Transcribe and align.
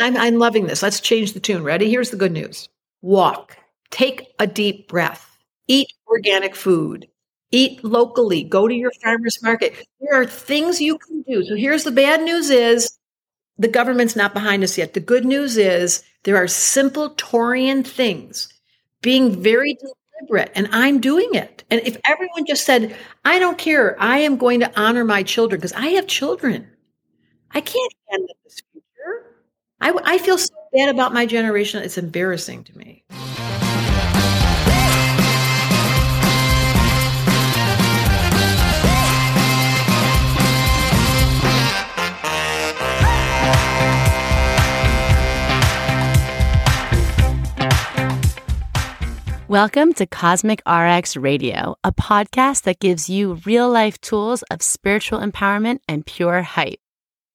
I'm, 0.00 0.16
I'm 0.16 0.38
loving 0.38 0.66
this. 0.66 0.82
Let's 0.82 1.00
change 1.00 1.32
the 1.32 1.40
tune. 1.40 1.62
Ready? 1.62 1.90
Here's 1.90 2.10
the 2.10 2.16
good 2.16 2.32
news 2.32 2.68
walk, 3.02 3.56
take 3.90 4.34
a 4.38 4.46
deep 4.46 4.88
breath, 4.88 5.36
eat 5.68 5.88
organic 6.06 6.54
food, 6.54 7.08
eat 7.50 7.82
locally, 7.84 8.42
go 8.42 8.66
to 8.66 8.74
your 8.74 8.92
farmer's 9.02 9.42
market. 9.42 9.74
There 10.00 10.20
are 10.20 10.26
things 10.26 10.80
you 10.80 10.98
can 10.98 11.22
do. 11.22 11.44
So 11.44 11.54
here's 11.54 11.84
the 11.84 11.90
bad 11.92 12.22
news 12.22 12.50
is 12.50 12.98
the 13.58 13.68
government's 13.68 14.16
not 14.16 14.34
behind 14.34 14.64
us 14.64 14.76
yet. 14.76 14.94
The 14.94 15.00
good 15.00 15.24
news 15.24 15.56
is 15.56 16.02
there 16.24 16.36
are 16.36 16.48
simple 16.48 17.10
Taurean 17.10 17.86
things 17.86 18.48
being 19.02 19.40
very 19.40 19.76
deliberate, 20.20 20.50
and 20.54 20.68
I'm 20.72 21.00
doing 21.00 21.34
it. 21.34 21.62
And 21.70 21.80
if 21.84 21.96
everyone 22.04 22.46
just 22.46 22.64
said, 22.64 22.96
I 23.24 23.38
don't 23.38 23.58
care, 23.58 24.00
I 24.00 24.18
am 24.18 24.36
going 24.36 24.60
to 24.60 24.80
honor 24.80 25.04
my 25.04 25.22
children 25.22 25.60
because 25.60 25.72
I 25.74 25.88
have 25.88 26.06
children. 26.06 26.68
I 27.52 27.60
can't 27.60 27.92
handle 28.10 28.36
this. 28.44 28.62
I, 29.84 29.92
I 30.02 30.16
feel 30.16 30.38
so 30.38 30.54
bad 30.72 30.88
about 30.88 31.12
my 31.12 31.26
generation. 31.26 31.82
It's 31.82 31.98
embarrassing 31.98 32.64
to 32.64 32.78
me. 32.78 33.04
Welcome 49.48 49.92
to 49.92 50.06
Cosmic 50.06 50.62
RX 50.66 51.18
Radio, 51.18 51.76
a 51.84 51.92
podcast 51.92 52.62
that 52.62 52.80
gives 52.80 53.10
you 53.10 53.34
real 53.44 53.68
life 53.68 54.00
tools 54.00 54.42
of 54.44 54.62
spiritual 54.62 55.20
empowerment 55.20 55.80
and 55.86 56.06
pure 56.06 56.40
hype. 56.40 56.80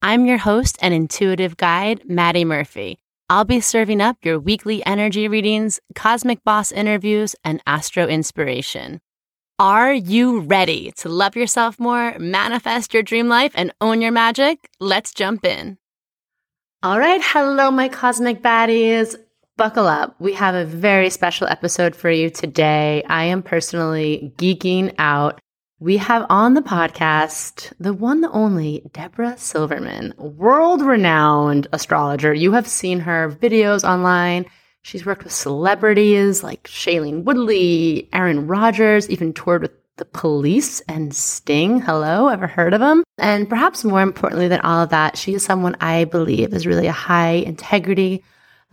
I'm 0.01 0.25
your 0.25 0.37
host 0.37 0.77
and 0.81 0.93
intuitive 0.93 1.57
guide, 1.57 2.09
Madi 2.09 2.45
Murphy. 2.45 2.99
I'll 3.29 3.43
be 3.43 3.59
serving 3.59 3.99
up 3.99 4.15
your 4.23 4.39
weekly 4.39 4.83
energy 4.85 5.27
readings, 5.27 5.81
cosmic 5.93 6.41
boss 6.45 6.71
interviews, 6.71 7.35
and 7.43 7.61
astro 7.67 8.07
inspiration. 8.07 9.01
Are 9.59 9.91
you 9.93 10.39
ready 10.39 10.93
to 10.99 11.09
love 11.09 11.35
yourself 11.35 11.81
more, 11.81 12.17
manifest 12.17 12.93
your 12.93 13.03
dream 13.03 13.27
life, 13.27 13.51
and 13.55 13.73
own 13.81 14.01
your 14.01 14.13
magic? 14.13 14.69
Let's 14.79 15.13
jump 15.13 15.43
in. 15.43 15.77
All 16.81 16.97
right. 16.97 17.19
Hello, 17.21 17.69
my 17.69 17.89
cosmic 17.89 18.41
baddies 18.41 19.17
buckle 19.57 19.87
up. 19.87 20.15
We 20.21 20.31
have 20.31 20.55
a 20.55 20.63
very 20.63 21.09
special 21.09 21.47
episode 21.47 21.93
for 21.93 22.09
you 22.09 22.29
today. 22.29 23.03
I 23.09 23.25
am 23.25 23.43
personally 23.43 24.31
geeking 24.37 24.95
out. 24.97 25.41
We 25.81 25.95
have 25.95 26.25
on 26.29 26.55
the 26.55 26.61
podcast 26.61 27.71
the 27.79 27.93
one, 27.93 28.19
the 28.19 28.29
only 28.31 28.83
Debra 28.91 29.37
Silverman, 29.37 30.13
world 30.17 30.81
renowned 30.81 31.67
astrologer. 31.71 32.33
You 32.33 32.51
have 32.51 32.67
seen 32.67 32.99
her 32.99 33.31
videos 33.31 33.87
online. 33.87 34.45
She's 34.81 35.05
worked 35.05 35.23
with 35.23 35.31
celebrities 35.31 36.43
like 36.43 36.63
Shailene 36.63 37.23
Woodley, 37.23 38.09
Aaron 38.11 38.45
Rodgers, 38.45 39.09
even 39.09 39.31
toured 39.31 39.61
with 39.61 39.71
the 39.95 40.03
police 40.03 40.81
and 40.81 41.15
Sting. 41.15 41.79
Hello, 41.79 42.27
ever 42.27 42.47
heard 42.47 42.73
of 42.73 42.81
them? 42.81 43.05
And 43.17 43.47
perhaps 43.47 43.85
more 43.85 44.01
importantly 44.01 44.49
than 44.49 44.59
all 44.59 44.83
of 44.83 44.89
that, 44.89 45.17
she 45.17 45.35
is 45.35 45.45
someone 45.45 45.77
I 45.79 46.03
believe 46.03 46.53
is 46.53 46.67
really 46.67 46.87
a 46.87 46.91
high 46.91 47.35
integrity, 47.35 48.21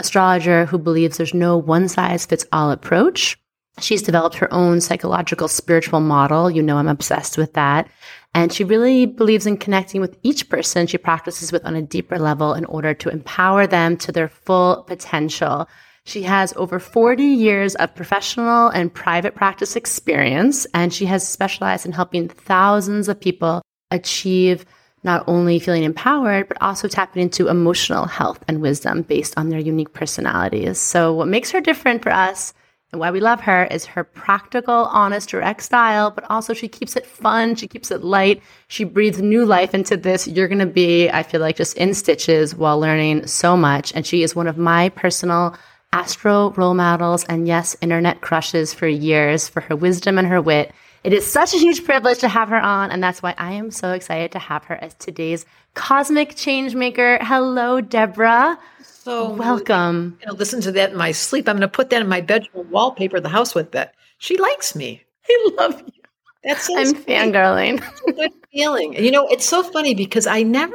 astrologer 0.00 0.66
who 0.66 0.76
believes 0.76 1.18
there's 1.18 1.32
no 1.32 1.56
one 1.56 1.86
size 1.86 2.26
fits 2.26 2.46
all 2.50 2.72
approach. 2.72 3.38
She's 3.78 4.02
developed 4.02 4.36
her 4.36 4.52
own 4.52 4.80
psychological 4.80 5.48
spiritual 5.48 6.00
model. 6.00 6.50
You 6.50 6.62
know, 6.62 6.78
I'm 6.78 6.88
obsessed 6.88 7.36
with 7.36 7.52
that. 7.54 7.88
And 8.34 8.52
she 8.52 8.64
really 8.64 9.06
believes 9.06 9.46
in 9.46 9.56
connecting 9.56 10.00
with 10.00 10.18
each 10.22 10.48
person 10.48 10.86
she 10.86 10.98
practices 10.98 11.52
with 11.52 11.64
on 11.64 11.74
a 11.74 11.82
deeper 11.82 12.18
level 12.18 12.54
in 12.54 12.64
order 12.66 12.94
to 12.94 13.08
empower 13.08 13.66
them 13.66 13.96
to 13.98 14.12
their 14.12 14.28
full 14.28 14.82
potential. 14.84 15.68
She 16.04 16.22
has 16.22 16.54
over 16.56 16.78
40 16.78 17.22
years 17.24 17.74
of 17.74 17.94
professional 17.94 18.68
and 18.68 18.94
private 18.94 19.34
practice 19.34 19.74
experience, 19.74 20.66
and 20.72 20.92
she 20.92 21.06
has 21.06 21.26
specialized 21.26 21.84
in 21.84 21.92
helping 21.92 22.28
thousands 22.28 23.08
of 23.08 23.20
people 23.20 23.62
achieve 23.90 24.64
not 25.02 25.24
only 25.26 25.58
feeling 25.58 25.84
empowered, 25.84 26.48
but 26.48 26.60
also 26.60 26.88
tapping 26.88 27.22
into 27.22 27.48
emotional 27.48 28.06
health 28.06 28.42
and 28.48 28.60
wisdom 28.60 29.02
based 29.02 29.34
on 29.36 29.48
their 29.48 29.58
unique 29.58 29.92
personalities. 29.92 30.78
So, 30.78 31.12
what 31.12 31.28
makes 31.28 31.50
her 31.50 31.60
different 31.60 32.02
for 32.02 32.12
us 32.12 32.54
and 32.96 33.00
why 33.02 33.10
we 33.10 33.20
love 33.20 33.42
her 33.42 33.64
is 33.64 33.84
her 33.84 34.04
practical, 34.04 34.86
honest, 34.86 35.28
direct 35.28 35.62
style, 35.62 36.10
but 36.10 36.24
also 36.30 36.54
she 36.54 36.66
keeps 36.66 36.96
it 36.96 37.04
fun. 37.04 37.54
She 37.54 37.68
keeps 37.68 37.90
it 37.90 38.02
light. 38.02 38.42
She 38.68 38.84
breathes 38.84 39.20
new 39.20 39.44
life 39.44 39.74
into 39.74 39.98
this. 39.98 40.26
You're 40.26 40.48
going 40.48 40.60
to 40.60 40.64
be, 40.64 41.10
I 41.10 41.22
feel 41.22 41.42
like, 41.42 41.56
just 41.56 41.76
in 41.76 41.92
stitches 41.92 42.54
while 42.54 42.80
learning 42.80 43.26
so 43.26 43.54
much. 43.54 43.92
And 43.94 44.06
she 44.06 44.22
is 44.22 44.34
one 44.34 44.46
of 44.46 44.56
my 44.56 44.88
personal 44.88 45.54
astro 45.92 46.52
role 46.52 46.72
models 46.72 47.24
and 47.24 47.46
yes, 47.46 47.76
internet 47.82 48.22
crushes 48.22 48.72
for 48.72 48.88
years 48.88 49.46
for 49.46 49.60
her 49.60 49.76
wisdom 49.76 50.16
and 50.16 50.26
her 50.26 50.40
wit. 50.40 50.72
It 51.04 51.12
is 51.12 51.26
such 51.26 51.52
a 51.52 51.58
huge 51.58 51.84
privilege 51.84 52.20
to 52.20 52.28
have 52.28 52.48
her 52.48 52.58
on, 52.58 52.90
and 52.90 53.02
that's 53.02 53.22
why 53.22 53.34
I 53.36 53.52
am 53.52 53.70
so 53.70 53.92
excited 53.92 54.32
to 54.32 54.38
have 54.38 54.64
her 54.64 54.74
as 54.74 54.94
today's 54.94 55.44
cosmic 55.74 56.34
change 56.34 56.74
maker. 56.74 57.18
Hello, 57.20 57.82
Debra. 57.82 58.58
So 59.06 59.30
welcome. 59.30 60.18
Know, 60.26 60.32
listen 60.32 60.60
to 60.62 60.72
that 60.72 60.90
in 60.90 60.96
my 60.96 61.12
sleep. 61.12 61.48
I'm 61.48 61.54
going 61.54 61.60
to 61.60 61.68
put 61.68 61.90
that 61.90 62.02
in 62.02 62.08
my 62.08 62.20
bedroom 62.20 62.68
wallpaper, 62.72 63.20
the 63.20 63.28
house 63.28 63.54
with 63.54 63.70
that. 63.70 63.94
She 64.18 64.36
likes 64.36 64.74
me. 64.74 65.00
I 65.30 65.50
love 65.56 65.80
you. 65.80 66.02
That's 66.42 66.68
I'm 66.68 66.92
fangirling. 66.92 67.84
good 68.16 68.32
feeling. 68.50 68.94
You 68.94 69.12
know, 69.12 69.28
it's 69.28 69.44
so 69.44 69.62
funny 69.62 69.94
because 69.94 70.26
I 70.26 70.42
never 70.42 70.74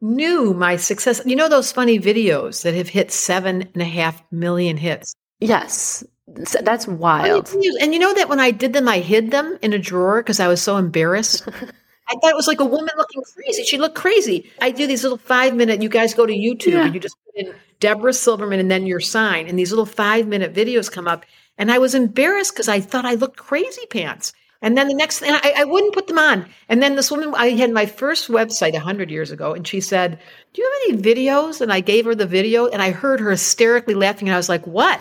knew 0.00 0.54
my 0.54 0.74
success. 0.74 1.22
You 1.24 1.36
know 1.36 1.48
those 1.48 1.70
funny 1.70 2.00
videos 2.00 2.64
that 2.64 2.74
have 2.74 2.88
hit 2.88 3.12
seven 3.12 3.68
and 3.72 3.80
a 3.80 3.84
half 3.84 4.24
million 4.32 4.76
hits. 4.76 5.14
Yes. 5.38 6.02
That's 6.26 6.88
wild. 6.88 7.48
And 7.80 7.94
you 7.94 8.00
know 8.00 8.12
that 8.12 8.28
when 8.28 8.40
I 8.40 8.50
did 8.50 8.72
them, 8.72 8.88
I 8.88 8.98
hid 8.98 9.30
them 9.30 9.56
in 9.62 9.72
a 9.72 9.78
drawer 9.78 10.20
because 10.20 10.40
I 10.40 10.48
was 10.48 10.60
so 10.60 10.78
embarrassed. 10.78 11.46
I 12.08 12.14
thought 12.14 12.30
it 12.30 12.36
was 12.36 12.46
like 12.46 12.60
a 12.60 12.64
woman 12.64 12.90
looking 12.96 13.22
crazy. 13.34 13.64
She 13.64 13.78
looked 13.78 13.94
crazy. 13.94 14.50
I 14.60 14.70
do 14.70 14.86
these 14.86 15.02
little 15.02 15.18
five 15.18 15.54
minute, 15.54 15.82
you 15.82 15.88
guys 15.88 16.14
go 16.14 16.26
to 16.26 16.32
YouTube 16.32 16.72
yeah. 16.72 16.86
and 16.86 16.94
you 16.94 17.00
just 17.00 17.16
put 17.24 17.36
in 17.36 17.54
Debra 17.80 18.12
Silverman 18.12 18.60
and 18.60 18.70
then 18.70 18.86
your 18.86 19.00
sign, 19.00 19.46
and 19.46 19.58
these 19.58 19.70
little 19.70 19.86
five 19.86 20.26
minute 20.26 20.54
videos 20.54 20.90
come 20.90 21.06
up. 21.06 21.24
And 21.58 21.70
I 21.70 21.78
was 21.78 21.94
embarrassed 21.94 22.54
because 22.54 22.68
I 22.68 22.80
thought 22.80 23.04
I 23.04 23.14
looked 23.14 23.36
crazy 23.36 23.84
pants. 23.90 24.32
And 24.60 24.76
then 24.76 24.88
the 24.88 24.94
next 24.94 25.20
thing, 25.20 25.30
I, 25.32 25.54
I, 25.58 25.64
wouldn't 25.64 25.94
put 25.94 26.08
them 26.08 26.18
on. 26.18 26.44
And 26.68 26.82
then 26.82 26.96
this 26.96 27.12
woman, 27.12 27.32
I 27.36 27.50
had 27.50 27.70
my 27.70 27.86
first 27.86 28.28
website 28.28 28.72
100 28.72 29.08
years 29.08 29.30
ago, 29.30 29.54
and 29.54 29.64
she 29.64 29.80
said, 29.80 30.18
Do 30.52 30.62
you 30.62 30.68
have 30.68 30.96
any 30.96 31.02
videos? 31.02 31.60
And 31.60 31.72
I 31.72 31.78
gave 31.78 32.04
her 32.06 32.14
the 32.14 32.26
video, 32.26 32.66
and 32.66 32.82
I 32.82 32.90
heard 32.90 33.20
her 33.20 33.30
hysterically 33.30 33.94
laughing. 33.94 34.28
And 34.28 34.34
I 34.34 34.36
was 34.36 34.48
like, 34.48 34.66
What? 34.66 35.00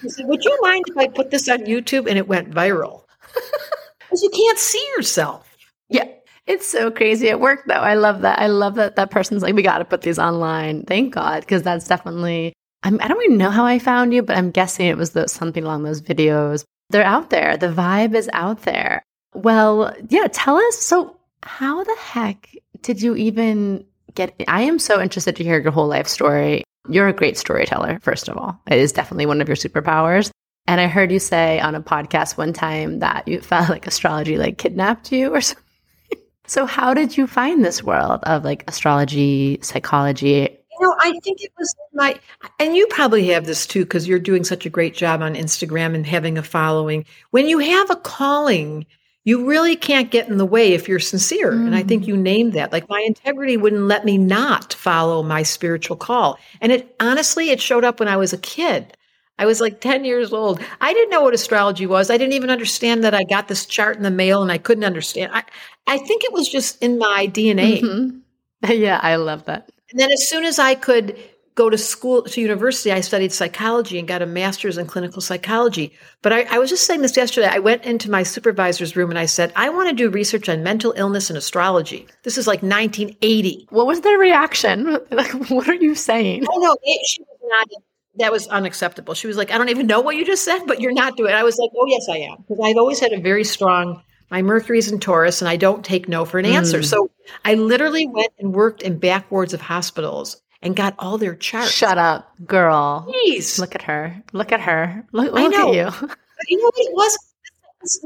She 0.00 0.08
said, 0.08 0.26
Would 0.26 0.44
you 0.44 0.58
mind 0.60 0.84
if 0.88 0.96
I 0.96 1.06
put 1.06 1.30
this 1.30 1.48
on 1.48 1.60
YouTube? 1.60 2.08
And 2.08 2.18
it 2.18 2.28
went 2.28 2.50
viral. 2.50 3.02
Because 4.06 4.22
you 4.22 4.30
can't 4.30 4.58
see 4.58 4.86
yourself. 4.96 5.56
Yeah. 5.88 6.06
It's 6.46 6.66
so 6.66 6.90
crazy. 6.90 7.28
at 7.28 7.40
work 7.40 7.64
though. 7.66 7.74
I 7.74 7.94
love 7.94 8.22
that. 8.22 8.38
I 8.38 8.46
love 8.46 8.76
that 8.76 8.96
that 8.96 9.10
person's 9.10 9.42
like, 9.42 9.54
we 9.54 9.62
got 9.62 9.78
to 9.78 9.84
put 9.84 10.02
these 10.02 10.18
online. 10.18 10.84
Thank 10.84 11.14
God. 11.14 11.40
Because 11.40 11.62
that's 11.62 11.88
definitely, 11.88 12.52
I 12.82 12.90
do 12.90 12.96
not 12.98 13.24
even 13.24 13.38
know 13.38 13.50
how 13.50 13.64
I 13.64 13.78
found 13.78 14.14
you, 14.14 14.22
but 14.22 14.36
I'm 14.36 14.50
guessing 14.50 14.86
it 14.86 14.96
was 14.96 15.10
the, 15.10 15.28
something 15.28 15.64
along 15.64 15.82
those 15.82 16.00
videos 16.00 16.64
they're 16.90 17.04
out 17.04 17.30
there. 17.30 17.56
The 17.56 17.68
vibe 17.68 18.14
is 18.14 18.30
out 18.32 18.62
there. 18.62 19.02
Well, 19.34 19.94
yeah, 20.08 20.28
tell 20.32 20.56
us. 20.56 20.78
So, 20.78 21.16
how 21.42 21.84
the 21.84 21.96
heck 21.98 22.54
did 22.82 23.02
you 23.02 23.14
even 23.16 23.84
get? 24.14 24.34
I 24.48 24.62
am 24.62 24.78
so 24.78 25.00
interested 25.00 25.36
to 25.36 25.44
hear 25.44 25.60
your 25.60 25.72
whole 25.72 25.88
life 25.88 26.08
story. 26.08 26.64
You're 26.88 27.08
a 27.08 27.12
great 27.12 27.36
storyteller, 27.36 27.98
first 28.00 28.28
of 28.28 28.36
all. 28.36 28.60
It 28.70 28.78
is 28.78 28.92
definitely 28.92 29.26
one 29.26 29.40
of 29.40 29.48
your 29.48 29.56
superpowers. 29.56 30.30
And 30.68 30.80
I 30.80 30.86
heard 30.86 31.12
you 31.12 31.18
say 31.18 31.60
on 31.60 31.74
a 31.74 31.82
podcast 31.82 32.36
one 32.36 32.52
time 32.52 33.00
that 33.00 33.26
you 33.28 33.40
felt 33.40 33.68
like 33.70 33.86
astrology 33.86 34.38
like 34.38 34.58
kidnapped 34.58 35.12
you 35.12 35.34
or 35.34 35.40
something. 35.40 35.62
So, 36.46 36.66
how 36.66 36.94
did 36.94 37.16
you 37.16 37.26
find 37.26 37.64
this 37.64 37.82
world 37.82 38.20
of 38.24 38.44
like 38.44 38.64
astrology, 38.68 39.58
psychology, 39.62 40.56
you 40.78 40.86
know, 40.86 40.94
I 41.00 41.18
think 41.20 41.40
it 41.40 41.52
was 41.58 41.74
my, 41.94 42.18
and 42.58 42.76
you 42.76 42.86
probably 42.88 43.26
have 43.28 43.46
this 43.46 43.66
too, 43.66 43.84
because 43.84 44.06
you're 44.06 44.18
doing 44.18 44.44
such 44.44 44.66
a 44.66 44.70
great 44.70 44.94
job 44.94 45.22
on 45.22 45.34
Instagram 45.34 45.94
and 45.94 46.06
having 46.06 46.36
a 46.36 46.42
following. 46.42 47.04
When 47.30 47.48
you 47.48 47.58
have 47.58 47.90
a 47.90 47.96
calling, 47.96 48.86
you 49.24 49.46
really 49.46 49.74
can't 49.74 50.10
get 50.10 50.28
in 50.28 50.36
the 50.36 50.46
way 50.46 50.74
if 50.74 50.88
you're 50.88 51.00
sincere. 51.00 51.52
Mm. 51.52 51.66
And 51.66 51.74
I 51.74 51.82
think 51.82 52.04
mm. 52.04 52.08
you 52.08 52.16
named 52.16 52.52
that. 52.52 52.72
Like 52.72 52.88
my 52.88 53.02
integrity 53.06 53.56
wouldn't 53.56 53.82
let 53.82 54.04
me 54.04 54.18
not 54.18 54.74
follow 54.74 55.22
my 55.22 55.42
spiritual 55.42 55.96
call. 55.96 56.38
And 56.60 56.70
it 56.72 56.94
honestly, 57.00 57.50
it 57.50 57.60
showed 57.60 57.84
up 57.84 57.98
when 57.98 58.08
I 58.08 58.16
was 58.16 58.32
a 58.32 58.38
kid. 58.38 58.96
I 59.38 59.46
was 59.46 59.60
like 59.60 59.80
10 59.80 60.04
years 60.04 60.32
old. 60.32 60.60
I 60.80 60.92
didn't 60.92 61.10
know 61.10 61.22
what 61.22 61.34
astrology 61.34 61.86
was. 61.86 62.10
I 62.10 62.16
didn't 62.16 62.32
even 62.32 62.50
understand 62.50 63.04
that 63.04 63.14
I 63.14 63.24
got 63.24 63.48
this 63.48 63.66
chart 63.66 63.96
in 63.96 64.02
the 64.02 64.10
mail 64.10 64.42
and 64.42 64.50
I 64.50 64.58
couldn't 64.58 64.84
understand. 64.84 65.32
I, 65.34 65.44
I 65.86 65.98
think 65.98 66.24
it 66.24 66.32
was 66.32 66.48
just 66.48 66.82
in 66.82 66.98
my 66.98 67.26
DNA. 67.28 67.80
Mm-hmm. 67.80 68.18
Yeah, 68.68 68.98
I 69.02 69.14
love 69.16 69.44
that. 69.44 69.70
And 69.90 70.00
then 70.00 70.10
as 70.10 70.28
soon 70.28 70.44
as 70.44 70.58
I 70.58 70.74
could 70.74 71.16
go 71.56 71.70
to 71.70 71.78
school 71.78 72.22
to 72.22 72.40
university. 72.40 72.92
I 72.92 73.00
studied 73.00 73.32
psychology 73.32 73.98
and 73.98 74.06
got 74.06 74.22
a 74.22 74.26
master's 74.26 74.78
in 74.78 74.86
clinical 74.86 75.20
psychology. 75.22 75.92
But 76.22 76.32
I, 76.32 76.42
I 76.50 76.58
was 76.58 76.70
just 76.70 76.86
saying 76.86 77.00
this 77.00 77.16
yesterday. 77.16 77.48
I 77.50 77.58
went 77.58 77.84
into 77.84 78.10
my 78.10 78.22
supervisor's 78.22 78.94
room 78.94 79.10
and 79.10 79.18
I 79.18 79.24
said, 79.24 79.52
I 79.56 79.70
want 79.70 79.88
to 79.88 79.94
do 79.94 80.10
research 80.10 80.48
on 80.48 80.62
mental 80.62 80.92
illness 80.96 81.30
and 81.30 81.36
astrology. 81.36 82.06
This 82.22 82.38
is 82.38 82.46
like 82.46 82.62
1980. 82.62 83.68
What 83.70 83.86
was 83.86 84.02
their 84.02 84.18
reaction? 84.18 84.98
Like, 85.16 85.32
what 85.48 85.66
are 85.66 85.74
you 85.74 85.94
saying? 85.94 86.44
Oh 86.46 86.58
no, 86.58 86.76
it, 86.82 87.06
she 87.06 87.22
was 87.22 87.38
not. 87.44 87.68
That 88.18 88.32
was 88.32 88.46
unacceptable. 88.48 89.14
She 89.14 89.26
was 89.26 89.36
like, 89.36 89.50
I 89.50 89.58
don't 89.58 89.68
even 89.68 89.86
know 89.86 90.00
what 90.00 90.16
you 90.16 90.24
just 90.24 90.44
said, 90.44 90.60
but 90.66 90.80
you're 90.80 90.92
not 90.92 91.16
doing 91.16 91.30
it. 91.30 91.34
I 91.34 91.42
was 91.42 91.58
like, 91.58 91.70
oh 91.76 91.86
yes, 91.86 92.06
I 92.08 92.18
am, 92.18 92.36
because 92.48 92.64
I've 92.64 92.76
always 92.76 93.00
had 93.00 93.12
a 93.12 93.20
very 93.20 93.44
strong. 93.44 94.02
My 94.30 94.42
Mercury's 94.42 94.90
in 94.90 94.98
Taurus, 94.98 95.40
and 95.40 95.48
I 95.48 95.56
don't 95.56 95.84
take 95.84 96.08
no 96.08 96.24
for 96.24 96.38
an 96.38 96.46
answer. 96.46 96.80
Mm. 96.80 96.84
So 96.84 97.10
I 97.44 97.54
literally 97.54 98.08
went 98.08 98.32
and 98.38 98.52
worked 98.52 98.82
in 98.82 98.98
back 98.98 99.30
wards 99.30 99.54
of 99.54 99.60
hospitals 99.60 100.40
and 100.62 100.74
got 100.74 100.94
all 100.98 101.16
their 101.16 101.36
charts. 101.36 101.70
Shut 101.70 101.96
up, 101.96 102.32
girl. 102.44 103.04
Please. 103.08 103.58
Look 103.58 103.74
at 103.74 103.82
her. 103.82 104.20
Look 104.32 104.50
at 104.50 104.60
her. 104.60 105.06
Look, 105.12 105.32
look 105.32 105.54
at 105.54 105.74
you. 105.74 106.08
But 106.08 106.48
you 106.48 106.58
know 106.58 106.64
what 106.64 106.74
it 106.76 106.92
was? 106.92 107.18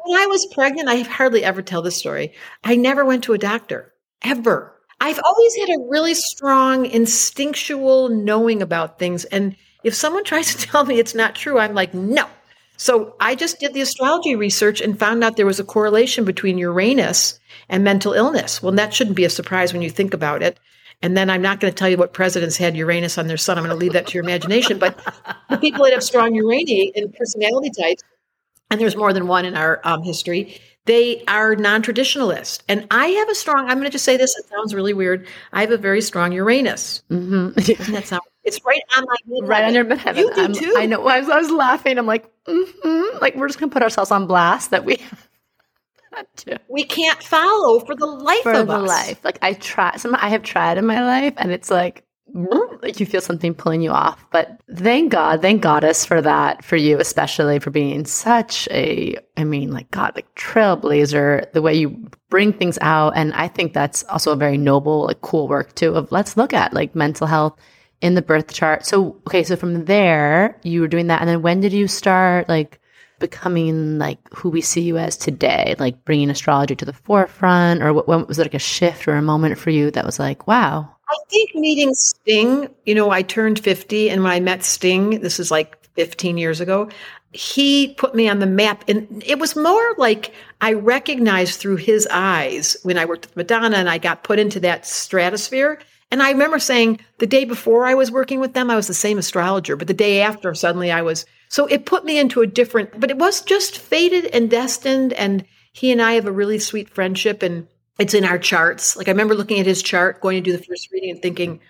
When 0.04 0.20
I 0.20 0.26
was 0.26 0.44
pregnant, 0.52 0.90
I 0.90 0.96
hardly 1.02 1.42
ever 1.42 1.62
tell 1.62 1.80
this 1.80 1.96
story. 1.96 2.34
I 2.64 2.76
never 2.76 3.04
went 3.04 3.24
to 3.24 3.32
a 3.32 3.38
doctor, 3.38 3.94
ever. 4.22 4.76
I've 5.00 5.20
always 5.24 5.56
had 5.56 5.70
a 5.70 5.86
really 5.88 6.12
strong 6.12 6.84
instinctual 6.84 8.10
knowing 8.10 8.60
about 8.60 8.98
things. 8.98 9.24
And 9.24 9.56
if 9.84 9.94
someone 9.94 10.24
tries 10.24 10.54
to 10.54 10.66
tell 10.66 10.84
me 10.84 10.98
it's 10.98 11.14
not 11.14 11.34
true, 11.34 11.58
I'm 11.58 11.74
like, 11.74 11.94
no. 11.94 12.26
So 12.76 13.14
I 13.20 13.34
just 13.34 13.60
did 13.60 13.74
the 13.74 13.82
astrology 13.82 14.34
research 14.36 14.80
and 14.80 14.98
found 14.98 15.22
out 15.22 15.36
there 15.36 15.44
was 15.44 15.60
a 15.60 15.64
correlation 15.64 16.24
between 16.24 16.56
Uranus 16.56 17.38
and 17.68 17.84
mental 17.84 18.14
illness. 18.14 18.62
Well, 18.62 18.72
that 18.72 18.94
shouldn't 18.94 19.16
be 19.16 19.24
a 19.24 19.30
surprise 19.30 19.72
when 19.74 19.82
you 19.82 19.90
think 19.90 20.14
about 20.14 20.42
it. 20.42 20.58
And 21.02 21.16
then 21.16 21.30
I'm 21.30 21.42
not 21.42 21.60
going 21.60 21.72
to 21.72 21.76
tell 21.76 21.88
you 21.88 21.96
what 21.96 22.12
presidents 22.12 22.56
had 22.56 22.76
Uranus 22.76 23.18
on 23.18 23.26
their 23.26 23.36
sun. 23.36 23.58
I'm 23.58 23.64
going 23.64 23.70
to 23.74 23.80
leave 23.80 23.92
that 23.94 24.06
to 24.08 24.14
your 24.14 24.24
imagination. 24.24 24.78
But 24.78 24.98
the 25.48 25.58
people 25.58 25.84
that 25.84 25.92
have 25.92 26.02
strong 26.02 26.34
Uranus 26.34 26.90
and 26.94 27.12
personality 27.14 27.70
types, 27.78 28.02
and 28.70 28.80
there's 28.80 28.96
more 28.96 29.12
than 29.12 29.26
one 29.26 29.44
in 29.44 29.56
our 29.56 29.80
um, 29.84 30.02
history, 30.02 30.58
they 30.86 31.22
are 31.26 31.56
non-traditionalist. 31.56 32.62
And 32.68 32.86
I 32.90 33.06
have 33.06 33.28
a 33.28 33.34
strong. 33.34 33.68
I'm 33.68 33.76
going 33.78 33.84
to 33.84 33.90
just 33.90 34.04
say 34.04 34.16
this. 34.16 34.36
It 34.38 34.46
sounds 34.48 34.74
really 34.74 34.92
weird. 34.94 35.26
I 35.52 35.60
have 35.62 35.70
a 35.70 35.76
very 35.78 36.00
strong 36.00 36.32
Uranus. 36.32 37.02
hmm 37.08 37.50
Doesn't 37.50 37.92
that 37.92 38.06
sound? 38.06 38.22
It's 38.44 38.64
right 38.64 38.82
on 38.96 39.04
my 39.04 39.16
midheaven. 39.28 39.48
right 39.48 39.64
on 39.64 39.74
your 39.74 39.84
midheaven. 39.84 40.16
You 40.16 40.34
do 40.34 40.54
too. 40.54 40.74
I 40.76 40.86
know. 40.86 41.06
I 41.06 41.20
was, 41.20 41.28
I 41.28 41.38
was 41.38 41.50
laughing. 41.50 41.98
I'm 41.98 42.06
like, 42.06 42.30
mm-hmm. 42.46 43.18
like 43.20 43.36
we're 43.36 43.48
just 43.48 43.58
gonna 43.58 43.72
put 43.72 43.82
ourselves 43.82 44.10
on 44.10 44.26
blast 44.26 44.70
that 44.70 44.84
we 44.84 44.98
We 46.68 46.84
can't 46.84 47.22
follow 47.22 47.80
for 47.80 47.94
the 47.94 48.06
life 48.06 48.42
for 48.42 48.52
of 48.52 48.66
the 48.66 48.74
us. 48.74 48.88
life. 48.88 49.24
Like 49.24 49.38
I 49.42 49.54
try. 49.54 49.96
Some 49.96 50.14
I 50.16 50.28
have 50.28 50.42
tried 50.42 50.78
in 50.78 50.86
my 50.86 51.04
life, 51.04 51.34
and 51.36 51.52
it's 51.52 51.70
like. 51.70 52.04
Like 52.80 53.00
you 53.00 53.06
feel 53.06 53.20
something 53.20 53.54
pulling 53.54 53.82
you 53.82 53.90
off, 53.90 54.24
but 54.30 54.60
thank 54.76 55.10
God, 55.10 55.42
thank 55.42 55.62
Goddess 55.62 56.06
for 56.06 56.22
that, 56.22 56.64
for 56.64 56.76
you 56.76 56.96
especially 57.00 57.58
for 57.58 57.70
being 57.70 58.04
such 58.04 58.68
a, 58.70 59.16
I 59.36 59.42
mean, 59.42 59.72
like 59.72 59.90
God, 59.90 60.12
like 60.14 60.32
trailblazer, 60.36 61.50
the 61.50 61.60
way 61.60 61.74
you 61.74 62.08
bring 62.28 62.52
things 62.52 62.78
out, 62.82 63.14
and 63.16 63.32
I 63.34 63.48
think 63.48 63.72
that's 63.72 64.04
also 64.04 64.30
a 64.30 64.36
very 64.36 64.56
noble, 64.56 65.06
like 65.06 65.22
cool 65.22 65.48
work 65.48 65.74
too. 65.74 65.92
Of 65.96 66.12
let's 66.12 66.36
look 66.36 66.54
at 66.54 66.72
like 66.72 66.94
mental 66.94 67.26
health 67.26 67.58
in 68.00 68.14
the 68.14 68.22
birth 68.22 68.52
chart. 68.52 68.86
So, 68.86 69.20
okay, 69.26 69.42
so 69.42 69.56
from 69.56 69.84
there, 69.84 70.58
you 70.62 70.80
were 70.80 70.88
doing 70.88 71.08
that. 71.08 71.20
And 71.20 71.28
then 71.28 71.42
when 71.42 71.60
did 71.60 71.72
you 71.72 71.86
start 71.86 72.48
like 72.48 72.80
becoming 73.18 73.98
like 73.98 74.18
who 74.34 74.48
we 74.48 74.60
see 74.60 74.80
you 74.80 74.96
as 74.96 75.16
today, 75.16 75.74
like 75.78 76.04
bringing 76.04 76.30
astrology 76.30 76.74
to 76.76 76.84
the 76.84 76.92
forefront? 76.92 77.82
Or 77.82 77.92
what, 77.92 78.08
when 78.08 78.26
was 78.26 78.38
it 78.38 78.42
like 78.42 78.54
a 78.54 78.58
shift 78.58 79.06
or 79.06 79.14
a 79.14 79.22
moment 79.22 79.58
for 79.58 79.70
you 79.70 79.90
that 79.90 80.06
was 80.06 80.18
like, 80.18 80.46
wow? 80.46 80.88
I 81.08 81.16
think 81.28 81.54
meeting 81.54 81.94
Sting, 81.94 82.68
you 82.86 82.94
know, 82.94 83.10
I 83.10 83.22
turned 83.22 83.58
50 83.58 84.10
and 84.10 84.22
when 84.22 84.32
I 84.32 84.40
met 84.40 84.62
Sting, 84.64 85.20
this 85.20 85.40
is 85.40 85.50
like 85.50 85.76
15 85.94 86.38
years 86.38 86.60
ago, 86.60 86.88
he 87.32 87.94
put 87.94 88.14
me 88.14 88.28
on 88.28 88.38
the 88.38 88.46
map. 88.46 88.84
And 88.88 89.22
it 89.26 89.38
was 89.38 89.56
more 89.56 89.94
like 89.98 90.32
I 90.60 90.72
recognized 90.72 91.60
through 91.60 91.76
his 91.76 92.08
eyes 92.10 92.76
when 92.82 92.98
I 92.98 93.04
worked 93.04 93.26
with 93.26 93.36
Madonna 93.36 93.76
and 93.76 93.88
I 93.88 93.98
got 93.98 94.24
put 94.24 94.38
into 94.38 94.60
that 94.60 94.86
stratosphere. 94.86 95.80
And 96.10 96.22
I 96.22 96.30
remember 96.30 96.58
saying 96.58 97.00
the 97.18 97.26
day 97.26 97.44
before 97.44 97.86
I 97.86 97.94
was 97.94 98.10
working 98.10 98.40
with 98.40 98.52
them, 98.52 98.70
I 98.70 98.76
was 98.76 98.88
the 98.88 98.94
same 98.94 99.18
astrologer, 99.18 99.76
but 99.76 99.86
the 99.86 99.94
day 99.94 100.22
after, 100.22 100.54
suddenly 100.54 100.90
I 100.90 101.02
was. 101.02 101.24
So 101.48 101.66
it 101.66 101.86
put 101.86 102.04
me 102.04 102.18
into 102.18 102.42
a 102.42 102.46
different, 102.46 102.98
but 102.98 103.10
it 103.10 103.18
was 103.18 103.42
just 103.42 103.78
fated 103.78 104.26
and 104.26 104.50
destined. 104.50 105.12
And 105.12 105.44
he 105.72 105.92
and 105.92 106.02
I 106.02 106.12
have 106.12 106.26
a 106.26 106.32
really 106.32 106.58
sweet 106.58 106.88
friendship 106.90 107.42
and 107.42 107.68
it's 107.98 108.14
in 108.14 108.24
our 108.24 108.38
charts. 108.38 108.96
Like 108.96 109.08
I 109.08 109.12
remember 109.12 109.34
looking 109.34 109.60
at 109.60 109.66
his 109.66 109.82
chart, 109.82 110.20
going 110.20 110.42
to 110.42 110.50
do 110.50 110.56
the 110.56 110.64
first 110.64 110.90
reading 110.90 111.10
and 111.10 111.22
thinking, 111.22 111.60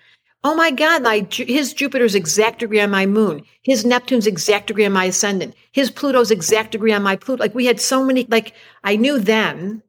oh 0.43 0.55
my 0.55 0.71
God, 0.71 1.03
my, 1.03 1.27
his 1.29 1.73
Jupiter's 1.73 2.15
exact 2.15 2.59
degree 2.59 2.79
on 2.79 2.89
my 2.89 3.05
moon. 3.05 3.43
His 3.61 3.85
Neptune's 3.85 4.25
exact 4.25 4.67
degree 4.67 4.85
on 4.85 4.93
my 4.93 5.05
ascendant. 5.05 5.55
His 5.71 5.91
Pluto's 5.91 6.31
exact 6.31 6.71
degree 6.71 6.93
on 6.93 7.03
my 7.03 7.15
Pluto. 7.15 7.43
Like 7.43 7.53
we 7.53 7.67
had 7.67 7.79
so 7.79 8.03
many, 8.03 8.25
like 8.29 8.53
I 8.83 8.95
knew 8.95 9.19
then, 9.19 9.83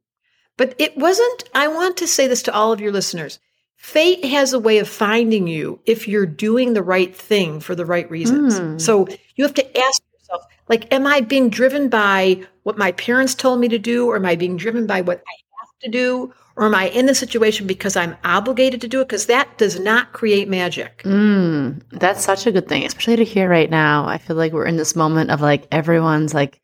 but 0.58 0.75
it 0.78 0.96
wasn't, 0.96 1.44
I 1.55 1.69
want 1.69 1.96
to 1.98 2.06
say 2.06 2.26
this 2.26 2.43
to 2.43 2.55
all 2.55 2.72
of 2.72 2.81
your 2.81 2.93
listeners. 2.93 3.38
Fate 3.82 4.25
has 4.25 4.52
a 4.52 4.61
way 4.61 4.79
of 4.79 4.88
finding 4.88 5.49
you 5.49 5.81
if 5.87 6.06
you're 6.06 6.25
doing 6.25 6.73
the 6.73 6.84
right 6.84 7.14
thing 7.14 7.58
for 7.58 7.75
the 7.75 7.84
right 7.84 8.08
reasons. 8.08 8.61
Mm. 8.61 8.81
So 8.81 9.08
you 9.34 9.43
have 9.43 9.55
to 9.55 9.79
ask 9.79 10.00
yourself, 10.12 10.44
like, 10.69 10.90
am 10.94 11.05
I 11.05 11.20
being 11.20 11.50
driven 11.50 11.88
by 11.88 12.46
what 12.62 12.79
my 12.79 12.93
parents 12.93 13.34
told 13.34 13.58
me 13.58 13.67
to 13.67 13.81
do? 13.81 14.06
Or 14.06 14.14
am 14.14 14.25
I 14.25 14.37
being 14.37 14.56
driven 14.56 14.87
by 14.87 15.00
what 15.00 15.19
I 15.19 15.34
have 15.61 15.69
to 15.81 15.90
do? 15.90 16.32
Or 16.55 16.67
am 16.67 16.76
I 16.76 16.90
in 16.90 17.06
the 17.06 17.14
situation 17.14 17.67
because 17.67 17.96
I'm 17.96 18.17
obligated 18.23 18.81
to 18.82 18.88
do 18.88 19.00
it? 19.00 19.08
Because 19.08 19.26
that 19.26 19.58
does 19.58 19.81
not 19.81 20.12
create 20.12 20.49
magic. 20.49 21.02
Mm, 21.02 21.82
that's 21.90 22.25
such 22.25 22.46
a 22.46 22.52
good 22.52 22.69
thing, 22.69 22.84
especially 22.84 23.17
to 23.17 23.25
hear 23.25 23.49
right 23.49 23.69
now. 23.69 24.06
I 24.06 24.19
feel 24.19 24.37
like 24.37 24.52
we're 24.52 24.64
in 24.67 24.76
this 24.76 24.94
moment 24.94 25.32
of 25.32 25.40
like 25.40 25.67
everyone's 25.73 26.34
like, 26.34 26.61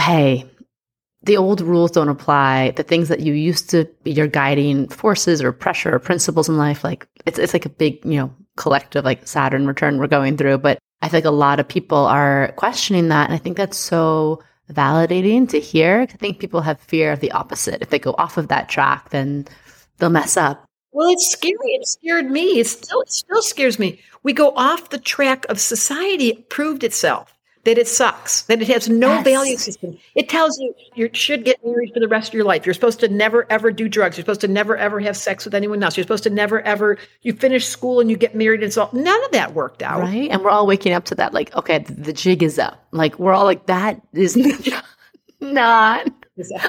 hey, 0.00 0.50
the 1.24 1.36
old 1.36 1.60
rules 1.60 1.90
don't 1.90 2.08
apply. 2.08 2.72
The 2.72 2.82
things 2.82 3.08
that 3.08 3.20
you 3.20 3.32
used 3.32 3.70
to 3.70 3.86
be 4.02 4.12
your 4.12 4.26
guiding 4.26 4.88
forces 4.88 5.42
or 5.42 5.52
pressure 5.52 5.94
or 5.94 5.98
principles 5.98 6.48
in 6.48 6.58
life, 6.58 6.84
like 6.84 7.06
it's 7.26 7.38
it's 7.38 7.52
like 7.52 7.66
a 7.66 7.70
big, 7.70 8.04
you 8.04 8.18
know, 8.18 8.34
collective 8.56 9.04
like 9.04 9.26
Saturn 9.26 9.66
return 9.66 9.98
we're 9.98 10.06
going 10.06 10.36
through. 10.36 10.58
But 10.58 10.78
I 11.02 11.08
like 11.08 11.24
a 11.24 11.30
lot 11.30 11.60
of 11.60 11.68
people 11.68 11.98
are 11.98 12.52
questioning 12.56 13.08
that. 13.08 13.26
And 13.28 13.34
I 13.34 13.38
think 13.38 13.56
that's 13.56 13.76
so 13.76 14.42
validating 14.70 15.48
to 15.50 15.60
hear. 15.60 16.02
I 16.02 16.06
think 16.06 16.38
people 16.38 16.60
have 16.60 16.80
fear 16.80 17.12
of 17.12 17.20
the 17.20 17.32
opposite. 17.32 17.82
If 17.82 17.90
they 17.90 17.98
go 17.98 18.14
off 18.18 18.36
of 18.36 18.48
that 18.48 18.68
track, 18.68 19.10
then 19.10 19.46
they'll 19.98 20.10
mess 20.10 20.36
up. 20.36 20.64
Well, 20.92 21.10
it's 21.10 21.30
scary. 21.30 21.56
It 21.60 21.86
scared 21.86 22.30
me. 22.30 22.60
It 22.60 22.66
still, 22.66 23.00
it 23.00 23.12
still 23.12 23.42
scares 23.42 23.78
me. 23.78 24.00
We 24.22 24.32
go 24.32 24.52
off 24.56 24.90
the 24.90 24.98
track 24.98 25.44
of 25.48 25.60
society. 25.60 26.28
It 26.28 26.50
proved 26.50 26.84
itself 26.84 27.33
that 27.64 27.78
it 27.78 27.88
sucks, 27.88 28.42
that 28.42 28.60
it 28.60 28.68
has 28.68 28.88
no 28.88 29.08
Yes. 29.08 29.24
value 29.24 29.56
system. 29.56 29.98
It 30.14 30.28
tells 30.28 30.58
you 30.58 30.74
you 30.94 31.08
should 31.12 31.44
get 31.44 31.64
married 31.64 31.92
for 31.94 32.00
the 32.00 32.08
rest 32.08 32.28
of 32.28 32.34
your 32.34 32.44
life. 32.44 32.66
You're 32.66 32.74
supposed 32.74 33.00
to 33.00 33.08
never 33.08 33.46
ever 33.50 33.70
do 33.70 33.88
drugs. 33.88 34.16
You're 34.16 34.22
supposed 34.24 34.42
to 34.42 34.48
never 34.48 34.76
ever 34.76 35.00
have 35.00 35.16
sex 35.16 35.44
with 35.44 35.54
anyone 35.54 35.82
else. 35.82 35.96
You're 35.96 36.04
supposed 36.04 36.24
to 36.24 36.30
never 36.30 36.60
ever. 36.62 36.98
You 37.22 37.32
finish 37.32 37.66
school 37.66 38.00
and 38.00 38.10
you 38.10 38.16
get 38.16 38.34
married. 38.34 38.62
And 38.62 38.72
so 38.72 38.88
none 38.92 39.24
of 39.24 39.30
that 39.32 39.54
worked 39.54 39.82
out. 39.82 40.02
Right. 40.02 40.30
And 40.30 40.42
we're 40.42 40.50
all 40.50 40.66
waking 40.66 40.92
up 40.92 41.04
to 41.06 41.14
that, 41.16 41.32
like, 41.32 41.54
okay, 41.56 41.78
the, 41.78 41.92
the 41.94 42.12
jig 42.12 42.42
is 42.42 42.58
up. 42.58 42.84
Like, 42.92 43.18
we're 43.18 43.32
all 43.32 43.44
like, 43.44 43.66
that 43.66 44.00
is 44.12 44.36
not. 45.40 46.06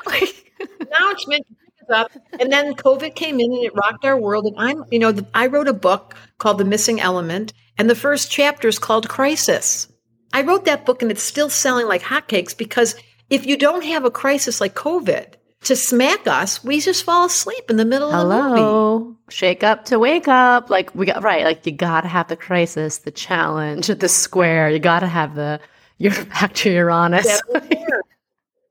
Like, 0.06 0.52
now 0.82 1.12
it's 1.12 1.28
meant 1.28 1.46
to 1.48 1.54
pick 1.54 1.90
us 1.90 1.96
up. 1.96 2.12
And 2.40 2.52
then 2.52 2.74
COVID 2.76 3.16
came 3.16 3.40
in 3.40 3.52
and 3.52 3.64
it 3.64 3.74
rocked 3.76 4.06
our 4.06 4.18
world. 4.20 4.46
And 4.46 4.56
I'm, 4.58 4.84
you 4.92 5.00
know, 5.00 5.12
the, 5.12 5.26
I 5.34 5.48
wrote 5.48 5.68
a 5.68 5.74
book 5.74 6.16
called 6.38 6.58
The 6.58 6.66
Missing 6.66 7.00
Element, 7.02 7.54
and 7.78 7.90
the 7.90 7.96
first 7.96 8.32
chapter 8.32 8.68
is 8.68 8.80
called 8.80 9.10
Crisis. 9.10 9.88
I 10.36 10.42
wrote 10.42 10.66
that 10.66 10.86
book 10.86 11.02
and 11.02 11.10
it's 11.10 11.24
still 11.24 11.50
selling 11.50 11.88
like 11.88 12.02
hotcakes 12.02 12.58
because 12.58 12.94
if 13.30 13.46
you 13.46 13.56
don't 13.56 13.86
have 13.86 14.04
a 14.04 14.12
crisis 14.12 14.60
like 14.60 14.76
COVID 14.76 15.36
to 15.62 15.78
smack 15.78 16.28
us, 16.28 16.62
we 16.62 16.82
just 16.82 17.06
fall 17.06 17.28
asleep 17.28 17.70
in 17.70 17.78
the 17.78 17.86
middle 17.86 18.12
of 18.12 18.28
the 18.28 18.36
movie. 18.44 18.60
hello, 18.60 19.16
shake 19.30 19.64
up 19.64 19.86
to 19.86 19.98
wake 19.98 20.28
up. 20.28 20.70
Like, 20.70 20.94
we 20.94 21.06
got, 21.06 21.24
right. 21.24 21.46
Like, 21.46 21.66
you 21.66 21.72
got 21.72 22.02
to 22.02 22.10
have 22.10 22.28
the 22.28 22.36
crisis, 22.36 22.98
the 22.98 23.12
challenge, 23.12 23.88
the 23.88 24.10
square. 24.10 24.70
You 24.70 24.80
got 24.80 25.00
to 25.00 25.08
have 25.08 25.36
the, 25.36 25.62
you're 26.00 26.26
back 26.26 26.54
to 26.56 26.70
Uranus. 26.70 27.26
That 27.26 27.42
was 27.48 27.70
there. 27.70 28.02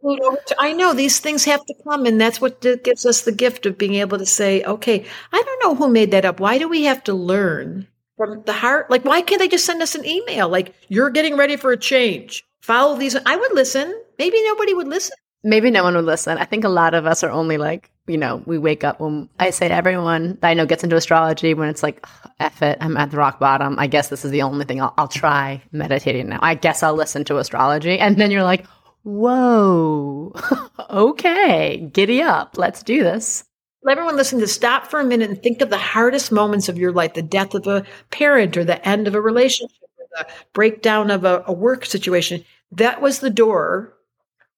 Pluto- 0.02 0.36
I 0.58 0.74
know 0.74 0.92
these 0.92 1.18
things 1.18 1.46
have 1.46 1.64
to 1.64 1.74
come, 1.82 2.04
and 2.04 2.20
that's 2.20 2.42
what 2.42 2.60
gives 2.60 3.06
us 3.06 3.22
the 3.22 3.32
gift 3.32 3.64
of 3.64 3.78
being 3.78 3.94
able 3.94 4.18
to 4.18 4.26
say, 4.26 4.62
okay, 4.64 5.06
I 5.32 5.42
don't 5.42 5.62
know 5.62 5.74
who 5.76 5.90
made 5.90 6.10
that 6.10 6.26
up. 6.26 6.40
Why 6.40 6.58
do 6.58 6.68
we 6.68 6.82
have 6.84 7.02
to 7.04 7.14
learn 7.14 7.88
from 8.16 8.42
the 8.44 8.52
heart? 8.52 8.90
Like, 8.90 9.04
why 9.04 9.22
can't 9.22 9.40
they 9.40 9.48
just 9.48 9.64
send 9.64 9.82
us 9.82 9.94
an 9.94 10.04
email? 10.04 10.48
Like, 10.48 10.74
you're 10.88 11.10
getting 11.10 11.36
ready 11.36 11.56
for 11.56 11.72
a 11.72 11.76
change. 11.76 12.44
Follow 12.62 12.96
these. 12.96 13.16
I 13.16 13.36
would 13.36 13.52
listen. 13.52 13.94
Maybe 14.18 14.42
nobody 14.44 14.74
would 14.74 14.88
listen. 14.88 15.16
Maybe 15.42 15.70
no 15.70 15.82
one 15.82 15.94
would 15.94 16.06
listen. 16.06 16.38
I 16.38 16.46
think 16.46 16.64
a 16.64 16.70
lot 16.70 16.94
of 16.94 17.04
us 17.04 17.22
are 17.22 17.30
only 17.30 17.58
like, 17.58 17.90
you 18.06 18.16
know, 18.16 18.42
we 18.46 18.56
wake 18.56 18.82
up 18.82 19.00
when 19.00 19.28
I 19.38 19.50
say 19.50 19.68
to 19.68 19.74
everyone 19.74 20.38
that 20.40 20.48
I 20.48 20.54
know 20.54 20.64
gets 20.64 20.84
into 20.84 20.96
astrology 20.96 21.52
when 21.52 21.68
it's 21.68 21.82
like, 21.82 22.00
"Ugh, 22.02 22.30
F 22.40 22.62
it, 22.62 22.78
I'm 22.80 22.96
at 22.96 23.10
the 23.10 23.18
rock 23.18 23.38
bottom. 23.38 23.78
I 23.78 23.86
guess 23.86 24.08
this 24.08 24.24
is 24.24 24.30
the 24.30 24.42
only 24.42 24.64
thing 24.64 24.80
I'll, 24.80 24.94
I'll 24.96 25.08
try 25.08 25.62
meditating 25.72 26.28
now. 26.28 26.38
I 26.42 26.54
guess 26.54 26.82
I'll 26.82 26.94
listen 26.94 27.24
to 27.24 27.38
astrology. 27.38 27.98
And 27.98 28.16
then 28.16 28.30
you're 28.30 28.42
like, 28.42 28.66
whoa, 29.02 30.32
okay, 30.90 31.90
giddy 31.92 32.22
up. 32.22 32.56
Let's 32.56 32.82
do 32.82 33.02
this. 33.02 33.44
Everyone 33.88 34.16
listen 34.16 34.40
to 34.40 34.46
stop 34.46 34.86
for 34.86 35.00
a 35.00 35.04
minute 35.04 35.30
and 35.30 35.42
think 35.42 35.60
of 35.60 35.70
the 35.70 35.78
hardest 35.78 36.32
moments 36.32 36.68
of 36.68 36.78
your 36.78 36.92
life 36.92 37.14
the 37.14 37.22
death 37.22 37.54
of 37.54 37.66
a 37.66 37.84
parent 38.10 38.56
or 38.56 38.64
the 38.64 38.86
end 38.86 39.06
of 39.06 39.14
a 39.14 39.20
relationship 39.20 39.76
or 39.98 40.06
the 40.18 40.26
breakdown 40.52 41.10
of 41.10 41.24
a, 41.24 41.44
a 41.46 41.52
work 41.52 41.84
situation. 41.84 42.44
That 42.72 43.00
was 43.00 43.20
the 43.20 43.30
door 43.30 43.94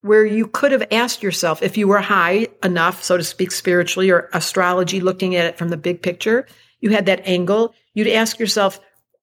where 0.02 0.24
you 0.24 0.46
could 0.46 0.72
have 0.72 0.86
asked 0.92 1.22
yourself 1.22 1.62
if 1.62 1.76
you 1.76 1.88
were 1.88 2.00
high 2.00 2.46
enough, 2.62 3.02
so 3.02 3.16
to 3.16 3.24
speak, 3.24 3.50
spiritually 3.50 4.10
or 4.10 4.30
astrology, 4.32 5.00
looking 5.00 5.34
at 5.34 5.46
it 5.46 5.58
from 5.58 5.68
the 5.68 5.76
big 5.76 6.00
picture, 6.00 6.46
you 6.80 6.90
had 6.90 7.06
that 7.06 7.26
angle, 7.26 7.74
you'd 7.94 8.08
ask 8.08 8.38
yourself, 8.38 8.78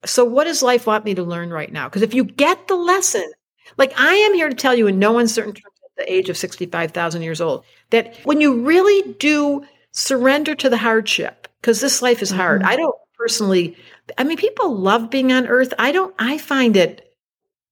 so 0.05 0.25
what 0.25 0.43
does 0.43 0.62
life 0.62 0.86
want 0.86 1.05
me 1.05 1.13
to 1.15 1.24
learn 1.24 1.51
right 1.51 1.72
now? 1.72 1.88
Because 1.88 2.01
if 2.01 2.13
you 2.13 2.25
get 2.25 2.67
the 2.67 2.75
lesson, 2.75 3.31
like 3.77 3.93
I 3.98 4.13
am 4.13 4.33
here 4.33 4.50
to 4.50 4.55
tell 4.55 4.75
you 4.75 4.88
in 4.88 5.00
no 5.00 5.17
uncertain 5.17 5.53
terms 5.53 5.75
at 5.86 6.05
the 6.05 6.13
age 6.13 6.29
of 6.29 6.38
65,000 6.38 7.22
years 7.22 7.39
old, 7.39 7.63
that 7.91 8.17
when 8.25 8.41
you 8.41 8.62
really 8.63 9.13
do 9.13 9.63
surrender 9.93 10.53
to 10.55 10.69
the 10.69 10.77
hardship, 10.77 11.47
because 11.62 11.79
this 11.79 12.01
life 12.01 12.21
is 12.21 12.29
hard, 12.29 12.62
mm-hmm. 12.62 12.69
I 12.69 12.75
don't 12.75 12.95
personally, 13.17 13.77
I 14.17 14.25
mean, 14.25 14.38
people 14.38 14.75
love 14.75 15.09
being 15.09 15.31
on 15.31 15.47
earth. 15.47 15.73
I 15.79 15.93
don't, 15.93 16.13
I 16.19 16.38
find 16.38 16.75
it 16.75 17.15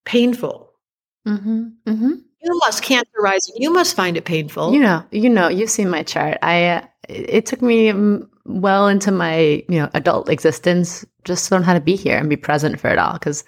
painful. 0.06 0.72
Mm-hmm. 1.28 1.64
Mm-hmm. 1.86 2.12
You 2.44 2.58
must 2.60 2.84
cancerize. 2.84 3.52
You 3.56 3.72
must 3.72 3.96
find 3.96 4.18
it 4.18 4.26
painful. 4.26 4.74
You 4.74 4.80
know, 4.80 5.04
you 5.12 5.30
know, 5.30 5.50
you've 5.50 5.70
seen 5.70 5.90
my 5.90 6.04
chart. 6.04 6.38
I, 6.42 6.66
uh, 6.68 6.86
it 7.10 7.46
took 7.46 7.62
me 7.62 7.94
well 8.46 8.88
into 8.88 9.12
my, 9.12 9.64
you 9.68 9.80
know, 9.80 9.90
adult 9.94 10.30
existence 10.30 11.06
just 11.26 11.50
to 11.50 11.56
learn 11.56 11.64
how 11.64 11.74
to 11.74 11.82
be 11.82 11.96
here 11.96 12.18
and 12.18 12.30
be 12.30 12.38
present 12.38 12.80
for 12.80 12.90
it 12.90 12.98
all. 12.98 13.20
Cause 13.20 13.44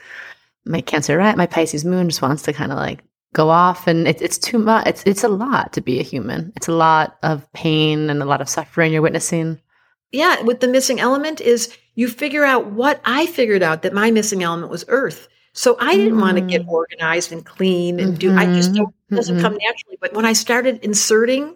my 0.65 0.81
cancer, 0.81 1.17
right? 1.17 1.35
My 1.35 1.47
Pisces 1.47 1.85
moon 1.85 2.09
just 2.09 2.21
wants 2.21 2.43
to 2.43 2.53
kind 2.53 2.71
of 2.71 2.77
like 2.77 3.03
go 3.33 3.49
off 3.49 3.87
and 3.87 4.07
it, 4.07 4.21
it's 4.21 4.37
too 4.37 4.59
much. 4.59 4.87
It's, 4.87 5.03
it's 5.05 5.23
a 5.23 5.27
lot 5.27 5.73
to 5.73 5.81
be 5.81 5.99
a 5.99 6.03
human. 6.03 6.53
It's 6.55 6.67
a 6.67 6.73
lot 6.73 7.17
of 7.23 7.51
pain 7.53 8.09
and 8.09 8.21
a 8.21 8.25
lot 8.25 8.41
of 8.41 8.49
suffering 8.49 8.93
you're 8.93 9.01
witnessing. 9.01 9.59
Yeah. 10.11 10.41
With 10.43 10.59
the 10.59 10.67
missing 10.67 10.99
element 10.99 11.41
is 11.41 11.75
you 11.95 12.07
figure 12.07 12.45
out 12.45 12.67
what 12.67 13.01
I 13.05 13.25
figured 13.25 13.63
out 13.63 13.81
that 13.81 13.93
my 13.93 14.11
missing 14.11 14.43
element 14.43 14.71
was 14.71 14.85
earth. 14.87 15.27
So 15.53 15.77
I 15.79 15.95
didn't 15.95 16.17
mm. 16.17 16.21
want 16.21 16.37
to 16.37 16.41
get 16.41 16.65
organized 16.67 17.31
and 17.31 17.45
clean 17.45 17.99
and 17.99 18.17
do, 18.17 18.29
mm-hmm. 18.29 18.39
I 18.39 18.45
just 18.45 18.73
don't, 18.73 18.93
it 19.11 19.15
doesn't 19.15 19.35
mm-hmm. 19.35 19.43
come 19.43 19.53
naturally. 19.53 19.97
But 20.01 20.13
when 20.13 20.25
I 20.25 20.33
started 20.33 20.79
inserting 20.83 21.55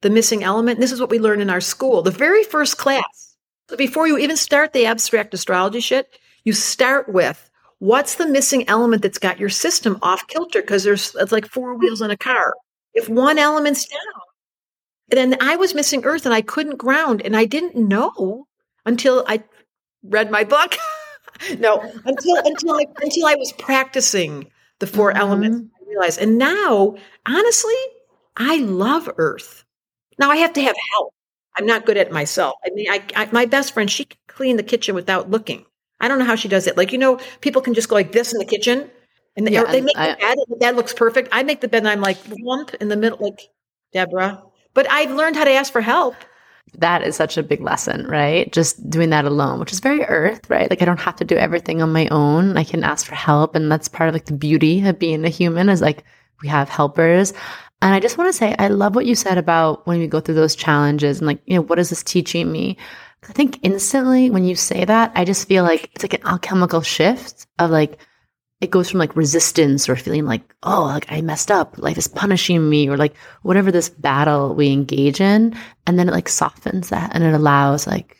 the 0.00 0.10
missing 0.10 0.42
element, 0.42 0.80
this 0.80 0.92
is 0.92 1.00
what 1.00 1.10
we 1.10 1.18
learn 1.18 1.40
in 1.40 1.50
our 1.50 1.60
school, 1.60 2.02
the 2.02 2.10
very 2.10 2.42
first 2.44 2.76
class. 2.76 3.36
Before 3.76 4.06
you 4.06 4.18
even 4.18 4.36
start 4.36 4.72
the 4.72 4.86
abstract 4.86 5.34
astrology 5.34 5.80
shit, 5.80 6.18
you 6.44 6.52
start 6.52 7.08
with 7.08 7.50
what's 7.78 8.16
the 8.16 8.26
missing 8.26 8.68
element 8.68 9.02
that's 9.02 9.18
got 9.18 9.38
your 9.38 9.48
system 9.48 9.98
off 10.02 10.26
kilter? 10.26 10.60
Because 10.60 10.84
there's 10.84 11.14
it's 11.18 11.32
like 11.32 11.46
four 11.46 11.74
wheels 11.76 12.00
in 12.00 12.10
a 12.10 12.16
car. 12.16 12.54
If 12.94 13.08
one 13.08 13.38
element's 13.38 13.86
down, 13.86 14.00
then 15.08 15.36
I 15.40 15.56
was 15.56 15.74
missing 15.74 16.04
earth 16.04 16.26
and 16.26 16.34
I 16.34 16.42
couldn't 16.42 16.76
ground. 16.76 17.22
And 17.22 17.36
I 17.36 17.44
didn't 17.44 17.76
know 17.76 18.46
until 18.84 19.24
I 19.28 19.44
read 20.02 20.30
my 20.30 20.44
book. 20.44 20.76
no, 21.58 21.80
until 22.04 22.36
until 22.44 22.74
I 22.74 22.86
until 23.02 23.26
I 23.26 23.34
was 23.34 23.52
practicing 23.52 24.50
the 24.78 24.86
4 24.86 25.10
mm-hmm. 25.10 25.18
elements, 25.18 25.60
I 25.80 25.88
realized. 25.88 26.20
And 26.20 26.38
now, 26.38 26.96
honestly, 27.26 27.74
I 28.36 28.58
love 28.58 29.10
Earth. 29.16 29.64
Now 30.18 30.30
I 30.30 30.36
have 30.36 30.52
to 30.54 30.62
have 30.62 30.76
help. 30.92 31.12
I'm 31.56 31.66
not 31.66 31.86
good 31.86 31.96
at 31.96 32.12
myself. 32.12 32.54
I 32.64 32.70
mean, 32.70 32.86
I, 32.90 33.02
I 33.14 33.28
my 33.32 33.46
best 33.46 33.72
friend, 33.72 33.90
she 33.90 34.04
can 34.04 34.18
clean 34.28 34.56
the 34.56 34.62
kitchen 34.62 34.94
without 34.94 35.30
looking. 35.30 35.64
I 36.00 36.08
don't 36.08 36.18
know 36.18 36.24
how 36.24 36.36
she 36.36 36.48
does 36.48 36.66
it. 36.66 36.76
Like 36.76 36.92
you 36.92 36.98
know, 36.98 37.18
people 37.40 37.62
can 37.62 37.74
just 37.74 37.88
go 37.88 37.94
like 37.94 38.12
this 38.12 38.32
in 38.32 38.38
the 38.38 38.44
kitchen, 38.44 38.90
and 39.36 39.46
they, 39.46 39.52
yeah, 39.52 39.64
they 39.64 39.80
make 39.80 39.96
I, 39.96 40.10
the 40.10 40.16
bed. 40.16 40.36
And 40.38 40.46
the 40.48 40.56
bed 40.56 40.76
looks 40.76 40.92
perfect. 40.92 41.28
I 41.32 41.42
make 41.42 41.60
the 41.60 41.68
bed, 41.68 41.78
and 41.78 41.88
I'm 41.88 42.00
like 42.00 42.18
lump 42.40 42.74
in 42.74 42.88
the 42.88 42.96
middle, 42.96 43.18
like 43.20 43.48
Debra. 43.92 44.42
But 44.74 44.90
I've 44.90 45.10
learned 45.10 45.36
how 45.36 45.44
to 45.44 45.52
ask 45.52 45.72
for 45.72 45.80
help 45.80 46.14
that 46.78 47.02
is 47.02 47.16
such 47.16 47.36
a 47.36 47.42
big 47.42 47.60
lesson, 47.60 48.06
right? 48.06 48.50
Just 48.52 48.88
doing 48.90 49.10
that 49.10 49.24
alone, 49.24 49.60
which 49.60 49.72
is 49.72 49.80
very 49.80 50.02
earth, 50.04 50.48
right? 50.50 50.68
Like 50.68 50.82
I 50.82 50.84
don't 50.84 51.00
have 51.00 51.16
to 51.16 51.24
do 51.24 51.36
everything 51.36 51.82
on 51.82 51.92
my 51.92 52.08
own. 52.08 52.56
I 52.56 52.64
can 52.64 52.84
ask 52.84 53.06
for 53.06 53.14
help. 53.14 53.54
And 53.54 53.70
that's 53.70 53.88
part 53.88 54.08
of 54.08 54.14
like 54.14 54.26
the 54.26 54.34
beauty 54.34 54.86
of 54.86 54.98
being 54.98 55.24
a 55.24 55.28
human 55.28 55.68
is 55.68 55.80
like 55.80 56.04
we 56.42 56.48
have 56.48 56.68
helpers. 56.68 57.32
And 57.82 57.94
I 57.94 58.00
just 58.00 58.18
want 58.18 58.28
to 58.28 58.36
say, 58.36 58.54
I 58.58 58.68
love 58.68 58.94
what 58.94 59.06
you 59.06 59.14
said 59.14 59.38
about 59.38 59.86
when 59.86 59.98
we 59.98 60.06
go 60.06 60.20
through 60.20 60.34
those 60.34 60.56
challenges 60.56 61.18
and 61.18 61.26
like, 61.26 61.40
you 61.46 61.56
know, 61.56 61.62
what 61.62 61.78
is 61.78 61.90
this 61.90 62.02
teaching 62.02 62.50
me? 62.50 62.78
I 63.28 63.32
think 63.32 63.58
instantly 63.62 64.30
when 64.30 64.44
you 64.44 64.54
say 64.54 64.84
that, 64.84 65.12
I 65.14 65.24
just 65.24 65.48
feel 65.48 65.64
like 65.64 65.90
it's 65.94 66.04
like 66.04 66.14
an 66.14 66.26
alchemical 66.26 66.82
shift 66.82 67.46
of 67.58 67.70
like, 67.70 67.98
it 68.60 68.70
goes 68.70 68.88
from 68.88 69.00
like 69.00 69.16
resistance 69.16 69.88
or 69.88 69.96
feeling 69.96 70.24
like, 70.24 70.42
oh, 70.62 70.84
like 70.84 71.10
I 71.10 71.20
messed 71.20 71.50
up, 71.50 71.76
life 71.78 71.98
is 71.98 72.08
punishing 72.08 72.68
me, 72.68 72.88
or 72.88 72.96
like 72.96 73.14
whatever 73.42 73.70
this 73.70 73.88
battle 73.88 74.54
we 74.54 74.72
engage 74.72 75.20
in. 75.20 75.54
And 75.86 75.98
then 75.98 76.08
it 76.08 76.12
like 76.12 76.28
softens 76.28 76.88
that 76.88 77.10
and 77.14 77.22
it 77.22 77.34
allows 77.34 77.86
like 77.86 78.16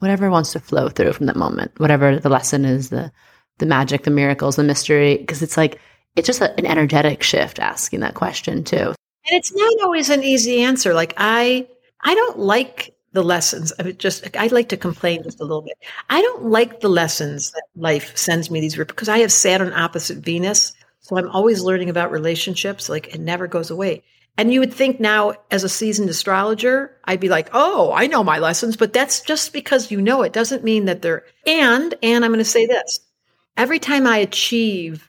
whatever 0.00 0.30
wants 0.30 0.52
to 0.52 0.60
flow 0.60 0.88
through 0.88 1.14
from 1.14 1.26
that 1.26 1.36
moment, 1.36 1.72
whatever 1.78 2.18
the 2.18 2.28
lesson 2.28 2.64
is, 2.64 2.90
the 2.90 3.10
the 3.58 3.66
magic, 3.66 4.02
the 4.02 4.10
miracles, 4.10 4.56
the 4.56 4.64
mystery. 4.64 5.24
Cause 5.26 5.40
it's 5.40 5.56
like 5.56 5.80
it's 6.16 6.26
just 6.26 6.42
a, 6.42 6.52
an 6.58 6.66
energetic 6.66 7.22
shift 7.22 7.58
asking 7.58 8.00
that 8.00 8.14
question 8.14 8.64
too. 8.64 8.76
And 9.26 9.38
it's 9.38 9.54
not 9.54 9.72
always 9.82 10.10
an 10.10 10.22
easy 10.22 10.60
answer. 10.62 10.92
Like 10.92 11.14
I 11.16 11.66
I 12.02 12.14
don't 12.14 12.38
like 12.38 12.93
the 13.14 13.22
lessons. 13.22 13.72
I 13.78 13.84
mean, 13.84 13.96
just 13.96 14.36
I 14.36 14.48
like 14.48 14.68
to 14.70 14.76
complain 14.76 15.22
just 15.22 15.40
a 15.40 15.44
little 15.44 15.62
bit. 15.62 15.78
I 16.10 16.20
don't 16.20 16.46
like 16.46 16.80
the 16.80 16.88
lessons 16.88 17.52
that 17.52 17.62
life 17.76 18.14
sends 18.16 18.50
me 18.50 18.60
these 18.60 18.76
because 18.76 19.08
I 19.08 19.18
have 19.18 19.32
Saturn 19.32 19.72
opposite 19.72 20.18
Venus, 20.18 20.74
so 21.00 21.16
I'm 21.16 21.30
always 21.30 21.62
learning 21.62 21.88
about 21.88 22.10
relationships. 22.10 22.88
Like 22.88 23.14
it 23.14 23.20
never 23.20 23.46
goes 23.46 23.70
away. 23.70 24.02
And 24.36 24.52
you 24.52 24.58
would 24.58 24.74
think 24.74 24.98
now, 24.98 25.34
as 25.52 25.62
a 25.62 25.68
seasoned 25.68 26.10
astrologer, 26.10 26.96
I'd 27.04 27.20
be 27.20 27.28
like, 27.28 27.50
"Oh, 27.52 27.92
I 27.94 28.08
know 28.08 28.24
my 28.24 28.40
lessons," 28.40 28.76
but 28.76 28.92
that's 28.92 29.20
just 29.20 29.52
because 29.52 29.92
you 29.92 30.02
know 30.02 30.22
it 30.22 30.32
doesn't 30.32 30.64
mean 30.64 30.86
that 30.86 31.02
they're. 31.02 31.24
And 31.46 31.94
and 32.02 32.24
I'm 32.24 32.32
going 32.32 32.38
to 32.40 32.44
say 32.44 32.66
this: 32.66 32.98
every 33.56 33.78
time 33.78 34.08
I 34.08 34.18
achieve 34.18 35.08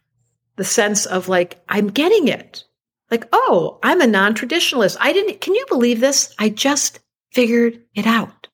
the 0.57 0.63
sense 0.63 1.07
of 1.07 1.27
like 1.27 1.59
I'm 1.67 1.87
getting 1.87 2.27
it, 2.27 2.65
like, 3.09 3.25
oh, 3.33 3.79
I'm 3.81 3.99
a 3.99 4.07
non-traditionalist. 4.07 4.97
I 4.99 5.11
didn't. 5.11 5.41
Can 5.41 5.55
you 5.55 5.65
believe 5.69 6.01
this? 6.01 6.35
I 6.37 6.49
just 6.49 6.99
figured 7.35 7.83
it 7.93 8.07
out. 8.07 8.47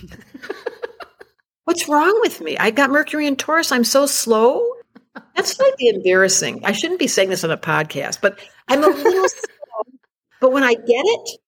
What's 1.64 1.88
wrong 1.88 2.16
with 2.20 2.40
me? 2.40 2.56
I 2.56 2.70
got 2.70 2.90
Mercury 2.90 3.26
in 3.26 3.36
Taurus. 3.36 3.72
I'm 3.72 3.84
so 3.84 4.06
slow. 4.06 4.64
That's 5.34 5.52
slightly 5.52 5.88
embarrassing. 5.88 6.64
I 6.64 6.72
shouldn't 6.72 7.00
be 7.00 7.08
saying 7.08 7.28
this 7.28 7.42
on 7.42 7.50
a 7.50 7.58
podcast, 7.58 8.20
but 8.20 8.38
I'm 8.68 8.84
a 8.84 8.86
little 8.86 9.28
slow. 9.28 9.98
But 10.40 10.52
when 10.52 10.62
I 10.62 10.74
get 10.74 11.04
it, 11.04 11.40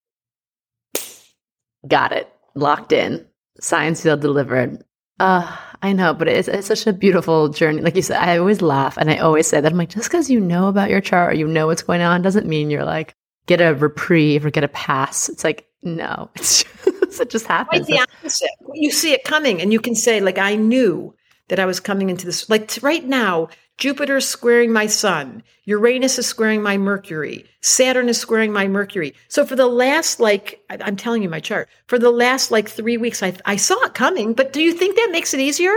got 1.87 2.12
it 2.12 2.29
locked 2.55 2.93
in. 2.93 3.27
Science 3.61 4.03
field 4.03 4.21
delivered. 4.21 4.83
Uh, 5.21 5.57
I 5.83 5.93
know, 5.93 6.15
but 6.15 6.29
it's, 6.29 6.49
it's 6.49 6.67
such 6.67 6.87
a 6.87 6.93
beautiful 6.93 7.49
journey. 7.49 7.81
Like 7.81 7.97
you 7.97 8.03
said, 8.03 8.19
I 8.19 8.39
always 8.39 8.61
laugh 8.61 8.97
and 8.97 9.09
I 9.09 9.19
always 9.19 9.47
say 9.47 9.61
that 9.61 9.71
I'm 9.71 9.79
like, 9.79 9.89
just 9.89 10.09
because 10.09 10.31
you 10.31 10.41
know 10.41 10.67
about 10.67 10.91
your 10.91 11.01
chart 11.01 11.33
or 11.33 11.37
you 11.37 11.47
know 11.47 11.69
what's 11.69 11.83
going 11.83 12.03
on 12.03 12.23
doesn't 12.23 12.47
mean 12.47 12.71
you're 12.71 12.85
like, 12.85 13.15
get 13.47 13.61
a 13.61 13.75
reprieve 13.75 14.45
or 14.45 14.51
get 14.51 14.65
a 14.65 14.69
pass. 14.69 15.29
It's 15.29 15.45
like, 15.45 15.69
no, 15.83 16.31
it's 16.37 16.65
just, 16.65 17.21
it 17.21 17.31
just 17.31 17.47
happens. 17.47 17.89
Right, 17.89 17.97
the 17.97 18.03
opposite. 18.03 18.51
You 18.75 18.91
see 18.91 19.12
it 19.12 19.25
coming 19.25 19.61
and 19.61 19.73
you 19.73 19.81
can 19.81 19.95
say, 19.95 20.21
like, 20.21 20.39
I 20.39 20.55
knew 20.55 21.15
that 21.49 21.59
I 21.59 21.67
was 21.67 21.81
coming 21.81 22.09
into 22.09 22.25
this. 22.27 22.49
Like 22.49 22.71
right 22.83 23.05
now, 23.05 23.49
Jupiter 23.79 24.19
is 24.19 24.29
squaring 24.29 24.73
my 24.73 24.87
sun. 24.87 25.43
Uranus 25.65 26.19
is 26.19 26.27
squaring 26.27 26.62
my 26.62 26.79
Mercury. 26.79 27.45
Saturn 27.61 28.09
is 28.09 28.19
squaring 28.19 28.53
my 28.53 28.69
Mercury. 28.69 29.15
So 29.29 29.45
for 29.45 29.57
the 29.57 29.67
last, 29.67 30.21
like, 30.21 30.61
I'm 30.71 30.97
telling 30.97 31.23
you 31.23 31.29
my 31.29 31.41
chart, 31.41 31.69
for 31.89 31.99
the 31.99 32.11
last 32.11 32.51
like 32.51 32.69
three 32.69 32.97
weeks, 32.97 33.23
I, 33.23 33.35
I 33.45 33.57
saw 33.57 33.81
it 33.85 33.95
coming. 33.95 34.35
But 34.35 34.53
do 34.53 34.62
you 34.62 34.73
think 34.73 34.97
that 34.97 35.11
makes 35.11 35.35
it 35.35 35.41
easier? 35.41 35.75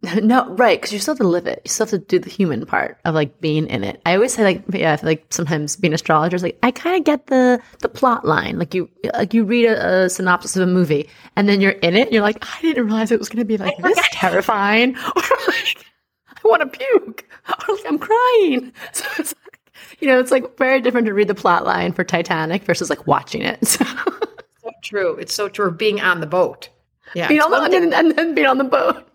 No, 0.22 0.48
right, 0.54 0.80
because 0.80 0.92
you 0.92 1.00
still 1.00 1.14
have 1.14 1.18
to 1.18 1.26
live 1.26 1.46
it. 1.46 1.62
You 1.64 1.70
still 1.70 1.86
have 1.86 1.90
to 1.90 1.98
do 1.98 2.18
the 2.18 2.30
human 2.30 2.64
part 2.66 2.98
of 3.04 3.14
like 3.14 3.40
being 3.40 3.66
in 3.66 3.82
it. 3.82 4.00
I 4.06 4.14
always 4.14 4.32
say 4.32 4.44
like, 4.44 4.62
yeah, 4.72 4.96
like 5.02 5.26
sometimes 5.30 5.76
being 5.76 5.92
astrologer 5.92 6.36
is 6.36 6.42
like, 6.42 6.58
I 6.62 6.70
kind 6.70 6.96
of 6.96 7.04
get 7.04 7.26
the 7.26 7.60
the 7.80 7.88
plot 7.88 8.24
line. 8.24 8.58
Like 8.58 8.74
you, 8.74 8.88
like 9.14 9.34
you 9.34 9.44
read 9.44 9.66
a, 9.66 10.04
a, 10.04 10.10
synopsis 10.10 10.56
of 10.56 10.62
a 10.62 10.70
movie, 10.70 11.08
and 11.34 11.48
then 11.48 11.60
you're 11.60 11.72
in 11.72 11.96
it. 11.96 12.02
And 12.02 12.12
you're 12.12 12.22
like, 12.22 12.44
I 12.46 12.60
didn't 12.62 12.86
realize 12.86 13.10
it 13.10 13.18
was 13.18 13.28
going 13.28 13.40
to 13.40 13.44
be 13.44 13.56
like 13.56 13.76
this 13.82 13.98
terrifying, 14.12 14.96
or 15.16 15.22
like 15.48 15.84
I 16.28 16.40
want 16.44 16.62
to 16.62 16.78
puke, 16.78 17.28
or 17.48 17.74
like 17.74 17.86
I'm 17.86 17.98
crying. 17.98 18.72
So 18.92 19.04
it's 19.18 19.34
like, 19.44 19.60
you 19.98 20.06
know, 20.06 20.20
it's 20.20 20.30
like 20.30 20.56
very 20.58 20.80
different 20.80 21.08
to 21.08 21.14
read 21.14 21.28
the 21.28 21.34
plot 21.34 21.66
line 21.66 21.92
for 21.92 22.04
Titanic 22.04 22.62
versus 22.62 22.88
like 22.88 23.06
watching 23.06 23.42
it. 23.42 23.66
So, 23.66 23.84
so 23.84 24.70
true. 24.82 25.16
It's 25.16 25.34
so 25.34 25.48
true. 25.48 25.72
Being 25.72 26.00
on 26.00 26.20
the 26.20 26.26
boat. 26.26 26.68
Yeah, 27.14 27.26
being 27.26 27.40
on 27.40 27.50
the, 27.50 27.76
and, 27.76 27.94
and 27.94 28.16
then 28.16 28.34
being 28.34 28.46
on 28.46 28.58
the 28.58 28.64
boat. 28.64 29.07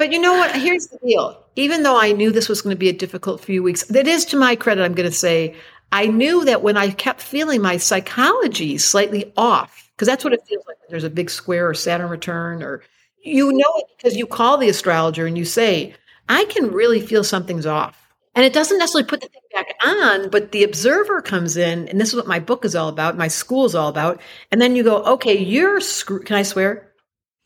But 0.00 0.12
you 0.12 0.18
know 0.18 0.32
what? 0.32 0.56
Here's 0.56 0.86
the 0.86 0.96
deal. 1.04 1.44
Even 1.56 1.82
though 1.82 2.00
I 2.00 2.12
knew 2.12 2.30
this 2.30 2.48
was 2.48 2.62
going 2.62 2.74
to 2.74 2.78
be 2.78 2.88
a 2.88 2.92
difficult 2.94 3.38
few 3.38 3.62
weeks, 3.62 3.84
that 3.84 4.06
is 4.08 4.24
to 4.24 4.38
my 4.38 4.56
credit, 4.56 4.82
I'm 4.82 4.94
going 4.94 5.06
to 5.06 5.14
say, 5.14 5.54
I 5.92 6.06
knew 6.06 6.42
that 6.46 6.62
when 6.62 6.78
I 6.78 6.88
kept 6.88 7.20
feeling 7.20 7.60
my 7.60 7.76
psychology 7.76 8.78
slightly 8.78 9.30
off, 9.36 9.90
because 9.94 10.08
that's 10.08 10.24
what 10.24 10.32
it 10.32 10.40
feels 10.48 10.64
like. 10.66 10.78
There's 10.88 11.04
a 11.04 11.10
big 11.10 11.28
square 11.28 11.68
or 11.68 11.74
Saturn 11.74 12.08
return, 12.08 12.62
or 12.62 12.82
you 13.22 13.52
know 13.52 13.74
it 13.76 13.88
because 13.94 14.16
you 14.16 14.26
call 14.26 14.56
the 14.56 14.70
astrologer 14.70 15.26
and 15.26 15.36
you 15.36 15.44
say, 15.44 15.94
I 16.30 16.46
can 16.46 16.70
really 16.70 17.02
feel 17.02 17.22
something's 17.22 17.66
off. 17.66 18.10
And 18.34 18.46
it 18.46 18.54
doesn't 18.54 18.78
necessarily 18.78 19.06
put 19.06 19.20
the 19.20 19.28
thing 19.28 19.42
back 19.52 19.74
on, 19.84 20.30
but 20.30 20.52
the 20.52 20.64
observer 20.64 21.20
comes 21.20 21.58
in, 21.58 21.88
and 21.88 22.00
this 22.00 22.08
is 22.08 22.16
what 22.16 22.26
my 22.26 22.40
book 22.40 22.64
is 22.64 22.74
all 22.74 22.88
about, 22.88 23.18
my 23.18 23.28
school 23.28 23.66
is 23.66 23.74
all 23.74 23.90
about. 23.90 24.18
And 24.50 24.62
then 24.62 24.76
you 24.76 24.82
go, 24.82 25.02
okay, 25.04 25.36
you're 25.36 25.78
screwed. 25.82 26.24
Can 26.24 26.36
I 26.36 26.42
swear? 26.42 26.90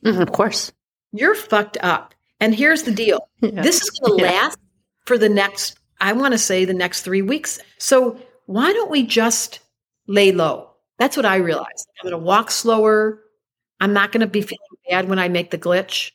Mm-hmm, 0.05 0.23
of 0.23 0.31
course. 0.31 0.71
You're 1.11 1.35
fucked 1.35 1.79
up. 1.83 2.14
And 2.41 2.55
here's 2.55 2.83
the 2.83 2.93
deal 2.93 3.29
yeah. 3.41 3.63
this 3.63 3.81
is 3.83 3.91
going 3.91 4.19
to 4.19 4.25
yeah. 4.25 4.31
last 4.31 4.59
for 5.07 5.19
the 5.19 5.29
next, 5.29 5.79
I 6.01 6.13
want 6.13 6.33
to 6.33 6.39
say, 6.39 6.65
the 6.65 6.75
next 6.75 7.03
three 7.03 7.23
weeks. 7.23 7.59
So 7.79 8.19
why 8.47 8.73
don't 8.73 8.91
we 8.91 9.05
just 9.07 9.61
lay 10.07 10.33
low? 10.33 10.71
That's 10.99 11.17
what 11.17 11.27
I 11.27 11.37
realized. 11.37 11.89
I'm 12.01 12.11
going 12.11 12.21
to 12.21 12.25
walk 12.25 12.51
slower. 12.51 13.21
I'm 13.81 13.93
not 13.93 14.13
going 14.13 14.21
to 14.21 14.27
be 14.27 14.43
feeling 14.43 14.59
bad 14.89 15.09
when 15.09 15.19
I 15.19 15.29
make 15.29 15.51
the 15.51 15.59
glitch. 15.59 16.13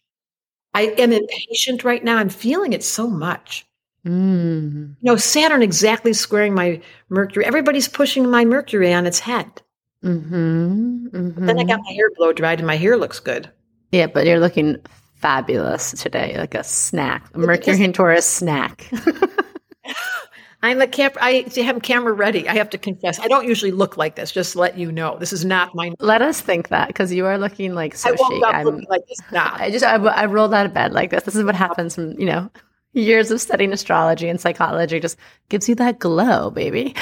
I 0.74 0.84
am 0.98 1.12
impatient 1.12 1.84
right 1.84 2.04
now. 2.04 2.18
I'm 2.18 2.30
feeling 2.30 2.74
it 2.74 2.84
so 2.84 3.08
much. 3.08 3.66
Mm. 4.06 4.96
You 5.00 5.12
know, 5.12 5.18
Saturn 5.18 5.62
exactly 5.62 6.14
squaring 6.14 6.54
my 6.54 6.82
Mercury. 7.10 7.46
Everybody's 7.46 7.88
pushing 7.88 8.30
my 8.30 8.46
Mercury 8.46 8.94
on 8.94 9.06
its 9.06 9.20
head. 9.20 9.62
Mm-hmm, 10.04 11.08
mm-hmm. 11.08 11.46
Then 11.46 11.60
I 11.60 11.64
got 11.64 11.82
my 11.84 11.92
hair 11.92 12.10
blow 12.16 12.32
dried 12.32 12.60
and 12.60 12.68
my 12.68 12.78
hair 12.78 12.96
looks 12.96 13.20
good. 13.20 13.50
Yeah, 13.92 14.08
but 14.08 14.26
you're 14.26 14.40
looking 14.40 14.78
fabulous 15.20 15.92
today, 15.92 16.36
like 16.38 16.56
a 16.56 16.64
snack, 16.64 17.30
a 17.34 17.40
Mercury 17.40 17.84
and 17.84 17.94
Taurus 17.94 18.26
snack. 18.26 18.90
I'm 20.62 20.82
a 20.82 20.88
camp. 20.88 21.16
I 21.22 21.46
have 21.56 21.82
camera 21.82 22.12
ready. 22.12 22.48
I 22.50 22.56
have 22.56 22.70
to 22.72 22.78
confess, 22.78 23.18
I 23.20 23.28
don't 23.28 23.48
usually 23.48 23.72
look 23.72 23.96
like 23.96 24.16
this. 24.16 24.32
Just 24.32 24.58
let 24.58 24.78
you 24.78 24.92
know, 24.92 25.18
this 25.18 25.32
is 25.32 25.46
not 25.46 25.74
my. 25.74 25.94
Let 26.00 26.22
us 26.22 26.42
think 26.42 26.68
that 26.68 26.88
because 26.88 27.14
you 27.14 27.26
are 27.26 27.38
looking 27.38 27.74
like 27.74 27.96
so 27.96 28.10
I 28.10 28.16
chic. 28.16 28.44
I'm 28.46 28.80
like 28.90 29.08
this. 29.08 29.20
Nah. 29.32 29.52
I 29.54 29.72
just 29.72 29.86
I, 29.86 29.96
I 29.96 30.26
rolled 30.26 30.54
out 30.54 30.66
of 30.66 30.74
bed 30.74 30.92
like 30.92 31.12
this. 31.12 31.24
This 31.24 31.36
is 31.36 31.44
what 31.46 31.56
happens 31.56 31.96
from 31.96 32.20
you 32.20 32.26
know 32.26 32.52
years 32.92 33.32
of 33.32 33.40
studying 33.40 33.72
astrology 33.72 34.28
and 34.28 34.40
psychology. 34.40 35.00
Just 35.00 35.18
gives 35.48 35.70
you 35.70 35.76
that 35.76 36.00
glow, 36.00 36.50
baby. 36.50 36.94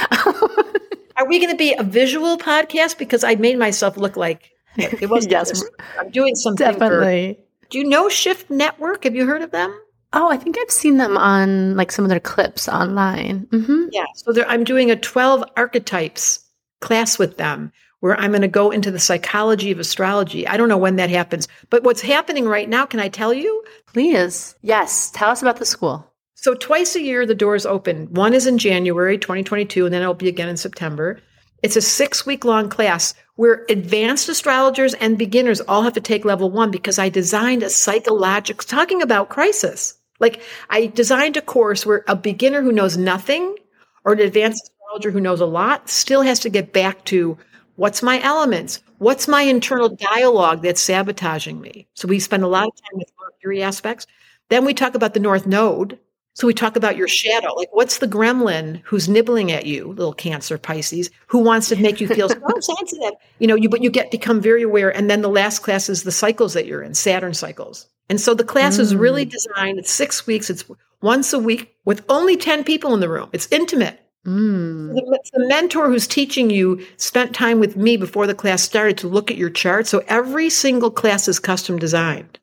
are 1.15 1.27
we 1.27 1.39
going 1.39 1.51
to 1.51 1.57
be 1.57 1.73
a 1.73 1.83
visual 1.83 2.37
podcast? 2.37 2.99
Because 2.99 3.23
I 3.23 3.35
made 3.35 3.57
myself 3.57 3.97
look 3.97 4.15
like 4.15 4.51
it 4.77 5.09
was. 5.09 5.25
yes, 5.29 5.63
I'm 5.99 6.11
doing 6.11 6.35
something. 6.35 6.63
Definitely. 6.63 7.33
For, 7.33 7.46
do 7.69 7.77
you 7.77 7.83
know 7.83 8.09
Shift 8.09 8.49
Network? 8.49 9.03
Have 9.03 9.15
you 9.15 9.25
heard 9.25 9.41
of 9.41 9.51
them? 9.51 9.77
Oh, 10.13 10.29
I 10.29 10.37
think 10.37 10.57
I've 10.57 10.71
seen 10.71 10.97
them 10.97 11.17
on 11.17 11.75
like 11.75 11.91
some 11.91 12.05
of 12.05 12.09
their 12.09 12.19
clips 12.19 12.69
online. 12.69 13.45
Mm-hmm. 13.47 13.87
Yeah. 13.91 14.05
So 14.15 14.33
I'm 14.47 14.63
doing 14.63 14.89
a 14.89 14.95
12 14.95 15.43
archetypes 15.57 16.43
class 16.79 17.19
with 17.19 17.37
them 17.37 17.71
where 17.99 18.17
I'm 18.19 18.31
going 18.31 18.41
to 18.41 18.47
go 18.47 18.69
into 18.71 18.91
the 18.91 18.99
psychology 18.99 19.71
of 19.71 19.79
astrology. 19.79 20.47
I 20.47 20.55
don't 20.55 20.69
know 20.69 20.77
when 20.77 20.95
that 20.97 21.09
happens, 21.09 21.47
but 21.69 21.83
what's 21.83 22.01
happening 22.01 22.47
right 22.47 22.69
now, 22.69 22.85
can 22.85 22.99
I 22.99 23.09
tell 23.09 23.33
you? 23.33 23.63
Please. 23.87 24.55
Yes. 24.61 25.11
Tell 25.11 25.29
us 25.29 25.41
about 25.41 25.57
the 25.57 25.65
school. 25.65 26.05
So 26.35 26.53
twice 26.53 26.95
a 26.95 27.01
year, 27.01 27.25
the 27.25 27.35
doors 27.35 27.65
open. 27.65 28.13
One 28.13 28.33
is 28.33 28.45
in 28.45 28.59
January 28.59 29.17
2022, 29.17 29.85
and 29.85 29.93
then 29.93 30.03
it'll 30.03 30.13
be 30.13 30.29
again 30.29 30.47
in 30.47 30.57
September. 30.57 31.19
It's 31.63 31.75
a 31.75 31.81
six 31.81 32.25
week 32.25 32.45
long 32.45 32.69
class 32.69 33.15
where 33.37 33.65
advanced 33.69 34.27
astrologers 34.27 34.93
and 34.95 35.17
beginners 35.17 35.61
all 35.61 35.83
have 35.83 35.93
to 35.93 36.01
take 36.01 36.25
level 36.25 36.51
one 36.51 36.69
because 36.69 36.99
I 36.99 37.07
designed 37.07 37.63
a 37.63 37.69
psychological, 37.69 38.65
talking 38.65 39.01
about 39.01 39.29
crisis. 39.29 39.97
Like 40.19 40.41
I 40.69 40.87
designed 40.87 41.37
a 41.37 41.41
course 41.41 41.85
where 41.85 42.03
a 42.07 42.15
beginner 42.15 42.61
who 42.61 42.71
knows 42.71 42.97
nothing 42.97 43.55
or 44.03 44.13
an 44.13 44.19
advanced 44.19 44.63
astrologer 44.63 45.11
who 45.11 45.21
knows 45.21 45.39
a 45.39 45.45
lot 45.45 45.87
still 45.87 46.23
has 46.23 46.39
to 46.39 46.49
get 46.49 46.73
back 46.73 47.05
to 47.05 47.37
what's 47.75 48.01
my 48.01 48.19
elements? 48.21 48.81
What's 48.97 49.27
my 49.27 49.43
internal 49.43 49.89
dialogue 49.89 50.63
that's 50.63 50.81
sabotaging 50.81 51.61
me? 51.61 51.87
So 51.93 52.07
we 52.07 52.19
spend 52.19 52.43
a 52.43 52.47
lot 52.47 52.67
of 52.67 52.73
time 52.75 52.97
with 52.97 53.11
Mercury 53.21 53.61
aspects. 53.61 54.07
Then 54.49 54.65
we 54.65 54.73
talk 54.73 54.95
about 54.95 55.13
the 55.13 55.19
North 55.19 55.45
Node. 55.45 55.99
So 56.37 56.45
we 56.45 56.53
talk 56.53 56.75
about 56.75 56.97
your 56.97 57.07
shadow. 57.07 57.51
Like, 57.55 57.69
what's 57.71 57.97
the 57.97 58.07
gremlin 58.07 58.79
who's 58.83 59.09
nibbling 59.09 59.51
at 59.51 59.65
you, 59.65 59.87
little 59.87 60.13
Cancer 60.13 60.59
Pisces, 60.59 61.09
who 61.25 61.39
wants 61.39 61.67
to 61.69 61.75
make 61.77 61.99
you 61.99 62.07
feel 62.07 62.29
so 62.29 62.39
sensitive? 62.59 63.13
You 63.39 63.47
know, 63.47 63.55
you 63.55 63.69
but 63.69 63.81
you 63.81 63.89
get 63.89 64.11
become 64.11 64.39
very 64.39 64.61
aware. 64.61 64.95
And 64.95 65.09
then 65.09 65.23
the 65.23 65.29
last 65.29 65.63
class 65.63 65.89
is 65.89 66.03
the 66.03 66.11
cycles 66.11 66.53
that 66.53 66.67
you're 66.67 66.83
in, 66.83 66.93
Saturn 66.93 67.33
cycles. 67.33 67.87
And 68.07 68.21
so 68.21 68.35
the 68.35 68.43
class 68.43 68.77
mm. 68.77 68.81
is 68.81 68.95
really 68.95 69.25
mm. 69.25 69.31
designed. 69.31 69.79
It's 69.79 69.89
six 69.89 70.27
weeks. 70.27 70.51
It's 70.51 70.63
once 71.01 71.33
a 71.33 71.39
week 71.39 71.75
with 71.85 72.05
only 72.07 72.37
10 72.37 72.63
people 72.63 72.93
in 72.93 72.99
the 72.99 73.09
room. 73.09 73.29
It's 73.33 73.51
intimate. 73.51 73.99
Mm. 74.23 74.93
The, 74.93 75.19
the, 75.33 75.47
mentor 75.47 75.87
who's 75.87 76.05
teaching 76.05 76.51
you 76.51 76.85
spent 76.97 77.33
time 77.33 77.59
with 77.59 77.75
me 77.75 77.97
before 77.97 78.27
the 78.27 78.35
class 78.35 78.61
started 78.61 78.99
to 78.99 79.07
look 79.07 79.31
at 79.31 79.37
your 79.37 79.49
chart. 79.49 79.87
So 79.87 80.03
every 80.07 80.51
single 80.51 80.91
class 80.91 81.27
is 81.27 81.39
custom 81.39 81.79
designed. 81.79 82.37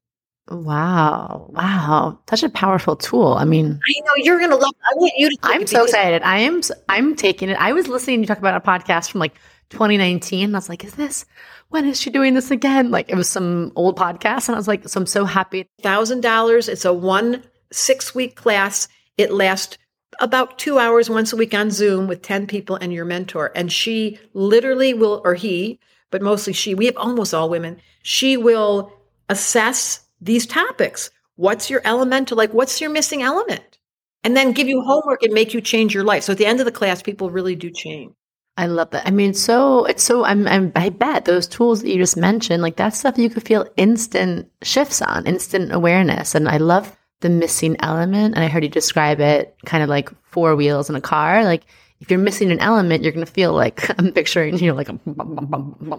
Wow. 0.48 1.50
Wow. 1.54 2.18
Such 2.28 2.42
a 2.42 2.50
powerful 2.50 2.96
tool. 2.96 3.32
I 3.32 3.44
mean, 3.44 3.80
I 3.82 4.00
know 4.00 4.12
you're 4.16 4.38
going 4.38 4.50
to 4.50 4.56
love 4.56 4.74
I 4.84 4.94
want 4.96 5.12
you 5.16 5.30
to 5.30 5.38
I'm 5.42 5.66
so 5.66 5.84
excited. 5.84 6.22
I 6.22 6.38
am 6.38 6.60
I'm 6.88 7.16
taking 7.16 7.48
it. 7.48 7.56
I 7.58 7.72
was 7.72 7.88
listening 7.88 8.18
to 8.18 8.20
you 8.22 8.26
talk 8.26 8.38
about 8.38 8.56
a 8.56 8.60
podcast 8.60 9.10
from 9.10 9.20
like 9.20 9.34
2019 9.70 10.44
and 10.44 10.54
I 10.54 10.58
was 10.58 10.68
like, 10.68 10.84
is 10.84 10.94
this 10.94 11.24
when 11.70 11.86
is 11.86 12.00
she 12.00 12.10
doing 12.10 12.34
this 12.34 12.50
again? 12.50 12.90
Like 12.90 13.08
it 13.08 13.16
was 13.16 13.28
some 13.28 13.72
old 13.74 13.98
podcast. 13.98 14.48
And 14.48 14.54
I 14.54 14.58
was 14.58 14.68
like, 14.68 14.86
so 14.86 15.00
I'm 15.00 15.06
so 15.06 15.24
happy. 15.24 15.66
Thousand 15.82 16.20
dollars. 16.20 16.68
It's 16.68 16.84
a 16.84 16.92
one 16.92 17.42
six 17.72 18.14
week 18.14 18.36
class. 18.36 18.86
It 19.16 19.32
lasts 19.32 19.78
about 20.20 20.58
two 20.58 20.78
hours 20.78 21.10
once 21.10 21.32
a 21.32 21.36
week 21.36 21.54
on 21.54 21.70
Zoom 21.70 22.06
with 22.06 22.22
10 22.22 22.46
people 22.46 22.76
and 22.76 22.92
your 22.92 23.04
mentor. 23.04 23.50
And 23.54 23.72
she 23.72 24.18
literally 24.32 24.94
will, 24.94 25.20
or 25.24 25.34
he, 25.34 25.80
but 26.10 26.22
mostly 26.22 26.52
she, 26.52 26.74
we 26.74 26.86
have 26.86 26.96
almost 26.96 27.34
all 27.34 27.50
women, 27.50 27.80
she 28.02 28.36
will 28.36 28.92
assess 29.28 30.03
these 30.24 30.46
topics. 30.46 31.10
What's 31.36 31.70
your 31.70 31.82
elemental? 31.84 32.36
Like, 32.36 32.52
what's 32.52 32.80
your 32.80 32.90
missing 32.90 33.22
element? 33.22 33.78
And 34.22 34.36
then 34.36 34.52
give 34.52 34.68
you 34.68 34.82
homework 34.82 35.22
and 35.22 35.34
make 35.34 35.52
you 35.52 35.60
change 35.60 35.94
your 35.94 36.04
life. 36.04 36.24
So 36.24 36.32
at 36.32 36.38
the 36.38 36.46
end 36.46 36.60
of 36.60 36.66
the 36.66 36.72
class, 36.72 37.02
people 37.02 37.30
really 37.30 37.54
do 37.54 37.70
change. 37.70 38.12
I 38.56 38.66
love 38.66 38.90
that. 38.90 39.06
I 39.06 39.10
mean, 39.10 39.34
so 39.34 39.84
it's 39.84 40.02
so 40.02 40.24
I'm, 40.24 40.46
I'm, 40.46 40.72
i 40.76 40.88
bet 40.88 41.24
those 41.24 41.48
tools 41.48 41.82
that 41.82 41.90
you 41.90 41.98
just 41.98 42.16
mentioned, 42.16 42.62
like 42.62 42.76
that 42.76 42.94
stuff 42.94 43.18
you 43.18 43.28
could 43.28 43.46
feel 43.46 43.68
instant 43.76 44.48
shifts 44.62 45.02
on, 45.02 45.26
instant 45.26 45.72
awareness. 45.72 46.34
And 46.34 46.48
I 46.48 46.58
love 46.58 46.96
the 47.20 47.28
missing 47.28 47.76
element. 47.80 48.36
And 48.36 48.44
I 48.44 48.48
heard 48.48 48.62
you 48.62 48.68
describe 48.68 49.20
it 49.20 49.56
kind 49.66 49.82
of 49.82 49.88
like 49.88 50.08
four 50.22 50.54
wheels 50.54 50.88
in 50.88 50.94
a 50.94 51.00
car. 51.00 51.42
Like 51.42 51.64
if 52.00 52.10
you're 52.10 52.20
missing 52.20 52.52
an 52.52 52.60
element, 52.60 53.02
you're 53.02 53.12
to 53.12 53.26
feel 53.26 53.52
like 53.52 53.90
I'm 53.98 54.12
picturing, 54.12 54.58
you 54.58 54.68
know, 54.68 54.74
like 54.74 54.88
a 54.88 54.98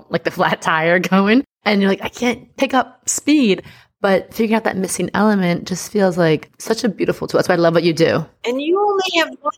like 0.09 0.23
the 0.23 0.31
flat 0.31 0.61
tire 0.61 0.99
going, 1.11 1.43
and 1.65 1.81
you're 1.81 1.89
like, 1.89 2.03
I 2.03 2.09
can't 2.09 2.55
pick 2.57 2.73
up 2.73 3.07
speed. 3.09 3.63
But 4.05 4.31
figuring 4.31 4.53
out 4.53 4.65
that 4.65 4.77
missing 4.77 5.09
element 5.15 5.67
just 5.67 5.91
feels 5.91 6.15
like 6.15 6.51
such 6.59 6.83
a 6.83 6.89
beautiful 6.89 7.27
tool. 7.27 7.39
That's 7.39 7.49
why 7.49 7.55
I 7.55 7.57
love 7.57 7.73
what 7.73 7.81
you 7.81 7.91
do. 7.91 8.23
And 8.43 8.61
you 8.61 8.79
only 8.79 9.17
have 9.17 9.35
one 9.41 9.53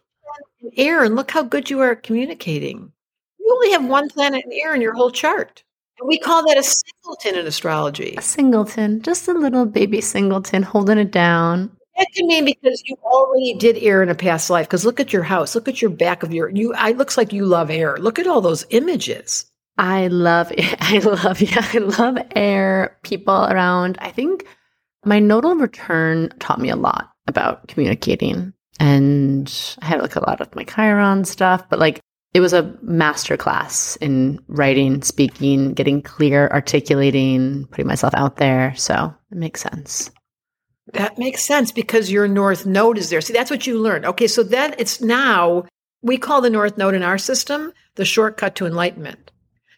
in 0.62 0.72
air, 0.78 1.04
and 1.04 1.18
look 1.18 1.32
how 1.32 1.44
good 1.44 1.70
you 1.70 1.82
are 1.82 1.92
at 1.92 2.04
communicating. 2.04 2.94
You 3.42 3.52
only 3.54 3.72
have 3.72 3.84
one 3.84 4.08
planet 4.08 4.46
in 4.46 4.54
air 4.54 4.74
in 4.74 4.80
your 4.80 4.94
whole 4.94 5.12
chart. 5.12 5.66
And 6.00 6.08
we 6.08 6.18
call 6.18 6.48
that 6.48 6.58
a 6.58 6.64
singleton 6.64 7.36
in 7.36 7.46
astrology. 7.46 8.16
A 8.18 8.22
singleton, 8.22 9.02
just 9.02 9.28
a 9.28 9.34
little 9.34 9.66
baby 9.66 10.00
singleton 10.00 10.64
holding 10.64 10.98
it 10.98 11.12
down. 11.12 11.70
That 11.98 12.08
can 12.16 12.28
mean 12.28 12.46
because 12.46 12.82
you 12.86 12.96
already 13.04 13.54
did 13.56 13.78
air 13.80 14.02
in 14.02 14.08
a 14.08 14.16
past 14.16 14.50
life. 14.50 14.68
Because 14.68 14.86
look 14.86 15.02
at 15.02 15.12
your 15.12 15.24
house, 15.24 15.56
look 15.56 15.68
at 15.68 15.82
your 15.82 15.92
back 15.92 16.24
of 16.24 16.34
your 16.34 16.48
you. 16.48 16.74
It 16.74 16.98
looks 16.98 17.18
like 17.18 17.34
you 17.34 17.46
love 17.46 17.70
air. 17.70 17.98
Look 17.98 18.18
at 18.18 18.28
all 18.28 18.40
those 18.40 18.66
images. 18.70 19.52
I 19.78 20.08
love, 20.08 20.52
I 20.80 21.00
love, 21.00 21.42
yeah, 21.42 21.68
I 21.74 21.78
love 21.78 22.18
air. 22.36 22.98
People 23.04 23.46
around. 23.46 23.98
I 24.00 24.12
think 24.12 24.46
my 25.06 25.20
nodal 25.20 25.56
return 25.56 26.30
taught 26.40 26.60
me 26.60 26.70
a 26.70 26.76
lot 26.76 27.12
about 27.28 27.68
communicating 27.68 28.54
and 28.80 29.78
I 29.82 29.86
had 29.86 30.02
like 30.02 30.16
a 30.16 30.26
lot 30.26 30.42
of 30.42 30.56
my 30.56 30.64
Chiron 30.64 31.26
stuff, 31.26 31.68
but 31.70 31.80
like 31.80 32.00
it 32.34 32.40
was 32.40 32.54
a 32.54 32.76
master 32.82 33.38
class 33.38 33.96
in 33.98 34.40
writing, 34.48 35.02
speaking, 35.02 35.74
getting 35.74 36.02
clear, 36.02 36.48
articulating, 36.50 37.66
putting 37.68 37.88
myself 37.88 38.14
out 38.14 38.38
there. 38.38 38.76
So 38.76 39.14
it 39.32 39.38
makes 39.38 39.62
sense. 39.62 40.12
That 40.94 41.18
makes 41.18 41.44
sense 41.44 41.72
because 41.72 42.12
your 42.12 42.28
north 42.28 42.66
node 42.66 42.98
is 42.98 43.10
there. 43.10 43.22
See, 43.22 43.34
that's 43.34 43.52
what 43.52 43.68
you 43.68 43.80
learned. 43.80 44.06
Okay, 44.06 44.28
so 44.28 44.44
then 44.44 44.76
it's 44.78 45.02
now 45.02 45.66
we 46.02 46.18
call 46.18 46.42
the 46.42 46.50
north 46.50 46.78
node 46.78 46.94
in 46.94 47.04
our 47.04 47.18
system 47.18 47.74
the 47.96 48.06
shortcut 48.06 48.56
to 48.56 48.66
enlightenment. 48.66 49.32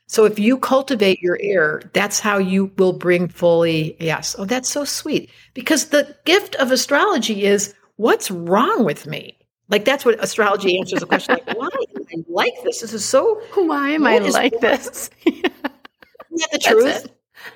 So 0.09 0.25
if 0.25 0.39
you 0.39 0.57
cultivate 0.57 1.21
your 1.21 1.37
ear, 1.39 1.83
that's 1.93 2.19
how 2.19 2.39
you 2.39 2.71
will 2.79 2.93
bring 2.93 3.27
fully, 3.27 3.95
yes. 3.99 4.35
Oh, 4.39 4.45
that's 4.45 4.67
so 4.67 4.83
sweet. 4.83 5.29
Because 5.53 5.89
the 5.89 6.17
gift 6.25 6.55
of 6.55 6.71
astrology 6.71 7.45
is 7.45 7.75
what's 7.97 8.31
wrong 8.31 8.85
with 8.85 9.05
me? 9.05 9.37
Like 9.69 9.85
that's 9.85 10.03
what 10.03 10.21
astrology 10.23 10.79
answers 10.79 11.01
the 11.01 11.05
question. 11.05 11.35
Like, 11.35 11.55
why 11.55 11.67
am 11.67 12.05
I 12.11 12.23
like 12.27 12.53
this? 12.63 12.81
This 12.81 12.91
is 12.91 13.05
so. 13.05 13.39
Why 13.53 13.91
am 13.91 14.07
I 14.07 14.17
like 14.17 14.53
wrong? 14.53 14.61
this? 14.61 15.11
Isn't 15.27 15.43
that 15.43 16.49
the 16.53 16.57
truth? 16.57 17.07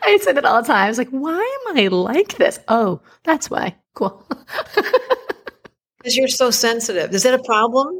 I 0.03 0.19
said 0.21 0.37
it 0.37 0.45
all 0.45 0.61
the 0.61 0.67
time. 0.67 0.85
I 0.85 0.89
was 0.89 0.99
like, 0.99 1.09
why 1.09 1.59
am 1.67 1.75
I 1.75 1.87
like 1.87 2.37
this? 2.37 2.59
Oh, 2.67 3.01
that's 3.23 3.49
why. 3.49 3.75
Cool. 3.95 4.23
Because 5.97 6.17
you're 6.17 6.27
so 6.27 6.51
sensitive. 6.51 7.13
Is 7.13 7.23
that 7.23 7.33
a 7.33 7.41
problem? 7.41 7.97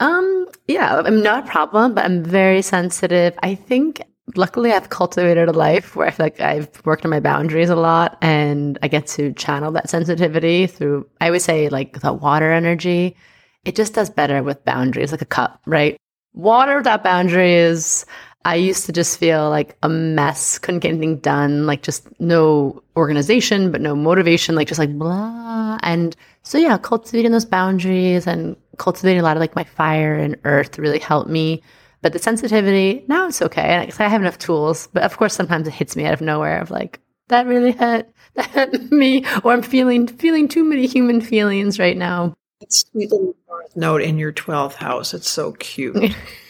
Um, 0.00 0.46
yeah, 0.66 1.02
I'm 1.04 1.22
not 1.22 1.46
a 1.46 1.50
problem, 1.50 1.94
but 1.94 2.04
I'm 2.04 2.24
very 2.24 2.62
sensitive. 2.62 3.34
I 3.42 3.54
think 3.54 4.02
luckily 4.36 4.72
I've 4.72 4.90
cultivated 4.90 5.48
a 5.48 5.52
life 5.52 5.94
where 5.94 6.06
I 6.06 6.10
feel 6.10 6.26
like 6.26 6.40
I've 6.40 6.68
worked 6.84 7.04
on 7.04 7.10
my 7.10 7.20
boundaries 7.20 7.70
a 7.70 7.76
lot 7.76 8.18
and 8.22 8.78
I 8.82 8.88
get 8.88 9.06
to 9.08 9.32
channel 9.34 9.70
that 9.72 9.90
sensitivity 9.90 10.66
through, 10.66 11.08
I 11.20 11.30
would 11.30 11.42
say 11.42 11.68
like 11.68 12.00
the 12.00 12.12
water 12.12 12.50
energy 12.50 13.16
it 13.64 13.76
just 13.76 13.94
does 13.94 14.10
better 14.10 14.42
with 14.42 14.64
boundaries, 14.64 15.12
like 15.12 15.22
a 15.22 15.26
cup, 15.26 15.60
right? 15.66 15.96
Water 16.34 16.76
without 16.78 17.04
boundaries. 17.04 18.04
I 18.44 18.56
used 18.56 18.84
to 18.86 18.92
just 18.92 19.18
feel 19.18 19.48
like 19.48 19.76
a 19.82 19.88
mess, 19.88 20.58
couldn't 20.58 20.80
get 20.80 20.90
anything 20.90 21.16
done, 21.18 21.66
like 21.66 21.82
just 21.82 22.06
no 22.20 22.82
organization, 22.96 23.72
but 23.72 23.80
no 23.80 23.96
motivation, 23.96 24.54
like 24.54 24.68
just 24.68 24.78
like 24.78 24.98
blah. 24.98 25.78
And 25.82 26.14
so, 26.42 26.58
yeah, 26.58 26.76
cultivating 26.76 27.32
those 27.32 27.46
boundaries 27.46 28.26
and 28.26 28.54
cultivating 28.76 29.20
a 29.20 29.22
lot 29.22 29.36
of 29.36 29.40
like 29.40 29.56
my 29.56 29.64
fire 29.64 30.14
and 30.14 30.36
earth 30.44 30.78
really 30.78 30.98
helped 30.98 31.30
me. 31.30 31.62
But 32.02 32.12
the 32.12 32.18
sensitivity, 32.18 33.02
now 33.08 33.28
it's 33.28 33.40
okay. 33.40 33.90
I 33.98 34.08
have 34.08 34.20
enough 34.20 34.36
tools, 34.36 34.88
but 34.92 35.04
of 35.04 35.16
course, 35.16 35.32
sometimes 35.34 35.66
it 35.66 35.72
hits 35.72 35.96
me 35.96 36.04
out 36.04 36.12
of 36.12 36.20
nowhere 36.20 36.60
of 36.60 36.70
like, 36.70 37.00
that 37.28 37.46
really 37.46 37.72
hit, 37.72 38.12
that 38.34 38.50
hit 38.50 38.92
me, 38.92 39.24
or 39.42 39.52
I'm 39.52 39.62
feeling 39.62 40.06
feeling 40.06 40.48
too 40.48 40.64
many 40.64 40.86
human 40.86 41.22
feelings 41.22 41.78
right 41.78 41.96
now. 41.96 42.34
It's 42.60 42.84
sweet 42.90 43.10
little 43.10 43.34
note 43.74 44.02
in 44.02 44.18
your 44.18 44.32
12th 44.32 44.74
house. 44.74 45.14
It's 45.14 45.30
so 45.30 45.52
cute. 45.52 46.14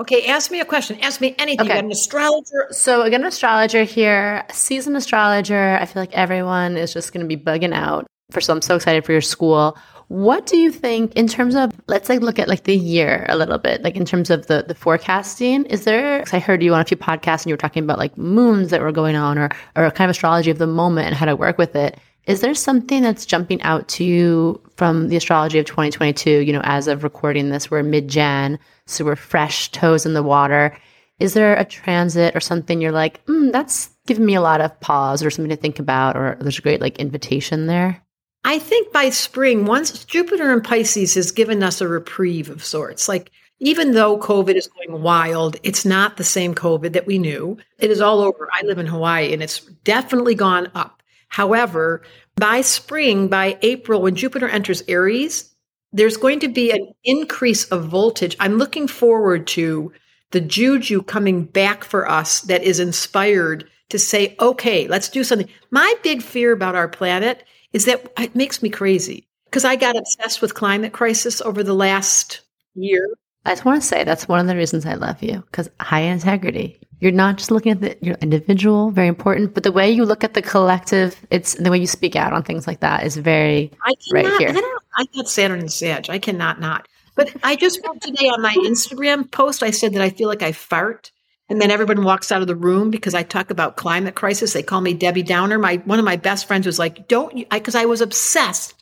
okay, 0.00 0.26
ask 0.26 0.50
me 0.50 0.60
a 0.60 0.64
question. 0.64 0.98
Ask 1.00 1.20
me 1.20 1.34
anything. 1.38 1.66
Okay. 1.66 1.78
an 1.78 1.90
astrologer. 1.90 2.68
So, 2.70 3.02
I 3.02 3.10
got 3.10 3.20
an 3.20 3.26
astrologer 3.26 3.84
here, 3.84 4.44
a 4.48 4.52
seasoned 4.52 4.96
astrologer. 4.96 5.78
I 5.80 5.86
feel 5.86 6.02
like 6.02 6.12
everyone 6.12 6.76
is 6.76 6.92
just 6.92 7.12
going 7.12 7.28
to 7.28 7.36
be 7.36 7.42
bugging 7.42 7.74
out. 7.74 8.06
First 8.30 8.48
of 8.48 8.52
all, 8.52 8.56
I'm 8.56 8.62
so 8.62 8.76
excited 8.76 9.04
for 9.04 9.12
your 9.12 9.20
school. 9.20 9.76
What 10.08 10.46
do 10.46 10.56
you 10.56 10.72
think 10.72 11.14
in 11.14 11.28
terms 11.28 11.54
of 11.54 11.70
let's 11.86 12.08
like 12.08 12.20
look 12.20 12.40
at 12.40 12.48
like 12.48 12.64
the 12.64 12.76
year 12.76 13.26
a 13.28 13.36
little 13.36 13.58
bit, 13.58 13.82
like 13.82 13.94
in 13.94 14.04
terms 14.04 14.28
of 14.28 14.48
the 14.48 14.64
the 14.66 14.74
forecasting? 14.74 15.66
Is 15.66 15.84
there? 15.84 16.24
I 16.32 16.40
heard 16.40 16.64
you 16.64 16.74
on 16.74 16.80
a 16.80 16.84
few 16.84 16.96
podcasts 16.96 17.42
and 17.42 17.46
you 17.46 17.52
were 17.52 17.58
talking 17.58 17.84
about 17.84 17.98
like 17.98 18.18
moons 18.18 18.70
that 18.70 18.80
were 18.80 18.90
going 18.90 19.14
on, 19.14 19.38
or 19.38 19.50
or 19.76 19.88
kind 19.92 20.10
of 20.10 20.10
astrology 20.10 20.50
of 20.50 20.58
the 20.58 20.66
moment 20.66 21.06
and 21.06 21.14
how 21.14 21.26
to 21.26 21.36
work 21.36 21.58
with 21.58 21.76
it. 21.76 21.96
Is 22.26 22.40
there 22.40 22.54
something 22.54 23.02
that's 23.02 23.24
jumping 23.24 23.62
out 23.62 23.88
to 23.88 24.04
you 24.04 24.60
from 24.76 25.08
the 25.08 25.16
astrology 25.16 25.58
of 25.58 25.66
2022? 25.66 26.30
You 26.30 26.52
know, 26.52 26.60
as 26.64 26.88
of 26.88 27.04
recording 27.04 27.50
this, 27.50 27.70
we're 27.70 27.82
mid 27.82 28.08
Jan, 28.08 28.58
so 28.90 29.04
we're 29.04 29.16
fresh 29.16 29.70
toes 29.70 30.04
in 30.04 30.14
the 30.14 30.22
water. 30.22 30.76
Is 31.18 31.34
there 31.34 31.54
a 31.54 31.64
transit 31.64 32.34
or 32.34 32.40
something 32.40 32.80
you're 32.80 32.92
like, 32.92 33.24
mm, 33.26 33.52
that's 33.52 33.90
giving 34.06 34.24
me 34.24 34.34
a 34.34 34.40
lot 34.40 34.60
of 34.60 34.78
pause 34.80 35.22
or 35.22 35.30
something 35.30 35.50
to 35.50 35.56
think 35.56 35.78
about, 35.78 36.16
or 36.16 36.36
there's 36.40 36.58
a 36.58 36.62
great 36.62 36.80
like 36.80 36.98
invitation 36.98 37.66
there? 37.66 38.02
I 38.44 38.58
think 38.58 38.92
by 38.92 39.10
spring, 39.10 39.66
once 39.66 40.04
Jupiter 40.04 40.52
in 40.52 40.62
Pisces 40.62 41.14
has 41.14 41.30
given 41.30 41.62
us 41.62 41.80
a 41.80 41.88
reprieve 41.88 42.48
of 42.48 42.64
sorts, 42.64 43.08
like 43.08 43.30
even 43.58 43.92
though 43.92 44.18
COVID 44.18 44.54
is 44.54 44.68
going 44.68 45.02
wild, 45.02 45.56
it's 45.62 45.84
not 45.84 46.16
the 46.16 46.24
same 46.24 46.54
COVID 46.54 46.94
that 46.94 47.06
we 47.06 47.18
knew. 47.18 47.58
It 47.78 47.90
is 47.90 48.00
all 48.00 48.20
over. 48.20 48.48
I 48.52 48.62
live 48.64 48.78
in 48.78 48.86
Hawaii 48.86 49.34
and 49.34 49.42
it's 49.42 49.60
definitely 49.84 50.34
gone 50.34 50.70
up. 50.74 51.02
However, 51.28 52.02
by 52.36 52.62
spring, 52.62 53.28
by 53.28 53.58
April, 53.60 54.00
when 54.00 54.16
Jupiter 54.16 54.48
enters 54.48 54.82
Aries, 54.88 55.54
there's 55.92 56.16
going 56.16 56.40
to 56.40 56.48
be 56.48 56.70
an 56.70 56.92
increase 57.04 57.64
of 57.66 57.86
voltage. 57.86 58.36
I'm 58.40 58.58
looking 58.58 58.86
forward 58.86 59.46
to 59.48 59.92
the 60.30 60.40
juju 60.40 61.02
coming 61.02 61.44
back 61.44 61.84
for 61.84 62.08
us 62.08 62.42
that 62.42 62.62
is 62.62 62.78
inspired 62.78 63.68
to 63.88 63.98
say, 63.98 64.36
okay, 64.40 64.86
let's 64.86 65.08
do 65.08 65.24
something. 65.24 65.48
My 65.70 65.92
big 66.02 66.22
fear 66.22 66.52
about 66.52 66.76
our 66.76 66.88
planet 66.88 67.44
is 67.72 67.84
that 67.86 68.06
it 68.18 68.36
makes 68.36 68.62
me 68.62 68.70
crazy 68.70 69.26
because 69.46 69.64
I 69.64 69.76
got 69.76 69.96
obsessed 69.96 70.40
with 70.40 70.54
climate 70.54 70.92
crisis 70.92 71.40
over 71.40 71.62
the 71.62 71.74
last 71.74 72.42
year. 72.74 73.08
I 73.44 73.50
just 73.50 73.64
want 73.64 73.82
to 73.82 73.86
say 73.86 74.04
that's 74.04 74.28
one 74.28 74.38
of 74.40 74.46
the 74.46 74.56
reasons 74.56 74.86
I 74.86 74.94
love 74.94 75.22
you 75.22 75.42
because 75.50 75.68
high 75.80 76.00
integrity. 76.00 76.78
You're 77.00 77.12
not 77.12 77.38
just 77.38 77.50
looking 77.50 77.72
at 77.72 77.80
the 77.80 77.96
your 78.02 78.16
individual, 78.16 78.90
very 78.90 79.08
important, 79.08 79.54
but 79.54 79.62
the 79.62 79.72
way 79.72 79.90
you 79.90 80.04
look 80.04 80.22
at 80.22 80.34
the 80.34 80.42
collective, 80.42 81.16
it's 81.30 81.54
the 81.54 81.70
way 81.70 81.78
you 81.78 81.86
speak 81.86 82.14
out 82.14 82.34
on 82.34 82.42
things 82.42 82.66
like 82.66 82.80
that 82.80 83.04
is 83.04 83.16
very 83.16 83.72
I 83.84 83.94
cannot, 83.94 84.30
right 84.30 84.38
here. 84.38 84.48
I, 84.50 84.52
don't, 84.52 84.79
I 84.96 85.06
got 85.14 85.28
Saturn 85.28 85.60
and 85.60 85.72
Sag. 85.72 86.10
I 86.10 86.18
cannot 86.18 86.60
not. 86.60 86.88
But 87.14 87.34
I 87.42 87.56
just 87.56 87.80
wrote 87.86 88.00
today 88.00 88.28
on 88.28 88.40
my 88.40 88.54
Instagram 88.54 89.30
post, 89.30 89.62
I 89.62 89.70
said 89.70 89.94
that 89.94 90.02
I 90.02 90.10
feel 90.10 90.28
like 90.28 90.42
I 90.42 90.52
fart 90.52 91.10
and 91.50 91.60
then 91.60 91.72
everyone 91.72 92.04
walks 92.04 92.30
out 92.30 92.40
of 92.40 92.46
the 92.46 92.54
room 92.54 92.90
because 92.90 93.12
I 93.12 93.24
talk 93.24 93.50
about 93.50 93.76
climate 93.76 94.14
crisis. 94.14 94.52
They 94.52 94.62
call 94.62 94.80
me 94.80 94.94
Debbie 94.94 95.24
Downer. 95.24 95.58
My 95.58 95.76
one 95.84 95.98
of 95.98 96.04
my 96.04 96.16
best 96.16 96.46
friends 96.46 96.64
was 96.64 96.78
like, 96.78 97.08
"Don't," 97.08 97.50
because 97.50 97.74
I, 97.74 97.82
I 97.82 97.86
was 97.86 98.00
obsessed 98.00 98.74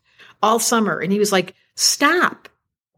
all 0.43 0.59
summer, 0.61 1.01
and 1.01 1.11
he 1.11 1.19
was 1.19 1.33
like, 1.33 1.55
"Stop." 1.77 2.49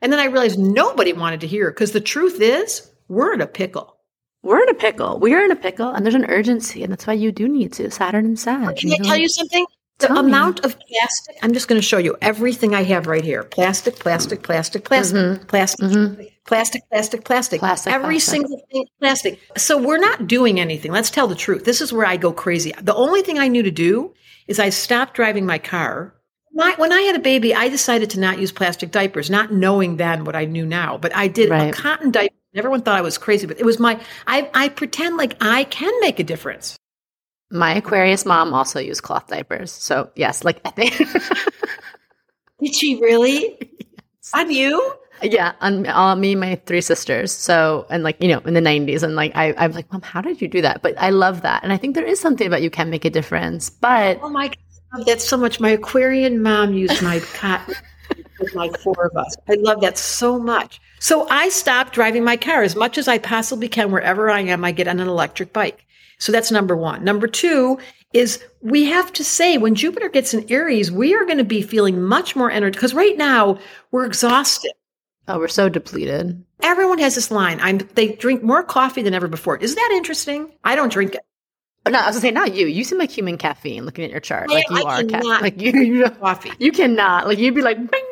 And 0.03 0.13
then 0.13 0.19
I 0.19 0.25
realized 0.25 0.59
nobody 0.59 1.13
wanted 1.13 1.41
to 1.43 1.47
hear 1.47 1.71
because 1.71 1.93
the 1.93 2.01
truth 2.01 2.41
is, 2.41 2.91
we're 3.09 3.33
in 3.33 3.41
a 3.41 3.47
pickle. 3.47 3.97
We're 4.43 4.63
in 4.63 4.71
a 4.71 4.75
pickle. 4.75 5.21
We 5.21 5.35
are 5.35 5.45
in 5.45 5.53
a 5.53 5.57
pickle, 5.57 5.91
and 5.91 6.05
there's 6.05 6.17
an 6.17 6.25
urgency, 6.25 6.83
and 6.83 6.91
that's 6.91 7.07
why 7.07 7.13
you 7.13 7.31
do 7.31 7.49
need 7.49 7.73
to 7.75 7.91
Saturn 7.93 8.25
and 8.25 8.39
Sag. 8.39 8.77
Can 8.77 8.93
I 8.93 8.97
tell 8.97 9.19
you 9.19 9.29
something? 9.29 9.67
The 10.01 10.07
Tell 10.07 10.19
amount 10.19 10.63
me. 10.63 10.71
of 10.71 10.79
plastic, 10.79 11.37
I'm 11.43 11.53
just 11.53 11.69
going 11.69 11.79
to 11.79 11.87
show 11.87 11.99
you 11.99 12.17
everything 12.23 12.75
I 12.75 12.85
have 12.85 13.07
right 13.07 13.23
here. 13.23 13.43
Plastic, 13.45 13.99
plastic, 13.99 14.43
plastic, 14.43 14.83
plastic, 14.83 15.17
mm-hmm. 15.17 15.45
plastic, 15.45 15.85
mm-hmm. 15.85 16.23
plastic, 16.47 16.83
plastic, 16.91 17.25
plastic. 17.25 17.61
Plastic. 17.61 17.93
Every 17.93 18.15
plastic. 18.15 18.31
single 18.33 18.63
thing, 18.73 18.87
plastic. 18.99 19.41
So 19.59 19.77
we're 19.77 19.99
not 19.99 20.27
doing 20.27 20.59
anything. 20.59 20.91
Let's 20.91 21.11
tell 21.11 21.27
the 21.27 21.35
truth. 21.35 21.67
This 21.67 21.83
is 21.83 21.93
where 21.93 22.07
I 22.07 22.17
go 22.17 22.33
crazy. 22.33 22.73
The 22.81 22.95
only 22.95 23.21
thing 23.21 23.39
I 23.39 23.49
knew 23.49 23.63
to 23.63 23.71
do 23.71 24.15
is 24.47 24.59
I 24.59 24.71
stopped 24.71 25.15
driving 25.15 25.45
my 25.45 25.59
car. 25.59 26.15
My, 26.55 26.75
when 26.79 26.93
I 26.93 27.03
had 27.03 27.15
a 27.15 27.21
baby, 27.21 27.55
I 27.55 27.69
decided 27.69 28.09
to 28.11 28.21
not 28.21 28.39
use 28.39 28.53
plastic 28.53 28.91
diapers, 28.93 29.29
not 29.29 29.53
knowing 29.53 29.99
then 29.99 30.25
what 30.25 30.35
I 30.35 30.47
knew 30.47 30.65
now. 30.65 30.97
But 30.97 31.15
I 31.15 31.29
did 31.29 31.51
right. 31.51 31.75
a 31.75 31.77
cotton 31.77 32.11
diaper. 32.11 32.35
Everyone 32.55 32.81
thought 32.81 32.97
I 32.97 33.03
was 33.03 33.19
crazy, 33.19 33.47
but 33.47 33.61
it 33.61 33.67
was 33.67 33.79
my, 33.79 34.01
I, 34.27 34.51
I 34.55 34.71
pretend 34.71 35.19
like 35.19 35.37
I 35.43 35.65
can 35.65 35.93
make 36.01 36.19
a 36.19 36.25
difference. 36.25 36.77
My 37.51 37.75
Aquarius 37.75 38.25
mom 38.25 38.55
also 38.55 38.79
used 38.79 39.03
cloth 39.03 39.27
diapers. 39.27 39.73
So, 39.73 40.11
yes, 40.15 40.45
like 40.45 40.61
I 40.65 40.71
think. 40.71 40.97
Did 42.61 42.75
she 42.75 42.97
really? 43.01 43.57
Yes. 43.61 44.31
On 44.35 44.51
you? 44.51 44.95
Yeah, 45.23 45.53
on 45.61 45.87
uh, 45.87 46.17
me 46.17 46.35
my 46.35 46.55
three 46.67 46.81
sisters. 46.81 47.33
So, 47.33 47.87
and 47.91 48.03
like, 48.03 48.23
you 48.23 48.29
know, 48.29 48.39
in 48.41 48.55
the 48.55 48.61
90s. 48.61 49.03
And 49.03 49.17
like, 49.17 49.33
I, 49.35 49.55
I'm 49.59 49.73
like, 49.73 49.91
Mom, 49.93 50.03
how 50.03 50.21
did 50.21 50.41
you 50.41 50.49
do 50.49 50.63
that? 50.63 50.83
But 50.83 50.95
I 50.99 51.11
love 51.11 51.43
that. 51.43 51.63
And 51.63 51.73
I 51.73 51.77
think 51.77 51.95
there 51.95 52.07
is 52.07 52.21
something 52.21 52.47
about 52.47 52.63
you 52.63 52.71
can 52.71 52.91
make 52.91 53.05
a 53.05 53.11
difference. 53.11 53.69
But. 53.69 54.19
Oh 54.23 54.31
my 54.31 54.49
God, 54.49 55.07
that's 55.07 55.27
so 55.27 55.37
much. 55.37 55.61
My 55.61 55.71
Aquarian 55.71 56.43
mom 56.43 56.75
used 56.75 57.03
my 57.03 57.21
cotton 57.35 57.75
with 58.39 58.55
like 58.55 58.79
four 58.79 59.11
of 59.13 59.17
us. 59.17 59.37
I 59.49 59.55
love 59.55 59.81
that 59.83 59.99
so 59.99 60.39
much. 60.39 60.81
So 61.01 61.29
I 61.29 61.49
stopped 61.49 61.93
driving 61.93 62.25
my 62.25 62.37
car 62.37 62.63
as 62.63 62.77
much 62.77 62.99
as 62.99 63.09
I 63.09 63.19
possibly 63.19 63.69
can. 63.69 63.91
Wherever 63.91 64.31
I 64.31 64.41
am, 64.41 64.65
I 64.65 64.73
get 64.73 64.89
on 64.89 65.01
an 65.01 65.09
electric 65.09 65.53
bike. 65.53 65.87
So 66.21 66.33
that's 66.33 66.51
number 66.53 66.77
one. 66.77 67.03
Number 67.03 67.27
two 67.27 67.79
is 68.13 68.45
we 68.61 68.85
have 68.85 69.13
to 69.15 69.25
say 69.25 69.59
when 69.59 69.75
Jupiter 69.75 70.09
gets 70.09 70.35
in 70.35 70.51
Aries, 70.53 70.93
we 70.93 71.15
are 71.15 71.25
going 71.25 71.39
to 71.39 71.45
be 71.45 71.63
feeling 71.63 72.03
much 72.03 72.37
more 72.37 72.51
energy 72.51 72.77
because 72.77 72.95
right 72.95 73.17
now 73.17 73.59
we're 73.91 74.05
exhausted. 74.07 74.73
Oh, 75.27 75.39
we're 75.39 75.49
so 75.49 75.69
depleted. 75.69 76.45
Everyone 76.63 76.99
has 76.99 77.15
this 77.15 77.31
line. 77.31 77.59
I'm 77.61 77.79
they 77.95 78.13
drink 78.13 78.43
more 78.43 78.63
coffee 78.63 79.03
than 79.03 79.15
ever 79.15 79.29
before. 79.29 79.57
Is 79.57 79.75
that 79.75 79.91
interesting? 79.95 80.53
I 80.63 80.77
don't 80.77 80.93
drink 80.93 81.15
it. 81.15 81.21
No, 81.89 81.99
I 81.99 82.07
was 82.07 82.17
gonna 82.17 82.21
say 82.21 82.31
not 82.33 82.55
you. 82.55 82.67
You 82.67 82.85
seem 82.85 82.99
like 82.99 83.11
human 83.11 83.39
caffeine. 83.39 83.87
Looking 83.87 84.05
at 84.05 84.11
your 84.11 84.21
chart, 84.21 84.51
like 84.51 84.69
you 84.69 84.77
I 84.77 84.83
are 84.83 85.05
caffeine. 85.05 85.41
like 85.41 85.61
you, 85.61 85.73
you 85.81 86.11
coffee. 86.11 86.51
You 86.59 86.73
cannot. 86.73 87.27
Like 87.27 87.39
you'd 87.39 87.55
be 87.55 87.63
like, 87.63 87.79
Bing! 87.79 88.07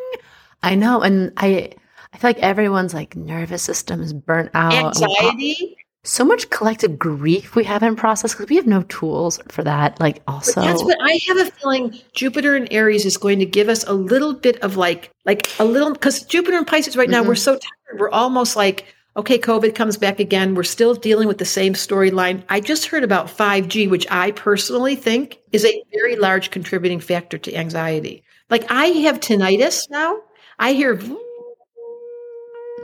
I 0.63 0.75
know, 0.75 1.03
and 1.03 1.33
I, 1.37 1.73
I 2.13 2.19
feel 2.19 2.31
like 2.31 2.39
everyone's 2.39 2.95
like 2.95 3.17
nervous 3.17 3.63
system 3.63 4.01
is 4.01 4.13
burnt 4.15 4.51
out. 4.55 4.73
Anxiety 4.73 5.77
so 6.05 6.25
much 6.25 6.49
collective 6.51 6.99
grief 6.99 7.55
we 7.55 7.65
haven't 7.65 7.97
processed 7.97 8.35
because 8.35 8.49
we 8.49 8.57
have 8.57 8.67
no 8.67 8.83
tools 8.83 9.41
for 9.49 9.63
that. 9.65 9.99
Like, 10.01 10.23
also, 10.27 10.55
but 10.55 10.67
that's 10.67 10.83
what 10.83 10.99
I 11.01 11.19
have 11.29 11.37
a 11.39 11.51
feeling 11.51 11.99
Jupiter 12.15 12.55
and 12.55 12.69
Aries 12.71 13.05
is 13.05 13.17
going 13.17 13.39
to 13.41 13.47
give 13.47 13.69
us 13.69 13.85
a 13.85 13.93
little 13.93 14.35
bit 14.35 14.59
of 14.61 14.77
like, 14.77 15.11
like 15.25 15.49
a 15.59 15.65
little 15.65 15.93
because 15.93 16.23
Jupiter 16.23 16.57
and 16.57 16.67
Pisces 16.67 16.97
right 16.97 17.11
now, 17.11 17.21
mm-hmm. 17.21 17.29
we're 17.29 17.35
so 17.35 17.55
tired. 17.55 18.01
We're 18.01 18.11
almost 18.11 18.57
like, 18.57 18.87
okay, 19.17 19.39
COVID 19.39 19.75
comes 19.75 19.97
back 19.97 20.21
again. 20.21 20.55
We're 20.55 20.63
still 20.63 20.95
dealing 20.95 21.27
with 21.27 21.39
the 21.39 21.45
same 21.45 21.75
storyline. 21.75 22.45
I 22.49 22.61
just 22.61 22.87
heard 22.87 23.03
about 23.03 23.27
5G, 23.27 23.91
which 23.91 24.07
I 24.11 24.31
personally 24.31 24.95
think 24.95 25.39
is 25.53 25.65
a 25.65 25.83
very 25.93 26.17
large 26.17 26.51
contributing 26.51 27.01
factor 27.01 27.39
to 27.39 27.55
anxiety. 27.55 28.23
Like, 28.51 28.71
I 28.71 28.87
have 28.87 29.21
tinnitus 29.21 29.91
now. 29.91 30.21
I 30.59 30.73
hear 30.73 30.99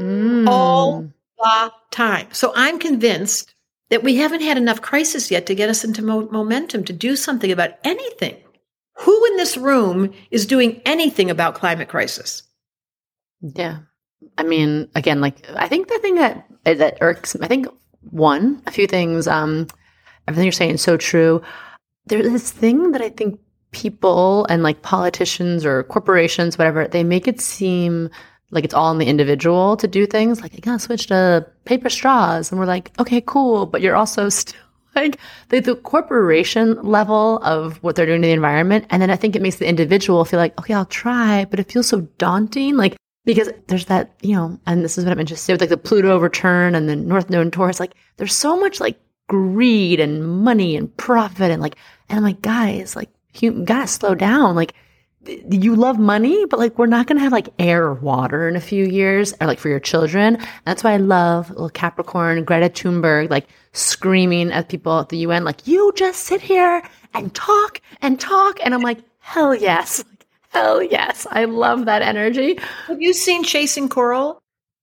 mm. 0.01 0.49
all 0.49 1.09
time. 1.91 2.29
So 2.33 2.53
I'm 2.55 2.79
convinced 2.79 3.55
that 3.91 4.03
we 4.03 4.17
haven't 4.17 4.43
had 4.43 4.57
enough 4.57 4.83
crisis 4.83 5.31
yet 5.31 5.47
to 5.47 5.55
get 5.55 5.69
us 5.69 5.85
into 5.85 6.03
mo- 6.03 6.29
momentum 6.31 6.85
to 6.85 6.93
do 6.93 7.17
something 7.17 7.51
about 7.53 7.73
anything. 7.85 8.37
Who 8.99 9.25
in 9.27 9.37
this 9.37 9.57
room 9.57 10.13
is 10.31 10.47
doing 10.47 10.81
anything 10.87 11.31
about 11.31 11.55
climate 11.55 11.89
crisis? 11.89 12.43
Yeah. 13.41 13.81
I 14.39 14.43
mean, 14.43 14.89
again, 14.95 15.21
like 15.21 15.49
I 15.55 15.69
think 15.69 15.89
the 15.89 15.99
thing 15.99 16.15
that 16.17 16.47
that 16.65 16.99
irks 17.01 17.37
I 17.37 17.47
think 17.47 17.67
one, 18.11 18.63
a 18.67 18.71
few 18.71 18.87
things, 18.87 19.27
um, 19.27 19.67
everything 20.27 20.45
you're 20.45 20.53
saying 20.53 20.75
is 20.75 20.83
so 20.83 20.97
true. 20.97 21.43
There's 22.07 22.31
this 22.31 22.51
thing 22.51 22.93
that 22.93 23.03
I 23.03 23.11
think 23.11 23.39
people 23.73 24.47
and 24.49 24.63
like 24.63 24.83
politicians 24.83 25.67
or 25.67 25.83
corporations, 25.85 26.57
whatever, 26.57 26.87
they 26.87 27.05
make 27.05 27.29
it 27.29 27.41
seem 27.41 28.09
like 28.51 28.65
it's 28.65 28.75
all 28.75 28.93
in 28.93 28.99
the 28.99 29.07
individual 29.07 29.77
to 29.79 29.89
do 29.89 30.07
things. 30.07 30.41
Like, 30.41 30.55
I 30.55 30.59
gotta 30.59 30.79
switch 30.79 31.09
to 31.09 31.47
paper 31.65 31.89
straws. 31.89 32.51
And 32.51 32.59
we're 32.59 32.67
like, 32.67 32.93
okay, 33.01 33.21
cool. 33.21 33.67
But 33.67 33.81
you're 33.81 33.97
also 33.97 34.29
still 34.31 34.61
like 34.95 35.19
the, 35.49 35.61
the 35.61 35.75
corporation 35.77 36.81
level 36.83 37.39
of 37.43 37.83
what 37.83 37.97
they're 37.97 38.07
doing 38.07 38.23
to 38.23 38.29
the 38.29 38.33
environment. 38.33 38.87
And 38.91 39.03
then 39.03 39.11
I 39.11 39.17
think 39.17 39.35
it 39.35 39.43
makes 39.43 39.57
the 39.57 39.69
individual 39.69 40.25
feel 40.25 40.39
like, 40.39 40.59
okay, 40.59 40.75
I'll 40.75 40.85
try, 40.85 41.47
but 41.47 41.59
it 41.59 41.71
feels 41.71 41.89
so 41.89 42.03
daunting. 42.19 42.77
Like 42.77 42.97
because 43.25 43.51
there's 43.69 43.87
that, 43.87 44.13
you 44.21 44.35
know, 44.35 44.59
and 44.67 44.85
this 44.85 44.99
is 44.99 45.05
what 45.05 45.13
I'm 45.13 45.21
interested 45.21 45.53
with 45.53 45.61
like 45.61 45.71
the 45.71 45.77
Pluto 45.77 46.19
return 46.19 46.75
and 46.75 46.89
the 46.89 46.97
North 46.97 47.31
Node 47.31 47.53
Taurus. 47.53 47.81
Like 47.81 47.95
there's 48.17 48.37
so 48.37 48.59
much 48.59 48.81
like 48.81 49.01
greed 49.29 49.99
and 49.99 50.45
money 50.45 50.77
and 50.77 50.95
profit 50.97 51.51
and 51.51 51.63
like, 51.63 51.77
and 52.09 52.19
I'm 52.19 52.25
like, 52.25 52.43
guys, 52.43 52.95
like 52.95 53.09
you 53.35 53.65
gotta 53.65 53.87
slow 53.87 54.15
down. 54.15 54.55
Like 54.55 54.75
you 55.27 55.77
love 55.77 55.99
money, 55.99 56.45
but 56.47 56.59
like 56.59 56.79
we're 56.79 56.87
not 56.87 57.07
gonna 57.07 57.21
have 57.21 57.33
like 57.33 57.49
air 57.59 57.85
or 57.85 57.95
water 57.95 58.49
in 58.49 58.57
a 58.57 58.61
few 58.61 58.85
years 58.85 59.35
or 59.41 59.47
like 59.47 59.59
for 59.59 59.69
your 59.69 59.81
children. 59.81 60.39
That's 60.65 60.85
why 60.85 60.93
I 60.93 60.99
love 60.99 61.51
little 61.51 61.71
Capricorn, 61.71 62.45
Greta 62.45 62.69
Thunberg, 62.69 63.31
like 63.31 63.49
screaming 63.75 64.53
at 64.53 64.69
people 64.69 65.01
at 65.01 65.11
the 65.11 65.19
UN, 65.19 65.45
like, 65.45 65.67
you 65.67 65.93
just 65.95 66.21
sit 66.21 66.41
here 66.41 66.83
and 67.13 67.35
talk 67.35 67.81
and 68.01 68.19
talk. 68.19 68.59
And 68.65 68.73
I'm 68.73 68.81
like, 68.81 68.99
hell 69.19 69.55
yes. 69.55 70.03
Hell 70.51 70.83
yes. 70.83 71.27
I 71.31 71.45
love 71.45 71.85
that 71.87 72.01
energy. 72.01 72.59
Have 72.87 73.03
you 73.03 73.13
seen 73.13 73.45
Chasing 73.45 73.89
Coral? 73.89 74.41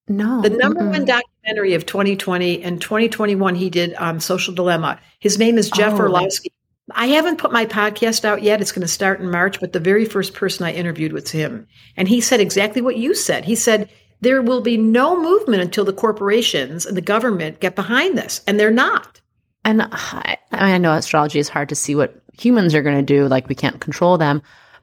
No. 0.08 0.42
The 0.42 0.50
number 0.50 0.82
mm-mm. 0.82 0.92
one 0.92 1.06
documentary 1.06 1.74
of 1.74 1.86
2020 1.86 2.62
and 2.62 2.82
2021 2.82 3.56
he 3.56 3.70
did 3.70 3.96
on 3.96 4.20
Social 4.20 4.54
Dilemma. 4.54 5.00
His 5.20 5.40
name 5.40 5.58
is 5.58 5.72
Jeff 5.72 5.94
oh, 5.94 6.00
Orlowski. 6.00 6.52
I 6.96 7.08
haven't 7.08 7.38
put 7.38 7.52
my 7.52 7.66
podcast 7.66 8.26
out 8.26 8.44
yet. 8.44 8.62
It's 8.62 8.72
going 8.72 8.82
to 8.82 8.88
start 8.88 9.20
in 9.20 9.30
March, 9.30 9.60
but 9.60 9.74
the 9.74 9.80
very 9.80 10.06
first 10.06 10.34
person 10.34 10.66
I 10.66 10.74
interviewed 10.74 11.14
was 11.14 11.32
him. 11.32 11.68
And 11.98 12.08
he 12.08 12.22
said 12.22 12.40
exactly 12.40 12.82
what 12.82 12.98
you 12.98 13.14
said. 13.14 13.46
He 13.46 13.56
said, 13.56 13.90
there 14.22 14.42
will 14.42 14.62
be 14.62 14.78
no 14.78 15.20
movement 15.20 15.62
until 15.62 15.84
the 15.84 15.94
corporations 15.94 16.86
and 16.86 16.96
the 16.96 17.02
government 17.02 17.60
get 17.60 17.76
behind 17.76 18.18
this. 18.18 18.42
And 18.48 18.60
they're 18.60 18.72
not. 18.72 19.20
And 19.66 19.82
I, 19.92 20.38
I 20.52 20.78
know 20.78 20.94
astrology 20.94 21.40
is 21.40 21.50
hard 21.50 21.70
to 21.70 21.76
see 21.76 21.96
what 21.96 22.22
humans 22.38 22.74
are 22.74 22.84
going 22.84 22.98
to 22.98 23.02
do. 23.02 23.28
Like 23.28 23.50
we 23.50 23.56
can't 23.56 23.82
control 23.82 24.18
them. 24.18 24.42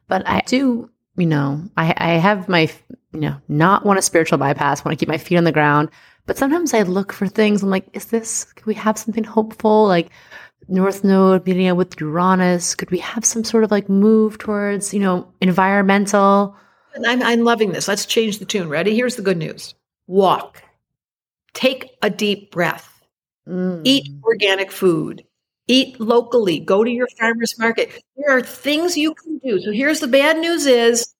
But 0.08 0.28
I 0.28 0.42
do, 0.46 0.90
you 1.16 1.26
know, 1.26 1.62
I, 1.76 1.94
I 1.96 2.10
have 2.14 2.48
my, 2.48 2.70
you 3.12 3.20
know, 3.20 3.36
not 3.48 3.84
want 3.84 3.98
a 3.98 4.02
spiritual 4.02 4.38
bypass, 4.38 4.84
want 4.84 4.98
to 4.98 5.00
keep 5.00 5.08
my 5.08 5.18
feet 5.18 5.36
on 5.36 5.44
the 5.44 5.52
ground. 5.52 5.90
But 6.26 6.36
sometimes 6.36 6.74
I 6.74 6.82
look 6.82 7.12
for 7.12 7.26
things. 7.26 7.62
I'm 7.62 7.70
like, 7.70 7.88
is 7.94 8.06
this, 8.06 8.44
can 8.44 8.64
we 8.66 8.74
have 8.74 8.98
something 8.98 9.24
hopeful? 9.24 9.86
Like 9.86 10.10
North 10.68 11.02
Node 11.04 11.46
meeting 11.46 11.68
up 11.68 11.76
with 11.76 12.00
Uranus? 12.00 12.74
Could 12.74 12.90
we 12.90 12.98
have 12.98 13.24
some 13.24 13.44
sort 13.44 13.64
of 13.64 13.70
like 13.70 13.88
move 13.88 14.38
towards, 14.38 14.92
you 14.92 15.00
know, 15.00 15.26
environmental? 15.40 16.56
I'm, 17.06 17.22
I'm 17.22 17.44
loving 17.44 17.72
this. 17.72 17.88
Let's 17.88 18.06
change 18.06 18.38
the 18.38 18.44
tune. 18.44 18.68
Ready? 18.68 18.94
Here's 18.94 19.16
the 19.16 19.22
good 19.22 19.38
news 19.38 19.74
walk, 20.06 20.62
take 21.54 21.96
a 22.02 22.10
deep 22.10 22.50
breath, 22.50 23.02
mm. 23.46 23.80
eat 23.84 24.08
organic 24.24 24.72
food, 24.72 25.24
eat 25.66 25.98
locally, 26.00 26.58
go 26.58 26.84
to 26.84 26.90
your 26.90 27.08
farmer's 27.18 27.58
market. 27.58 28.02
There 28.16 28.36
are 28.36 28.42
things 28.42 28.96
you 28.96 29.14
can 29.14 29.38
do. 29.38 29.60
So 29.60 29.70
here's 29.70 30.00
the 30.00 30.08
bad 30.08 30.38
news 30.38 30.66
is 30.66 31.14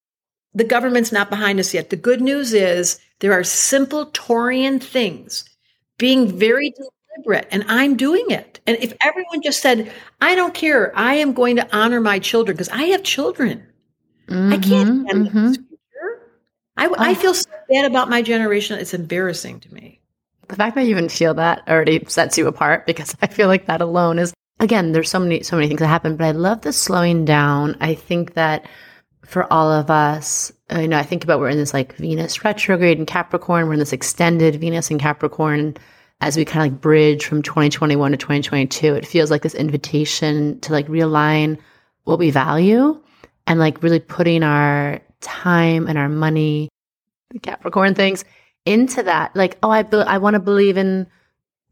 the 0.55 0.65
government's 0.65 1.13
not 1.13 1.31
behind 1.31 1.61
us 1.61 1.75
yet. 1.75 1.91
The 1.91 1.97
good 1.97 2.21
news 2.21 2.53
is 2.53 2.99
there 3.21 3.33
are 3.33 3.45
simple 3.45 4.07
Taurean 4.07 4.83
things 4.83 5.45
being 5.99 6.37
very 6.39 6.73
deliberate 7.23 7.49
and 7.51 7.65
I'm 7.69 7.97
doing 7.97 8.25
it. 8.31 8.61
And 8.67 8.77
if 8.81 8.93
everyone 9.01 9.43
just 9.43 9.61
said, 9.61 9.93
I 10.21 10.35
don't 10.35 10.55
care, 10.55 10.97
I 10.97 11.15
am 11.15 11.33
going 11.33 11.57
to 11.57 11.77
honor 11.77 12.01
my 12.01 12.19
children 12.19 12.57
because 12.57 12.69
I 12.69 12.85
have 12.85 13.03
children. 13.03 13.67
Mm-hmm, 14.29 14.53
I 14.53 14.59
can't 14.59 15.09
mm-hmm. 15.09 15.39
mm-hmm. 15.39 15.63
I, 16.77 16.87
oh. 16.87 16.95
I 16.97 17.15
feel 17.15 17.35
so 17.35 17.51
bad 17.69 17.87
about 17.87 18.09
my 18.09 18.23
generation. 18.23 18.79
It's 18.79 18.95
embarrassing 18.95 19.61
to 19.61 19.75
me. 19.75 20.01
The 20.47 20.57
fact 20.57 20.77
that 20.77 20.85
you 20.85 20.91
even 20.91 21.09
feel 21.09 21.35
that 21.35 21.63
already 21.69 22.05
sets 22.09 22.39
you 22.39 22.47
apart 22.47 22.87
because 22.87 23.15
I 23.23 23.27
feel 23.27 23.49
like 23.49 23.67
that 23.67 23.81
alone 23.81 24.19
is 24.19 24.33
again, 24.61 24.93
there's 24.93 25.11
so 25.11 25.19
many, 25.19 25.43
so 25.43 25.57
many 25.57 25.69
things 25.69 25.81
that 25.81 25.87
happen, 25.87 26.17
but 26.17 26.25
I 26.25 26.31
love 26.33 26.63
the 26.63 26.73
slowing 26.73 27.25
down. 27.25 27.77
I 27.81 27.95
think 27.95 28.35
that 28.35 28.67
for 29.25 29.51
all 29.53 29.71
of 29.71 29.91
us, 29.91 30.53
you 30.75 30.89
know, 30.89 30.99
I 30.99 31.03
think 31.03 31.23
about 31.23 31.39
we're 31.39 31.49
in 31.49 31.59
this 31.59 31.75
like 31.75 31.95
Venus 31.97 32.45
retrograde 32.45 32.99
in 32.99 33.07
Capricorn, 33.07 33.67
we're 33.67 33.75
in 33.75 33.79
this 33.79 33.93
extended 33.93 34.57
Venus 34.57 34.91
and 34.91 35.01
Capricorn. 35.01 35.77
As 36.21 36.37
we 36.37 36.45
kind 36.45 36.67
of 36.67 36.73
like 36.73 36.81
bridge 36.81 37.25
from 37.25 37.43
2021 37.43 38.11
to 38.11 38.17
2022, 38.17 38.95
it 38.95 39.07
feels 39.07 39.31
like 39.31 39.43
this 39.43 39.55
invitation 39.55 40.59
to 40.61 40.73
like 40.73 40.89
realign 40.89 41.59
what 42.05 42.19
we 42.19 42.31
value 42.31 43.01
and 43.47 43.61
like 43.61 43.83
really 43.83 44.01
putting 44.01 44.43
our 44.43 45.01
time 45.21 45.87
and 45.87 45.97
our 45.97 46.09
money, 46.09 46.69
the 47.31 47.39
Capricorn 47.39 47.95
things 47.95 48.25
into 48.65 49.03
that. 49.05 49.35
Like, 49.37 49.59
oh, 49.63 49.71
I, 49.71 49.83
be- 49.83 49.99
I 49.99 50.19
want 50.19 50.35
to 50.35 50.41
believe 50.41 50.77
in 50.77 51.07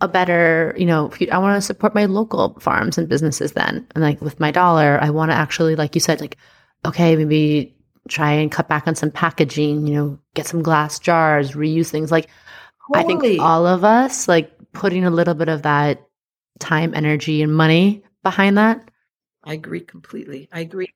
a 0.01 0.09
better, 0.09 0.75
you 0.77 0.87
know, 0.87 1.11
I 1.33 1.39
want 1.39 1.57
to 1.57 1.67
support 1.67 1.95
my 1.95 2.05
local 2.05 2.59
farms 2.61 2.99
and 2.99 3.09
businesses 3.09 3.53
then. 3.53 3.87
And 3.95 4.05
like 4.05 4.21
with 4.21 4.39
my 4.39 4.51
dollar, 4.51 4.99
I 5.01 5.11
want 5.11 5.31
to 5.31 5.35
actually, 5.37 5.75
like 5.75 5.95
you 5.95 6.01
said, 6.01 6.21
like, 6.21 6.37
okay, 6.85 7.17
maybe 7.17 7.75
try 8.09 8.33
and 8.33 8.53
cut 8.53 8.69
back 8.69 8.87
on 8.87 8.95
some 8.95 9.11
packaging, 9.11 9.87
you 9.87 9.95
know, 9.95 10.19
get 10.35 10.47
some 10.47 10.63
glass 10.63 10.99
jars, 10.99 11.53
reuse 11.53 11.89
things. 11.89 12.13
Like, 12.13 12.29
I 12.95 13.03
think 13.03 13.41
all 13.41 13.67
of 13.67 13.85
us, 13.85 14.29
like, 14.29 14.53
putting 14.73 15.05
a 15.05 15.11
little 15.11 15.35
bit 15.35 15.49
of 15.49 15.63
that 15.63 16.07
time, 16.59 16.95
energy, 16.95 17.43
and 17.43 17.55
money 17.55 18.03
behind 18.23 18.59
that. 18.59 18.91
I 19.45 19.55
agree 19.55 19.81
completely. 19.81 20.49
I 20.53 20.61
agree. 20.61 20.89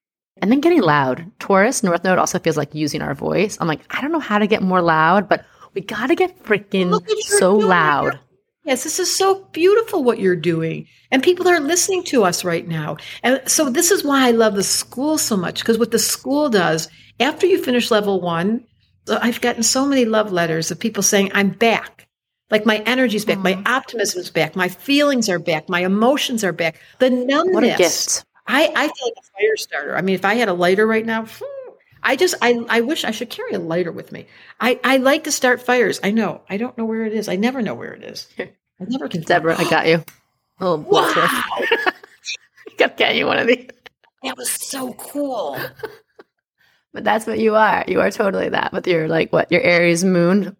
And 0.42 0.50
then 0.50 0.60
getting 0.60 0.80
loud. 0.80 1.30
Taurus, 1.38 1.82
North 1.82 2.02
Node 2.02 2.18
also 2.18 2.38
feels 2.38 2.56
like 2.56 2.74
using 2.74 3.02
our 3.02 3.14
voice. 3.14 3.58
I'm 3.60 3.68
like, 3.68 3.80
I 3.90 4.00
don't 4.00 4.12
know 4.12 4.20
how 4.20 4.38
to 4.38 4.46
get 4.46 4.62
more 4.62 4.80
loud, 4.80 5.28
but 5.28 5.44
we 5.74 5.82
got 5.82 6.08
to 6.08 6.14
get 6.14 6.42
freaking 6.44 7.00
so 7.20 7.54
loud. 7.56 8.18
Yes, 8.64 8.84
this 8.84 8.98
is 8.98 9.14
so 9.14 9.44
beautiful 9.52 10.04
what 10.04 10.18
you're 10.18 10.36
doing. 10.36 10.86
And 11.10 11.22
people 11.22 11.48
are 11.48 11.60
listening 11.60 12.04
to 12.04 12.24
us 12.24 12.44
right 12.44 12.66
now. 12.66 12.96
And 13.22 13.40
so 13.46 13.70
this 13.70 13.90
is 13.90 14.04
why 14.04 14.28
I 14.28 14.30
love 14.32 14.54
the 14.54 14.62
school 14.62 15.18
so 15.18 15.36
much 15.36 15.60
because 15.60 15.78
what 15.78 15.90
the 15.90 15.98
school 15.98 16.48
does, 16.48 16.88
after 17.18 17.46
you 17.46 17.62
finish 17.62 17.90
level 17.90 18.20
one, 18.20 18.64
I've 19.20 19.40
gotten 19.40 19.62
so 19.62 19.86
many 19.86 20.04
love 20.04 20.32
letters 20.32 20.70
of 20.70 20.78
people 20.78 21.02
saying, 21.02 21.30
I'm 21.34 21.50
back. 21.50 22.06
Like 22.50 22.66
my 22.66 22.78
energy's 22.78 23.24
back, 23.24 23.38
my 23.38 23.54
mm. 23.54 23.66
optimism's 23.66 24.30
back, 24.30 24.56
my 24.56 24.68
feelings 24.68 25.28
are 25.28 25.38
back, 25.38 25.68
my 25.68 25.80
emotions 25.84 26.42
are 26.42 26.52
back. 26.52 26.80
The 26.98 27.08
numbness. 27.08 27.54
What 27.54 27.64
a 27.64 27.76
gift. 27.76 28.24
I, 28.46 28.64
I 28.74 28.88
feel 28.88 29.06
like 29.06 29.14
a 29.18 29.38
fire 29.38 29.56
starter. 29.56 29.96
I 29.96 30.02
mean, 30.02 30.16
if 30.16 30.24
I 30.24 30.34
had 30.34 30.48
a 30.48 30.52
lighter 30.52 30.84
right 30.84 31.06
now, 31.06 31.26
I 32.02 32.16
just 32.16 32.34
I 32.42 32.64
I 32.68 32.80
wish 32.80 33.04
I 33.04 33.12
should 33.12 33.30
carry 33.30 33.52
a 33.52 33.58
lighter 33.60 33.92
with 33.92 34.10
me. 34.10 34.26
I 34.60 34.80
I 34.82 34.96
like 34.96 35.24
to 35.24 35.32
start 35.32 35.62
fires. 35.62 36.00
I 36.02 36.10
know. 36.10 36.40
I 36.48 36.56
don't 36.56 36.76
know 36.76 36.84
where 36.84 37.04
it 37.04 37.12
is. 37.12 37.28
I 37.28 37.36
never 37.36 37.62
know 37.62 37.74
where 37.74 37.92
it 37.92 38.02
is. 38.02 38.26
I 38.38 38.48
never 38.80 39.08
can. 39.08 39.22
Debra, 39.22 39.56
I 39.58 39.68
got 39.68 39.86
you. 39.86 40.02
Oh, 40.60 40.76
wow. 40.76 41.12
got 42.78 42.96
get 42.96 43.14
you 43.14 43.26
one 43.26 43.38
of 43.38 43.46
these. 43.46 43.68
That 44.22 44.36
was 44.36 44.50
so 44.50 44.92
cool. 44.94 45.58
But 46.92 47.04
that's 47.04 47.26
what 47.26 47.38
you 47.38 47.54
are. 47.54 47.84
You 47.86 48.00
are 48.00 48.10
totally 48.10 48.48
that 48.48 48.72
with 48.72 48.86
your 48.86 49.08
like 49.08 49.32
what 49.32 49.50
your 49.50 49.62
Aries 49.62 50.04
moon. 50.04 50.56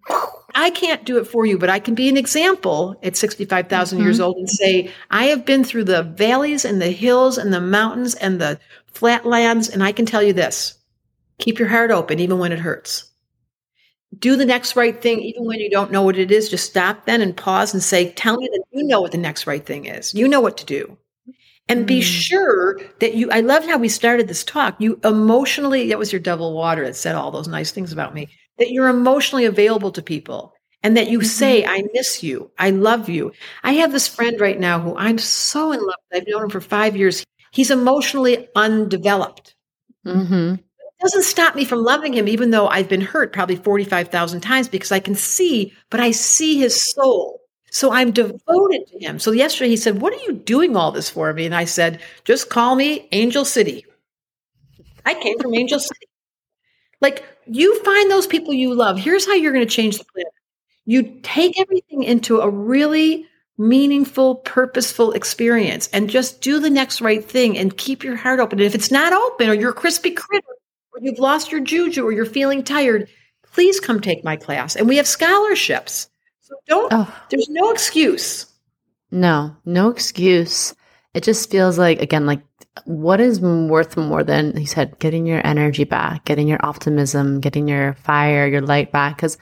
I 0.55 0.71
can't 0.71 1.05
do 1.05 1.19
it 1.19 1.27
for 1.27 1.47
you, 1.47 1.59
but 1.59 1.71
I 1.71 1.79
can 1.79 1.95
be 1.95 2.09
an 2.09 2.17
example 2.17 2.97
at 3.05 3.17
65,000 3.17 3.97
mm-hmm. 3.97 4.05
years 4.05 4.19
old 4.19 4.37
and 4.37 4.51
say, 4.51 4.91
I 5.11 5.27
have 5.27 5.47
been 5.47 5.63
through 5.63 5.85
the 5.85 6.03
valleys 6.03 6.65
and 6.65 6.83
the 6.83 6.91
hills 6.91 7.39
and 7.39 7.53
the 7.53 7.61
mountains 7.61 8.17
and 8.17 8.41
the 8.41 8.59
flatlands. 8.89 9.69
And 9.69 9.83
I 9.83 9.93
can 9.93 10.07
tell 10.07 10.23
you 10.23 10.33
this 10.33 10.77
keep 11.39 11.59
your 11.59 11.69
heart 11.69 11.91
open, 11.91 12.19
even 12.19 12.39
when 12.39 12.53
it 12.53 12.59
hurts 12.59 13.11
do 14.19 14.37
the 14.37 14.45
next 14.45 14.75
right 14.75 15.01
thing 15.01 15.21
even 15.21 15.45
when 15.45 15.61
you 15.61 15.71
don't 15.71 15.93
know 15.93 16.03
what 16.03 16.19
it 16.19 16.31
is 16.31 16.49
just 16.49 16.69
stop 16.69 17.07
then 17.07 17.21
and 17.21 17.37
pause 17.37 17.73
and 17.73 17.83
say 17.83 18.11
tell 18.13 18.37
me 18.37 18.49
that 18.53 18.65
you 18.73 18.85
know 18.85 19.01
what 19.01 19.13
the 19.13 19.19
next 19.19 19.47
right 19.47 19.65
thing 19.65 19.85
is 19.85 20.13
you 20.15 20.27
know 20.27 20.41
what 20.41 20.57
to 20.57 20.67
do 20.67 20.97
and 21.71 21.87
be 21.87 22.01
mm. 22.01 22.03
sure 22.03 22.81
that 22.99 23.15
you 23.15 23.31
i 23.31 23.41
loved 23.41 23.69
how 23.69 23.79
we 23.79 23.89
started 23.89 24.29
this 24.29 24.45
talk. 24.45 24.77
You 24.79 24.99
emotionally 25.05 25.89
that 25.89 25.99
was 25.99 26.13
your 26.13 26.21
double 26.21 26.55
water 26.55 26.85
that 26.85 26.97
said 26.97 27.15
all 27.15 27.31
those 27.31 27.49
nice 27.49 27.71
things 27.71 27.93
about 27.93 28.15
me 28.15 28.29
that 28.59 28.71
you're 28.71 28.89
emotionally 28.89 29.45
available 29.45 29.91
to 29.93 30.03
people 30.03 30.53
and 30.83 30.97
that 30.97 31.09
you 31.09 31.19
mm-hmm. 31.19 31.27
say 31.27 31.65
i 31.65 31.83
miss 31.95 32.23
you. 32.23 32.51
I 32.59 32.71
love 32.71 33.09
you. 33.09 33.33
I 33.63 33.75
have 33.75 33.93
this 33.93 34.09
friend 34.09 34.41
right 34.41 34.59
now 34.59 34.81
who 34.81 34.97
i'm 34.97 35.19
so 35.19 35.73
in 35.73 35.81
love 35.81 35.95
with. 36.11 36.23
I've 36.23 36.29
known 36.29 36.45
him 36.45 36.51
for 36.51 36.61
five 36.61 36.97
years. 36.97 37.25
He's 37.53 37.71
emotionally 37.71 38.49
undeveloped. 38.55 39.55
Mm-hmm. 40.07 40.57
Doesn't 41.01 41.23
stop 41.23 41.55
me 41.55 41.65
from 41.65 41.83
loving 41.83 42.13
him, 42.13 42.29
even 42.29 42.51
though 42.51 42.69
I've 42.69 42.89
been 42.89 43.01
hurt 43.01 43.33
probably 43.33 43.57
45,000 43.57 44.43
times 44.43 44.69
because 44.69 44.93
I 44.93 45.01
can 45.01 45.15
see, 45.15 45.73
but 45.89 45.99
I 45.99 46.11
see 46.11 46.59
his 46.59 46.93
soul. 46.93 47.40
So 47.71 47.93
I'm 47.93 48.11
devoted 48.11 48.87
to 48.89 48.99
him. 48.99 49.19
So 49.19 49.31
yesterday 49.31 49.71
he 49.71 49.77
said, 49.77 50.01
What 50.01 50.13
are 50.13 50.23
you 50.27 50.33
doing 50.33 50.77
all 50.77 50.93
this 50.93 51.09
for 51.09 51.33
me? 51.33 51.47
And 51.47 51.55
I 51.55 51.65
said, 51.65 52.01
Just 52.25 52.51
call 52.51 52.75
me 52.75 53.09
Angel 53.13 53.45
City. 53.45 53.87
I 55.05 55.15
came 55.15 55.39
from 55.39 55.55
Angel 55.55 55.79
City. 55.79 56.07
Like, 57.01 57.25
you 57.47 57.83
find 57.83 58.11
those 58.11 58.27
people 58.27 58.53
you 58.53 58.75
love. 58.75 58.99
Here's 58.99 59.27
how 59.27 59.33
you're 59.33 59.53
going 59.53 59.67
to 59.67 59.75
change 59.75 59.99
the 59.99 60.05
planet. 60.05 60.33
You 60.85 61.21
take 61.23 61.59
everything 61.59 62.03
into 62.03 62.41
a 62.41 62.51
really 62.51 63.27
meaningful, 63.57 64.37
purposeful 64.37 65.13
experience 65.13 65.89
and 65.93 66.11
just 66.11 66.41
do 66.41 66.59
the 66.59 66.71
next 66.71 67.01
right 67.01 67.25
thing 67.25 67.59
and 67.59 67.77
keep 67.77 68.03
your 68.03 68.17
heart 68.17 68.41
open. 68.41 68.59
And 68.59 68.67
if 68.67 68.75
it's 68.75 68.91
not 68.91 69.13
open 69.13 69.49
or 69.49 69.55
you're 69.55 69.71
a 69.71 69.75
crispy 69.75 70.11
critter, 70.11 70.47
or 70.93 71.01
you've 71.01 71.19
lost 71.19 71.53
your 71.53 71.61
juju 71.61 72.05
or 72.05 72.13
you're 72.13 72.27
feeling 72.27 72.65
tired, 72.65 73.09
please 73.53 73.79
come 73.79 74.01
take 74.01 74.25
my 74.25 74.37
class. 74.37 74.77
And 74.77 74.89
we 74.89 74.97
have 74.97 75.07
scholarships. 75.07 76.09
So 76.51 76.57
don't, 76.67 76.93
oh. 76.93 77.23
there's 77.31 77.49
no 77.49 77.71
excuse. 77.71 78.47
No, 79.11 79.57
no 79.65 79.89
excuse. 79.89 80.75
It 81.15 81.23
just 81.25 81.51
feels 81.51 81.79
like, 81.79 82.01
again, 82.01 82.27
like 82.27 82.43
what 82.85 83.21
is 83.21 83.41
worth 83.41 83.97
more 83.97 84.23
than 84.23 84.57
he 84.57 84.67
said 84.67 84.99
getting 84.99 85.27
your 85.27 85.45
energy 85.47 85.85
back 85.85 86.25
getting 86.25 86.49
your 86.49 86.65
optimism 86.65 87.41
getting 87.41 87.69
your 87.69 87.95
fire 87.95 88.47
your 88.47 88.61
light 88.63 88.93
back 88.93 89.17
because 89.17 89.37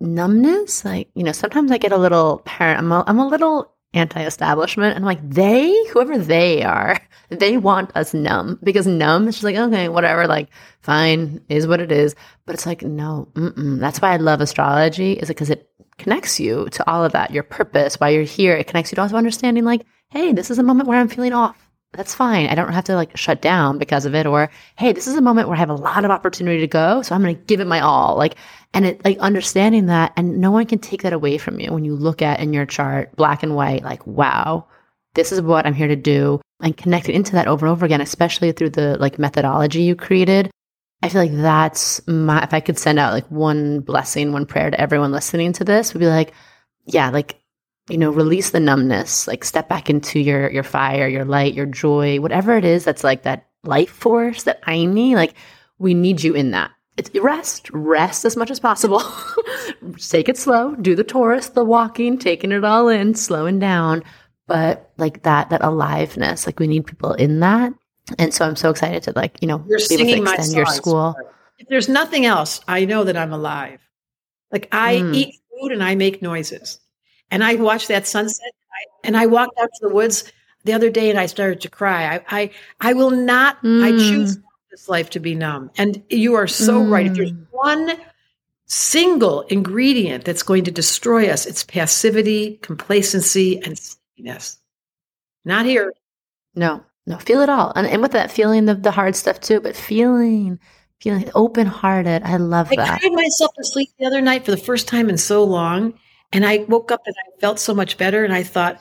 numbness 0.00 0.84
like 0.84 1.08
you 1.14 1.22
know 1.22 1.32
sometimes 1.32 1.70
i 1.70 1.78
get 1.78 1.92
a 1.92 1.96
little 1.96 2.38
parent 2.44 2.78
i'm 2.78 2.90
a, 2.90 3.04
I'm 3.06 3.18
a 3.18 3.28
little 3.28 3.73
anti-establishment 3.94 4.94
and 4.94 5.04
I'm 5.04 5.06
like 5.06 5.28
they 5.28 5.72
whoever 5.86 6.18
they 6.18 6.62
are 6.62 7.00
they 7.28 7.56
want 7.56 7.96
us 7.96 8.12
numb 8.12 8.58
because 8.62 8.86
numb 8.86 9.28
is 9.28 9.36
just 9.36 9.44
like 9.44 9.56
okay 9.56 9.88
whatever 9.88 10.26
like 10.26 10.48
fine 10.80 11.40
is 11.48 11.66
what 11.66 11.80
it 11.80 11.92
is 11.92 12.14
but 12.44 12.54
it's 12.54 12.66
like 12.66 12.82
no 12.82 13.28
that's 13.34 14.02
why 14.02 14.12
i 14.12 14.16
love 14.16 14.40
astrology 14.40 15.12
is 15.12 15.30
it 15.30 15.34
because 15.34 15.50
it 15.50 15.70
connects 15.96 16.38
you 16.38 16.68
to 16.70 16.88
all 16.88 17.04
of 17.04 17.12
that 17.12 17.30
your 17.30 17.42
purpose 17.42 17.98
why 17.98 18.10
you're 18.10 18.24
here 18.24 18.54
it 18.56 18.66
connects 18.66 18.92
you 18.92 18.96
to 18.96 19.02
also 19.02 19.16
understanding 19.16 19.64
like 19.64 19.86
hey 20.10 20.32
this 20.32 20.50
is 20.50 20.58
a 20.58 20.62
moment 20.62 20.88
where 20.88 20.98
i'm 20.98 21.08
feeling 21.08 21.32
off 21.32 21.64
that's 21.96 22.14
fine. 22.14 22.48
I 22.48 22.54
don't 22.54 22.72
have 22.72 22.84
to 22.84 22.96
like 22.96 23.16
shut 23.16 23.40
down 23.40 23.78
because 23.78 24.04
of 24.04 24.14
it. 24.14 24.26
Or, 24.26 24.50
hey, 24.76 24.92
this 24.92 25.06
is 25.06 25.16
a 25.16 25.22
moment 25.22 25.48
where 25.48 25.56
I 25.56 25.60
have 25.60 25.70
a 25.70 25.74
lot 25.74 26.04
of 26.04 26.10
opportunity 26.10 26.60
to 26.60 26.66
go. 26.66 27.02
So 27.02 27.14
I'm 27.14 27.22
going 27.22 27.36
to 27.36 27.42
give 27.42 27.60
it 27.60 27.66
my 27.66 27.80
all. 27.80 28.16
Like, 28.16 28.36
and 28.74 28.84
it 28.84 29.04
like 29.04 29.18
understanding 29.18 29.86
that 29.86 30.12
and 30.16 30.40
no 30.40 30.50
one 30.50 30.66
can 30.66 30.80
take 30.80 31.02
that 31.02 31.12
away 31.12 31.38
from 31.38 31.60
you 31.60 31.72
when 31.72 31.84
you 31.84 31.94
look 31.94 32.20
at 32.20 32.40
in 32.40 32.52
your 32.52 32.66
chart, 32.66 33.14
black 33.16 33.42
and 33.42 33.54
white, 33.54 33.84
like, 33.84 34.06
wow, 34.06 34.66
this 35.14 35.30
is 35.30 35.40
what 35.40 35.64
I'm 35.64 35.74
here 35.74 35.88
to 35.88 35.96
do 35.96 36.40
and 36.60 36.76
connect 36.76 37.08
it 37.08 37.14
into 37.14 37.32
that 37.32 37.46
over 37.46 37.66
and 37.66 37.72
over 37.72 37.86
again, 37.86 38.00
especially 38.00 38.50
through 38.52 38.70
the 38.70 38.98
like 38.98 39.18
methodology 39.18 39.82
you 39.82 39.94
created. 39.94 40.50
I 41.02 41.08
feel 41.08 41.22
like 41.22 41.36
that's 41.36 42.06
my, 42.08 42.42
if 42.42 42.52
I 42.52 42.60
could 42.60 42.78
send 42.78 42.98
out 42.98 43.12
like 43.12 43.30
one 43.30 43.80
blessing, 43.80 44.32
one 44.32 44.46
prayer 44.46 44.70
to 44.70 44.80
everyone 44.80 45.12
listening 45.12 45.52
to 45.54 45.64
this 45.64 45.94
would 45.94 46.00
be 46.00 46.06
like, 46.06 46.32
yeah, 46.84 47.10
like 47.10 47.40
you 47.88 47.98
know, 47.98 48.10
release 48.10 48.50
the 48.50 48.60
numbness, 48.60 49.28
like 49.28 49.44
step 49.44 49.68
back 49.68 49.90
into 49.90 50.18
your 50.18 50.50
your 50.50 50.62
fire, 50.62 51.06
your 51.06 51.24
light, 51.24 51.54
your 51.54 51.66
joy, 51.66 52.18
whatever 52.18 52.56
it 52.56 52.64
is 52.64 52.84
that's 52.84 53.04
like 53.04 53.22
that 53.22 53.46
life 53.62 53.90
force 53.90 54.44
that 54.44 54.60
I 54.64 54.86
need. 54.86 55.16
Like 55.16 55.34
we 55.78 55.94
need 55.94 56.22
you 56.22 56.34
in 56.34 56.52
that. 56.52 56.70
It's 56.96 57.10
rest, 57.20 57.70
rest 57.72 58.24
as 58.24 58.36
much 58.36 58.50
as 58.50 58.60
possible. 58.60 59.02
Take 59.98 60.28
it 60.28 60.38
slow. 60.38 60.74
Do 60.76 60.94
the 60.94 61.02
Taurus, 61.04 61.48
the 61.48 61.64
walking, 61.64 62.18
taking 62.18 62.52
it 62.52 62.64
all 62.64 62.88
in, 62.88 63.14
slowing 63.14 63.58
down. 63.58 64.04
But 64.46 64.92
like 64.96 65.22
that, 65.24 65.50
that 65.50 65.64
aliveness, 65.64 66.46
like 66.46 66.60
we 66.60 66.66
need 66.66 66.86
people 66.86 67.14
in 67.14 67.40
that. 67.40 67.72
And 68.18 68.32
so 68.32 68.46
I'm 68.46 68.56
so 68.56 68.70
excited 68.70 69.02
to 69.04 69.12
like, 69.16 69.40
you 69.40 69.48
know, 69.48 69.64
You're 69.66 69.78
be 69.88 69.94
able 69.94 70.04
to 70.06 70.22
extend 70.22 70.52
your 70.52 70.66
school. 70.66 71.16
If 71.58 71.68
there's 71.68 71.88
nothing 71.88 72.26
else, 72.26 72.60
I 72.68 72.84
know 72.84 73.04
that 73.04 73.16
I'm 73.16 73.32
alive. 73.32 73.80
Like 74.52 74.68
I 74.70 74.96
Mm. 74.96 75.14
eat 75.14 75.34
food 75.50 75.72
and 75.72 75.82
I 75.82 75.94
make 75.94 76.22
noises. 76.22 76.78
And 77.30 77.42
I 77.42 77.54
watch 77.56 77.88
that 77.88 78.06
sunset 78.06 78.52
and 79.02 79.16
I 79.16 79.26
walked 79.26 79.58
out 79.58 79.70
to 79.80 79.88
the 79.88 79.94
woods 79.94 80.30
the 80.64 80.74
other 80.74 80.90
day 80.90 81.10
and 81.10 81.18
I 81.18 81.26
started 81.26 81.60
to 81.62 81.70
cry. 81.70 82.16
I 82.16 82.20
I, 82.28 82.50
I 82.80 82.92
will 82.92 83.10
not 83.10 83.56
I 83.64 83.92
Mm. 83.92 84.10
choose 84.10 84.38
this 84.74 84.88
life 84.88 85.08
to 85.10 85.20
be 85.20 85.34
numb. 85.36 85.70
And 85.78 86.02
you 86.10 86.34
are 86.34 86.48
so 86.48 86.82
right. 86.82 87.06
If 87.06 87.14
there's 87.14 87.32
Mm. 87.32 87.46
one 87.52 87.92
single 88.66 89.42
ingredient 89.42 90.24
that's 90.24 90.42
going 90.42 90.64
to 90.64 90.70
destroy 90.72 91.28
us, 91.28 91.46
it's 91.46 91.62
passivity, 91.62 92.58
complacency, 92.62 93.62
and 93.62 93.78
sleepiness. 93.78 94.58
Not 95.44 95.64
here. 95.64 95.92
No, 96.56 96.82
no, 97.06 97.18
feel 97.18 97.40
it 97.42 97.48
all. 97.48 97.72
And, 97.76 97.86
and 97.86 98.02
with 98.02 98.12
that 98.12 98.32
feeling 98.32 98.68
of 98.68 98.82
the 98.82 98.90
hard 98.90 99.14
stuff 99.14 99.40
too, 99.40 99.60
but 99.60 99.76
feeling, 99.76 100.58
feeling 101.00 101.30
open 101.34 101.66
hearted. 101.66 102.22
I 102.24 102.36
love 102.36 102.68
I 102.72 102.76
that. 102.76 103.00
cried 103.00 103.12
myself 103.12 103.52
to 103.54 103.64
sleep 103.64 103.90
the 103.98 104.06
other 104.06 104.20
night 104.20 104.44
for 104.44 104.50
the 104.50 104.56
first 104.56 104.88
time 104.88 105.08
in 105.08 105.18
so 105.18 105.44
long. 105.44 105.94
And 106.32 106.44
I 106.44 106.58
woke 106.68 106.90
up 106.90 107.02
and 107.06 107.14
I 107.28 107.38
felt 107.40 107.60
so 107.60 107.74
much 107.74 107.96
better. 107.96 108.24
And 108.24 108.32
I 108.34 108.42
thought, 108.42 108.80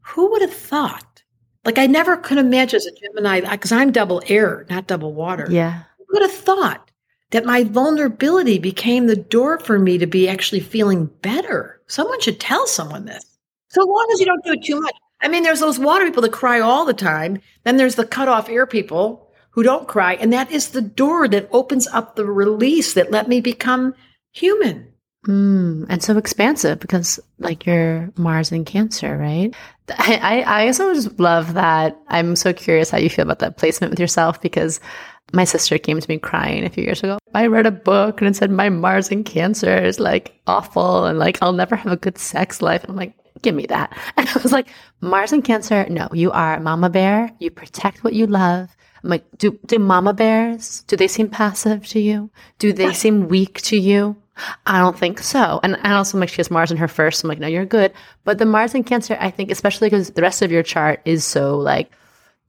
who 0.00 0.30
would 0.30 0.40
have 0.42 0.54
thought? 0.54 1.04
Like 1.68 1.76
I 1.76 1.86
never 1.86 2.16
could 2.16 2.38
imagine 2.38 2.78
as 2.78 2.86
a 2.86 2.92
Gemini, 2.92 3.40
because 3.40 3.72
I'm 3.72 3.92
double 3.92 4.22
air, 4.26 4.64
not 4.70 4.86
double 4.86 5.12
water. 5.12 5.46
Yeah. 5.50 5.82
Who 5.98 6.06
would 6.14 6.22
have 6.22 6.32
thought 6.32 6.90
that 7.30 7.44
my 7.44 7.64
vulnerability 7.64 8.58
became 8.58 9.06
the 9.06 9.14
door 9.14 9.58
for 9.58 9.78
me 9.78 9.98
to 9.98 10.06
be 10.06 10.30
actually 10.30 10.60
feeling 10.60 11.10
better? 11.20 11.82
Someone 11.86 12.22
should 12.22 12.40
tell 12.40 12.66
someone 12.66 13.04
this. 13.04 13.22
So 13.68 13.84
long 13.84 14.08
as 14.14 14.18
you 14.18 14.24
don't 14.24 14.42
do 14.46 14.52
it 14.52 14.64
too 14.64 14.80
much. 14.80 14.94
I 15.20 15.28
mean, 15.28 15.42
there's 15.42 15.60
those 15.60 15.78
water 15.78 16.06
people 16.06 16.22
that 16.22 16.32
cry 16.32 16.58
all 16.58 16.86
the 16.86 16.94
time. 16.94 17.42
Then 17.64 17.76
there's 17.76 17.96
the 17.96 18.06
cut 18.06 18.28
off 18.28 18.48
air 18.48 18.66
people 18.66 19.30
who 19.50 19.62
don't 19.62 19.86
cry. 19.86 20.14
And 20.14 20.32
that 20.32 20.50
is 20.50 20.70
the 20.70 20.80
door 20.80 21.28
that 21.28 21.50
opens 21.52 21.86
up 21.88 22.16
the 22.16 22.24
release 22.24 22.94
that 22.94 23.10
let 23.10 23.28
me 23.28 23.42
become 23.42 23.94
human. 24.32 24.90
Mm, 25.26 25.84
and 25.90 26.02
so 26.02 26.16
expansive 26.16 26.80
because 26.80 27.20
like 27.38 27.66
you're 27.66 28.10
Mars 28.16 28.52
in 28.52 28.64
Cancer, 28.64 29.18
right? 29.18 29.54
I, 29.98 30.42
I, 30.46 30.66
also 30.66 30.94
just 30.94 31.18
love 31.18 31.54
that. 31.54 31.98
I'm 32.08 32.36
so 32.36 32.52
curious 32.52 32.90
how 32.90 32.98
you 32.98 33.10
feel 33.10 33.24
about 33.24 33.38
that 33.40 33.56
placement 33.56 33.90
with 33.90 34.00
yourself 34.00 34.40
because 34.40 34.80
my 35.32 35.44
sister 35.44 35.78
came 35.78 36.00
to 36.00 36.08
me 36.08 36.18
crying 36.18 36.64
a 36.64 36.70
few 36.70 36.84
years 36.84 37.02
ago. 37.02 37.18
I 37.34 37.46
read 37.46 37.66
a 37.66 37.70
book 37.70 38.20
and 38.20 38.28
it 38.28 38.36
said 38.36 38.50
my 38.50 38.68
Mars 38.68 39.10
in 39.10 39.24
Cancer 39.24 39.76
is 39.76 40.00
like 40.00 40.40
awful 40.46 41.04
and 41.04 41.18
like 41.18 41.38
I'll 41.42 41.52
never 41.52 41.76
have 41.76 41.92
a 41.92 41.96
good 41.96 42.18
sex 42.18 42.62
life. 42.62 42.84
I'm 42.88 42.96
like, 42.96 43.14
give 43.42 43.54
me 43.54 43.66
that. 43.66 43.96
And 44.16 44.28
I 44.28 44.42
was 44.42 44.52
like, 44.52 44.68
Mars 45.00 45.32
in 45.32 45.42
Cancer, 45.42 45.86
no, 45.88 46.08
you 46.12 46.30
are 46.30 46.60
mama 46.60 46.90
bear. 46.90 47.30
You 47.38 47.50
protect 47.50 48.04
what 48.04 48.14
you 48.14 48.26
love. 48.26 48.74
I'm 49.02 49.10
like, 49.10 49.24
do 49.38 49.58
do 49.66 49.78
mama 49.78 50.12
bears? 50.12 50.82
Do 50.88 50.96
they 50.96 51.08
seem 51.08 51.28
passive 51.28 51.86
to 51.88 52.00
you? 52.00 52.30
Do 52.58 52.72
they 52.72 52.92
seem 53.02 53.28
weak 53.28 53.60
to 53.62 53.76
you? 53.78 54.16
I 54.66 54.78
don't 54.78 54.98
think 54.98 55.20
so. 55.20 55.60
And 55.62 55.76
I 55.82 55.92
also 55.92 56.18
like 56.18 56.28
she 56.28 56.38
has 56.38 56.50
Mars 56.50 56.70
in 56.70 56.76
her 56.76 56.88
first. 56.88 57.20
So 57.20 57.26
I'm 57.26 57.28
like, 57.28 57.38
no, 57.38 57.46
you're 57.46 57.64
good. 57.64 57.92
But 58.24 58.38
the 58.38 58.46
Mars 58.46 58.74
in 58.74 58.84
Cancer, 58.84 59.16
I 59.20 59.30
think, 59.30 59.50
especially 59.50 59.88
because 59.88 60.10
the 60.10 60.22
rest 60.22 60.42
of 60.42 60.50
your 60.50 60.62
chart 60.62 61.00
is 61.04 61.24
so 61.24 61.56
like, 61.56 61.90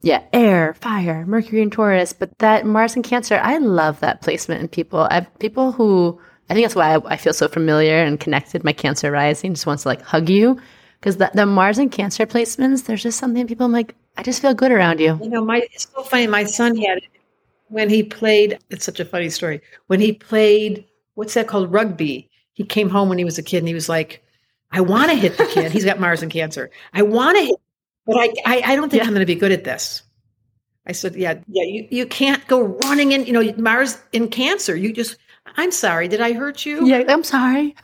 yeah, 0.02 0.22
air, 0.32 0.74
fire, 0.74 1.26
Mercury 1.26 1.62
and 1.62 1.72
Taurus. 1.72 2.12
But 2.12 2.38
that 2.38 2.64
Mars 2.66 2.96
in 2.96 3.02
Cancer, 3.02 3.38
I 3.42 3.58
love 3.58 4.00
that 4.00 4.22
placement 4.22 4.62
in 4.62 4.68
people. 4.68 5.00
I 5.10 5.20
people 5.38 5.72
who 5.72 6.20
I 6.48 6.54
think 6.54 6.64
that's 6.64 6.74
why 6.74 6.96
I, 6.96 7.14
I 7.14 7.16
feel 7.16 7.32
so 7.32 7.48
familiar 7.48 8.02
and 8.02 8.18
connected. 8.18 8.64
My 8.64 8.72
Cancer 8.72 9.10
rising 9.10 9.54
just 9.54 9.66
wants 9.66 9.84
to 9.84 9.88
like 9.88 10.02
hug 10.02 10.28
you 10.28 10.60
because 10.98 11.16
the, 11.16 11.30
the 11.32 11.46
Mars 11.46 11.78
and 11.78 11.92
Cancer 11.92 12.26
placements, 12.26 12.84
there's 12.84 13.02
just 13.02 13.18
something 13.18 13.46
people 13.46 13.66
I'm 13.66 13.72
like, 13.72 13.94
I 14.16 14.22
just 14.22 14.42
feel 14.42 14.52
good 14.52 14.72
around 14.72 15.00
you. 15.00 15.18
You 15.22 15.30
know, 15.30 15.44
my 15.44 15.62
it's 15.72 15.88
so 15.94 16.02
funny. 16.02 16.26
My 16.26 16.44
son 16.44 16.76
had 16.76 16.98
it 16.98 17.04
when 17.68 17.88
he 17.88 18.02
played. 18.02 18.58
It's 18.68 18.84
such 18.84 19.00
a 19.00 19.04
funny 19.04 19.30
story. 19.30 19.62
When 19.86 20.00
he 20.00 20.12
played, 20.12 20.84
what's 21.14 21.34
that 21.34 21.48
called? 21.48 21.72
Rugby. 21.72 22.30
He 22.54 22.64
came 22.64 22.88
home 22.90 23.08
when 23.08 23.18
he 23.18 23.24
was 23.24 23.38
a 23.38 23.42
kid, 23.42 23.58
and 23.58 23.68
he 23.68 23.74
was 23.74 23.88
like, 23.88 24.22
"I 24.70 24.80
want 24.80 25.10
to 25.10 25.16
hit 25.16 25.36
the 25.38 25.46
kid. 25.46 25.72
He's 25.72 25.84
got 25.84 26.00
Mars 26.06 26.22
and 26.22 26.30
Cancer. 26.32 26.70
I 26.92 27.02
want 27.02 27.38
to 27.38 27.44
hit, 27.44 27.56
but 28.06 28.16
I, 28.18 28.32
I, 28.44 28.62
I 28.72 28.76
don't 28.76 28.90
think 28.90 29.02
Yeah. 29.02 29.06
I'm 29.06 29.14
going 29.14 29.20
to 29.20 29.26
be 29.26 29.34
good 29.34 29.52
at 29.52 29.64
this." 29.64 30.02
I 30.86 30.92
said, 30.92 31.14
"Yeah, 31.16 31.34
yeah. 31.48 31.62
You, 31.64 31.88
you 31.90 32.06
can't 32.06 32.46
go 32.48 32.62
running 32.84 33.12
in. 33.12 33.26
You 33.26 33.32
know, 33.32 33.54
Mars 33.56 33.98
in 34.12 34.28
Cancer. 34.28 34.74
You 34.76 34.92
just. 34.92 35.16
I'm 35.56 35.72
sorry. 35.72 36.06
Did 36.08 36.20
I 36.20 36.32
hurt 36.32 36.64
you? 36.66 36.86
Yeah, 36.86 37.02
I'm 37.08 37.24
sorry. 37.24 37.74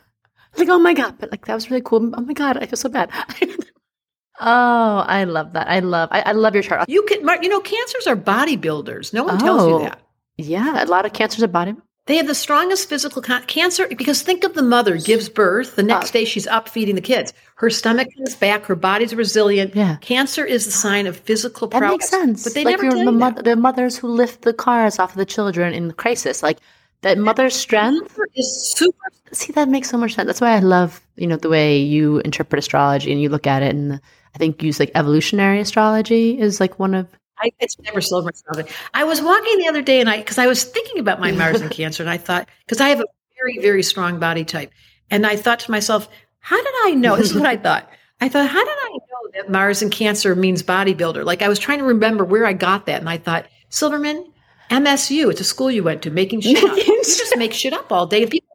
Like, 0.56 0.68
oh 0.68 0.78
my 0.78 0.94
God, 0.94 1.16
but 1.18 1.30
like 1.30 1.46
that 1.46 1.54
was 1.54 1.70
really 1.70 1.82
cool. 1.82 2.12
Oh 2.16 2.20
my 2.22 2.32
God, 2.32 2.56
I 2.58 2.66
feel 2.66 2.76
so 2.76 2.88
bad. 2.88 3.10
oh, 4.40 4.98
I 5.06 5.24
love 5.24 5.52
that. 5.54 5.68
I 5.68 5.80
love, 5.80 6.08
I, 6.12 6.20
I 6.20 6.32
love 6.32 6.54
your 6.54 6.62
chart. 6.62 6.88
You 6.88 7.02
can. 7.04 7.20
You 7.42 7.48
know, 7.48 7.60
cancers 7.60 8.06
are 8.06 8.16
bodybuilders. 8.16 9.12
No 9.12 9.24
one 9.24 9.38
tells 9.38 9.62
Oh. 9.62 9.78
you 9.78 9.84
that. 9.84 10.00
Yeah, 10.38 10.84
a 10.84 10.86
lot 10.86 11.06
of 11.06 11.12
cancers 11.12 11.42
are 11.42 11.48
body. 11.48 11.74
They 12.06 12.16
have 12.18 12.28
the 12.28 12.36
strongest 12.36 12.88
physical 12.88 13.20
con- 13.20 13.42
cancer 13.44 13.88
because 13.88 14.22
think 14.22 14.44
of 14.44 14.54
the 14.54 14.62
mother 14.62 14.96
gives 14.96 15.28
birth. 15.28 15.74
The 15.74 15.82
next 15.82 16.12
day 16.12 16.24
she's 16.24 16.46
up 16.46 16.68
feeding 16.68 16.94
the 16.94 17.00
kids. 17.00 17.32
Her 17.56 17.68
stomach 17.68 18.08
comes 18.16 18.36
back. 18.36 18.64
Her 18.66 18.76
body's 18.76 19.12
resilient. 19.14 19.74
Yeah. 19.74 19.96
Cancer 19.96 20.44
is 20.44 20.66
the 20.66 20.70
sign 20.70 21.08
of 21.08 21.16
physical 21.16 21.66
That 21.66 21.78
prowess. 21.78 21.92
makes 21.94 22.08
sense. 22.08 22.44
But 22.44 22.54
they 22.54 22.64
like 22.64 22.80
never 22.80 22.94
the, 22.94 23.42
the 23.42 23.56
mothers 23.56 23.96
who 23.98 24.06
lift 24.08 24.42
the 24.42 24.52
cars 24.52 25.00
off 25.00 25.10
of 25.10 25.16
the 25.16 25.26
children 25.26 25.74
in 25.74 25.88
the 25.88 25.94
crisis, 25.94 26.44
like 26.44 26.58
that 27.02 27.18
mother's 27.18 27.56
strength. 27.56 28.18
Is 28.36 28.72
super. 28.76 28.96
See, 29.32 29.52
that 29.54 29.68
makes 29.68 29.90
so 29.90 29.98
much 29.98 30.14
sense. 30.14 30.26
That's 30.26 30.40
why 30.40 30.54
I 30.54 30.60
love, 30.60 31.00
you 31.16 31.26
know, 31.26 31.36
the 31.36 31.48
way 31.48 31.76
you 31.76 32.18
interpret 32.20 32.60
astrology 32.60 33.10
and 33.10 33.20
you 33.20 33.28
look 33.28 33.48
at 33.48 33.64
it. 33.64 33.74
And 33.74 34.00
I 34.34 34.38
think 34.38 34.62
use 34.62 34.78
like 34.78 34.92
evolutionary 34.94 35.58
astrology 35.58 36.38
is 36.38 36.60
like 36.60 36.78
one 36.78 36.94
of 36.94 37.08
I, 37.38 37.50
it's 37.60 37.78
never 37.80 38.00
silver 38.00 38.30
something. 38.34 38.66
I 38.94 39.04
was 39.04 39.20
walking 39.20 39.58
the 39.58 39.68
other 39.68 39.82
day 39.82 40.00
and 40.00 40.08
I, 40.08 40.18
because 40.18 40.38
I 40.38 40.46
was 40.46 40.64
thinking 40.64 40.98
about 40.98 41.20
my 41.20 41.32
Mars 41.32 41.60
and 41.60 41.70
Cancer, 41.72 42.02
and 42.02 42.10
I 42.10 42.16
thought, 42.16 42.48
because 42.64 42.80
I 42.80 42.88
have 42.88 43.00
a 43.00 43.06
very, 43.38 43.58
very 43.60 43.82
strong 43.82 44.18
body 44.18 44.44
type, 44.44 44.70
and 45.10 45.26
I 45.26 45.36
thought 45.36 45.60
to 45.60 45.70
myself, 45.70 46.08
how 46.40 46.56
did 46.56 46.74
I 46.84 46.90
know? 46.92 47.16
This 47.16 47.30
is 47.30 47.36
what 47.36 47.46
I 47.46 47.56
thought. 47.56 47.88
I 48.20 48.30
thought, 48.30 48.48
how 48.48 48.64
did 48.64 48.74
I 48.78 48.90
know 48.90 49.30
that 49.34 49.50
Mars 49.50 49.82
and 49.82 49.92
Cancer 49.92 50.34
means 50.34 50.62
bodybuilder? 50.62 51.24
Like 51.24 51.42
I 51.42 51.48
was 51.48 51.58
trying 51.58 51.78
to 51.78 51.84
remember 51.84 52.24
where 52.24 52.46
I 52.46 52.54
got 52.54 52.86
that, 52.86 53.00
and 53.00 53.08
I 53.10 53.18
thought, 53.18 53.46
Silverman, 53.68 54.32
MSU, 54.70 55.30
it's 55.30 55.40
a 55.40 55.44
school 55.44 55.70
you 55.70 55.82
went 55.82 56.02
to, 56.02 56.10
making 56.10 56.40
shit 56.40 56.64
up. 56.64 56.76
You 56.76 57.02
just 57.04 57.36
make 57.36 57.52
shit 57.52 57.74
up 57.74 57.92
all 57.92 58.06
day, 58.06 58.22
and 58.22 58.30
people. 58.30 58.48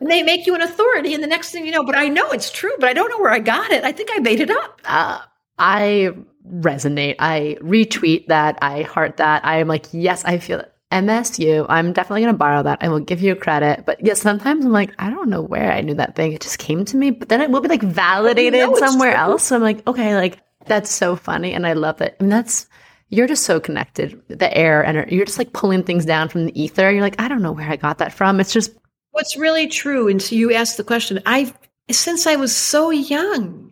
And 0.00 0.10
they 0.10 0.22
make 0.22 0.46
you 0.46 0.54
an 0.54 0.60
authority, 0.60 1.14
and 1.14 1.22
the 1.22 1.26
next 1.26 1.50
thing 1.52 1.64
you 1.64 1.72
know, 1.72 1.84
but 1.84 1.96
I 1.96 2.08
know 2.08 2.30
it's 2.30 2.50
true, 2.50 2.72
but 2.78 2.88
I 2.88 2.92
don't 2.92 3.08
know 3.08 3.18
where 3.18 3.32
I 3.32 3.38
got 3.38 3.70
it. 3.70 3.82
I 3.82 3.92
think 3.92 4.10
I 4.12 4.18
made 4.18 4.40
it 4.40 4.50
up. 4.50 4.82
uh, 4.84 5.20
I 5.58 6.14
resonate. 6.50 7.16
I 7.18 7.56
retweet 7.60 8.26
that. 8.28 8.58
I 8.62 8.82
heart 8.82 9.18
that. 9.18 9.44
I 9.44 9.58
am 9.58 9.68
like, 9.68 9.86
yes, 9.92 10.24
I 10.24 10.38
feel 10.38 10.60
it. 10.60 10.72
MSU. 10.92 11.66
I'm 11.68 11.92
definitely 11.92 12.22
going 12.22 12.34
to 12.34 12.38
borrow 12.38 12.62
that. 12.62 12.78
I 12.80 12.88
will 12.88 13.00
give 13.00 13.20
you 13.20 13.34
credit. 13.34 13.84
But 13.84 14.04
yes, 14.04 14.20
sometimes 14.20 14.64
I'm 14.64 14.72
like, 14.72 14.92
I 14.98 15.10
don't 15.10 15.28
know 15.28 15.42
where 15.42 15.72
I 15.72 15.80
knew 15.80 15.94
that 15.94 16.14
thing. 16.14 16.32
It 16.32 16.40
just 16.40 16.58
came 16.58 16.84
to 16.86 16.96
me. 16.96 17.10
But 17.10 17.28
then 17.28 17.40
it 17.40 17.50
will 17.50 17.60
be 17.60 17.68
like 17.68 17.82
validated 17.82 18.60
know 18.60 18.76
somewhere 18.76 19.12
true. 19.12 19.20
else. 19.20 19.44
So 19.44 19.56
I'm 19.56 19.62
like, 19.62 19.86
okay, 19.86 20.14
like 20.14 20.38
that's 20.66 20.90
so 20.90 21.16
funny. 21.16 21.52
And 21.52 21.66
I 21.66 21.72
love 21.72 22.00
it. 22.00 22.16
And 22.20 22.30
that's, 22.30 22.66
you're 23.08 23.26
just 23.26 23.44
so 23.44 23.60
connected. 23.60 24.20
The 24.28 24.56
air 24.56 24.84
and 24.84 25.10
you're 25.10 25.26
just 25.26 25.38
like 25.38 25.52
pulling 25.52 25.82
things 25.82 26.04
down 26.04 26.28
from 26.28 26.46
the 26.46 26.60
ether. 26.60 26.90
You're 26.90 27.02
like, 27.02 27.20
I 27.20 27.28
don't 27.28 27.42
know 27.42 27.52
where 27.52 27.68
I 27.68 27.76
got 27.76 27.98
that 27.98 28.12
from. 28.12 28.40
It's 28.40 28.52
just 28.52 28.72
what's 29.12 29.36
really 29.36 29.66
true. 29.68 30.08
And 30.08 30.20
so 30.20 30.34
you 30.34 30.52
asked 30.52 30.76
the 30.76 30.84
question. 30.84 31.20
I 31.26 31.52
since 31.90 32.26
I 32.26 32.36
was 32.36 32.54
so 32.54 32.90
young, 32.90 33.65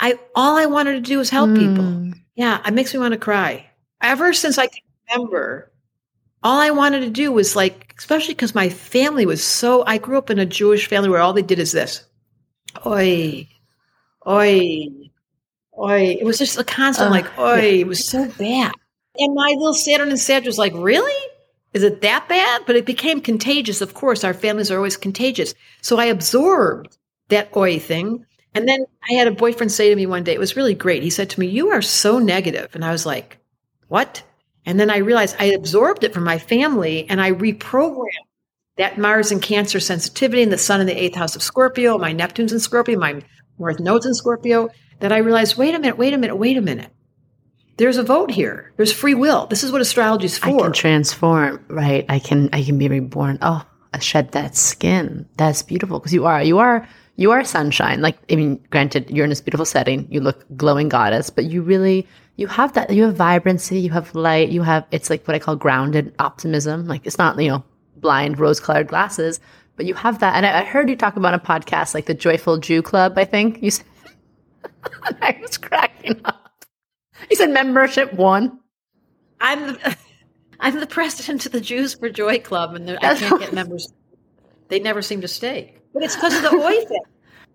I 0.00 0.18
all 0.34 0.56
I 0.56 0.66
wanted 0.66 0.92
to 0.94 1.00
do 1.00 1.18
was 1.18 1.30
help 1.30 1.50
mm. 1.50 1.58
people. 1.58 1.84
Hmm. 1.84 2.12
Yeah, 2.34 2.60
it 2.66 2.72
makes 2.72 2.94
me 2.94 3.00
want 3.00 3.12
to 3.12 3.20
cry. 3.20 3.66
Ever 4.00 4.32
since 4.32 4.56
I 4.56 4.66
can 4.66 4.82
remember, 5.10 5.70
all 6.42 6.58
I 6.58 6.70
wanted 6.70 7.00
to 7.00 7.10
do 7.10 7.30
was 7.32 7.54
like, 7.54 7.94
especially 7.98 8.34
because 8.34 8.54
my 8.54 8.70
family 8.70 9.26
was 9.26 9.44
so. 9.44 9.84
I 9.86 9.98
grew 9.98 10.16
up 10.16 10.30
in 10.30 10.38
a 10.38 10.46
Jewish 10.46 10.88
family 10.88 11.10
where 11.10 11.20
all 11.20 11.34
they 11.34 11.42
did 11.42 11.58
is 11.58 11.72
this, 11.72 12.02
oi, 12.86 13.46
oi, 14.26 14.86
oi. 15.78 16.16
It 16.18 16.24
was 16.24 16.38
just 16.38 16.58
a 16.58 16.64
constant 16.64 17.08
uh, 17.08 17.10
like, 17.10 17.38
oi. 17.38 17.80
It 17.80 17.86
was 17.86 18.04
so 18.04 18.26
bad. 18.38 18.72
And 19.18 19.34
my 19.34 19.54
little 19.58 19.74
Saturn 19.74 20.08
and 20.08 20.18
Sag 20.18 20.46
was 20.46 20.56
like, 20.56 20.72
really? 20.74 21.26
Is 21.74 21.82
it 21.82 22.00
that 22.00 22.28
bad? 22.28 22.62
But 22.66 22.76
it 22.76 22.86
became 22.86 23.20
contagious. 23.20 23.80
Of 23.80 23.94
course, 23.94 24.24
our 24.24 24.34
families 24.34 24.70
are 24.70 24.76
always 24.76 24.96
contagious. 24.96 25.54
So 25.82 25.98
I 25.98 26.06
absorbed 26.06 26.96
that 27.28 27.54
oi 27.54 27.78
thing. 27.78 28.24
And 28.54 28.68
then 28.68 28.84
I 29.08 29.14
had 29.14 29.28
a 29.28 29.32
boyfriend 29.32 29.70
say 29.70 29.88
to 29.88 29.96
me 29.96 30.06
one 30.06 30.24
day, 30.24 30.34
it 30.34 30.40
was 30.40 30.56
really 30.56 30.74
great. 30.74 31.02
He 31.02 31.10
said 31.10 31.30
to 31.30 31.40
me, 31.40 31.46
You 31.46 31.70
are 31.70 31.82
so 31.82 32.18
negative. 32.18 32.74
And 32.74 32.84
I 32.84 32.92
was 32.92 33.06
like, 33.06 33.38
What? 33.88 34.22
And 34.66 34.78
then 34.78 34.90
I 34.90 34.98
realized 34.98 35.36
I 35.38 35.46
absorbed 35.46 36.04
it 36.04 36.12
from 36.12 36.24
my 36.24 36.38
family 36.38 37.08
and 37.08 37.20
I 37.20 37.32
reprogrammed 37.32 38.08
that 38.76 38.98
Mars 38.98 39.30
and 39.30 39.42
Cancer 39.42 39.80
sensitivity 39.80 40.42
and 40.42 40.52
the 40.52 40.58
Sun 40.58 40.80
in 40.80 40.86
the 40.86 41.00
eighth 41.00 41.14
house 41.14 41.36
of 41.36 41.42
Scorpio, 41.42 41.98
my 41.98 42.12
Neptune's 42.12 42.52
in 42.52 42.60
Scorpio, 42.60 42.98
my 42.98 43.22
North 43.58 43.80
Node's 43.80 44.06
in 44.06 44.14
Scorpio, 44.14 44.70
that 45.00 45.12
I 45.12 45.18
realized, 45.18 45.56
wait 45.56 45.74
a 45.74 45.78
minute, 45.78 45.98
wait 45.98 46.14
a 46.14 46.18
minute, 46.18 46.36
wait 46.36 46.56
a 46.56 46.62
minute. 46.62 46.90
There's 47.76 47.96
a 47.96 48.02
vote 48.02 48.30
here. 48.30 48.72
There's 48.76 48.92
free 48.92 49.14
will. 49.14 49.46
This 49.46 49.64
is 49.64 49.72
what 49.72 49.80
astrology 49.80 50.26
is 50.26 50.36
for. 50.36 50.48
I 50.48 50.58
can 50.58 50.72
transform, 50.72 51.64
right? 51.68 52.04
I 52.10 52.18
can 52.18 52.50
I 52.52 52.62
can 52.62 52.76
be 52.76 52.88
reborn. 52.88 53.38
Oh, 53.40 53.64
I 53.94 53.98
shed 54.00 54.32
that 54.32 54.54
skin. 54.54 55.26
That's 55.36 55.62
beautiful 55.62 55.98
because 55.98 56.12
you 56.12 56.26
are 56.26 56.42
you 56.42 56.58
are 56.58 56.86
you 57.20 57.32
are 57.32 57.44
sunshine. 57.44 58.00
Like, 58.00 58.16
I 58.32 58.36
mean, 58.36 58.58
granted, 58.70 59.10
you're 59.10 59.24
in 59.24 59.28
this 59.28 59.42
beautiful 59.42 59.66
setting. 59.66 60.06
You 60.10 60.22
look 60.22 60.42
glowing 60.56 60.88
goddess, 60.88 61.28
but 61.28 61.44
you 61.44 61.60
really, 61.60 62.06
you 62.36 62.46
have 62.46 62.72
that, 62.72 62.88
you 62.94 63.02
have 63.04 63.14
vibrancy, 63.14 63.78
you 63.78 63.90
have 63.90 64.14
light, 64.14 64.48
you 64.48 64.62
have, 64.62 64.86
it's 64.90 65.10
like 65.10 65.28
what 65.28 65.34
I 65.34 65.38
call 65.38 65.54
grounded 65.54 66.14
optimism. 66.18 66.86
Like, 66.86 67.04
it's 67.04 67.18
not, 67.18 67.38
you 67.38 67.50
know, 67.50 67.62
blind 67.96 68.38
rose 68.38 68.58
colored 68.58 68.88
glasses, 68.88 69.38
but 69.76 69.84
you 69.84 69.92
have 69.92 70.20
that. 70.20 70.34
And 70.34 70.46
I, 70.46 70.60
I, 70.60 70.64
heard 70.64 70.88
you 70.88 70.96
talk 70.96 71.16
about 71.16 71.34
a 71.34 71.38
podcast, 71.38 71.92
like 71.92 72.06
the 72.06 72.14
Joyful 72.14 72.56
Jew 72.56 72.80
Club, 72.80 73.18
I 73.18 73.26
think 73.26 73.62
you 73.62 73.70
said. 73.70 73.84
I 75.20 75.38
was 75.42 75.58
cracking 75.58 76.22
up. 76.24 76.64
You 77.28 77.36
said 77.36 77.50
membership 77.50 78.14
one. 78.14 78.60
I'm 79.42 79.74
the, 79.74 79.96
I'm 80.60 80.80
the 80.80 80.86
president 80.86 81.44
of 81.44 81.52
the 81.52 81.60
Jews 81.60 81.92
for 81.92 82.08
Joy 82.08 82.38
Club, 82.38 82.74
and 82.74 82.90
I 82.90 83.14
can't 83.14 83.40
get 83.40 83.52
members. 83.52 83.92
They 84.68 84.80
never 84.80 85.02
seem 85.02 85.20
to 85.20 85.28
stay. 85.28 85.79
But 85.92 86.02
it's 86.02 86.16
because 86.16 86.36
of 86.36 86.42
the 86.42 86.56
oil 86.56 86.86
thing. 86.86 87.02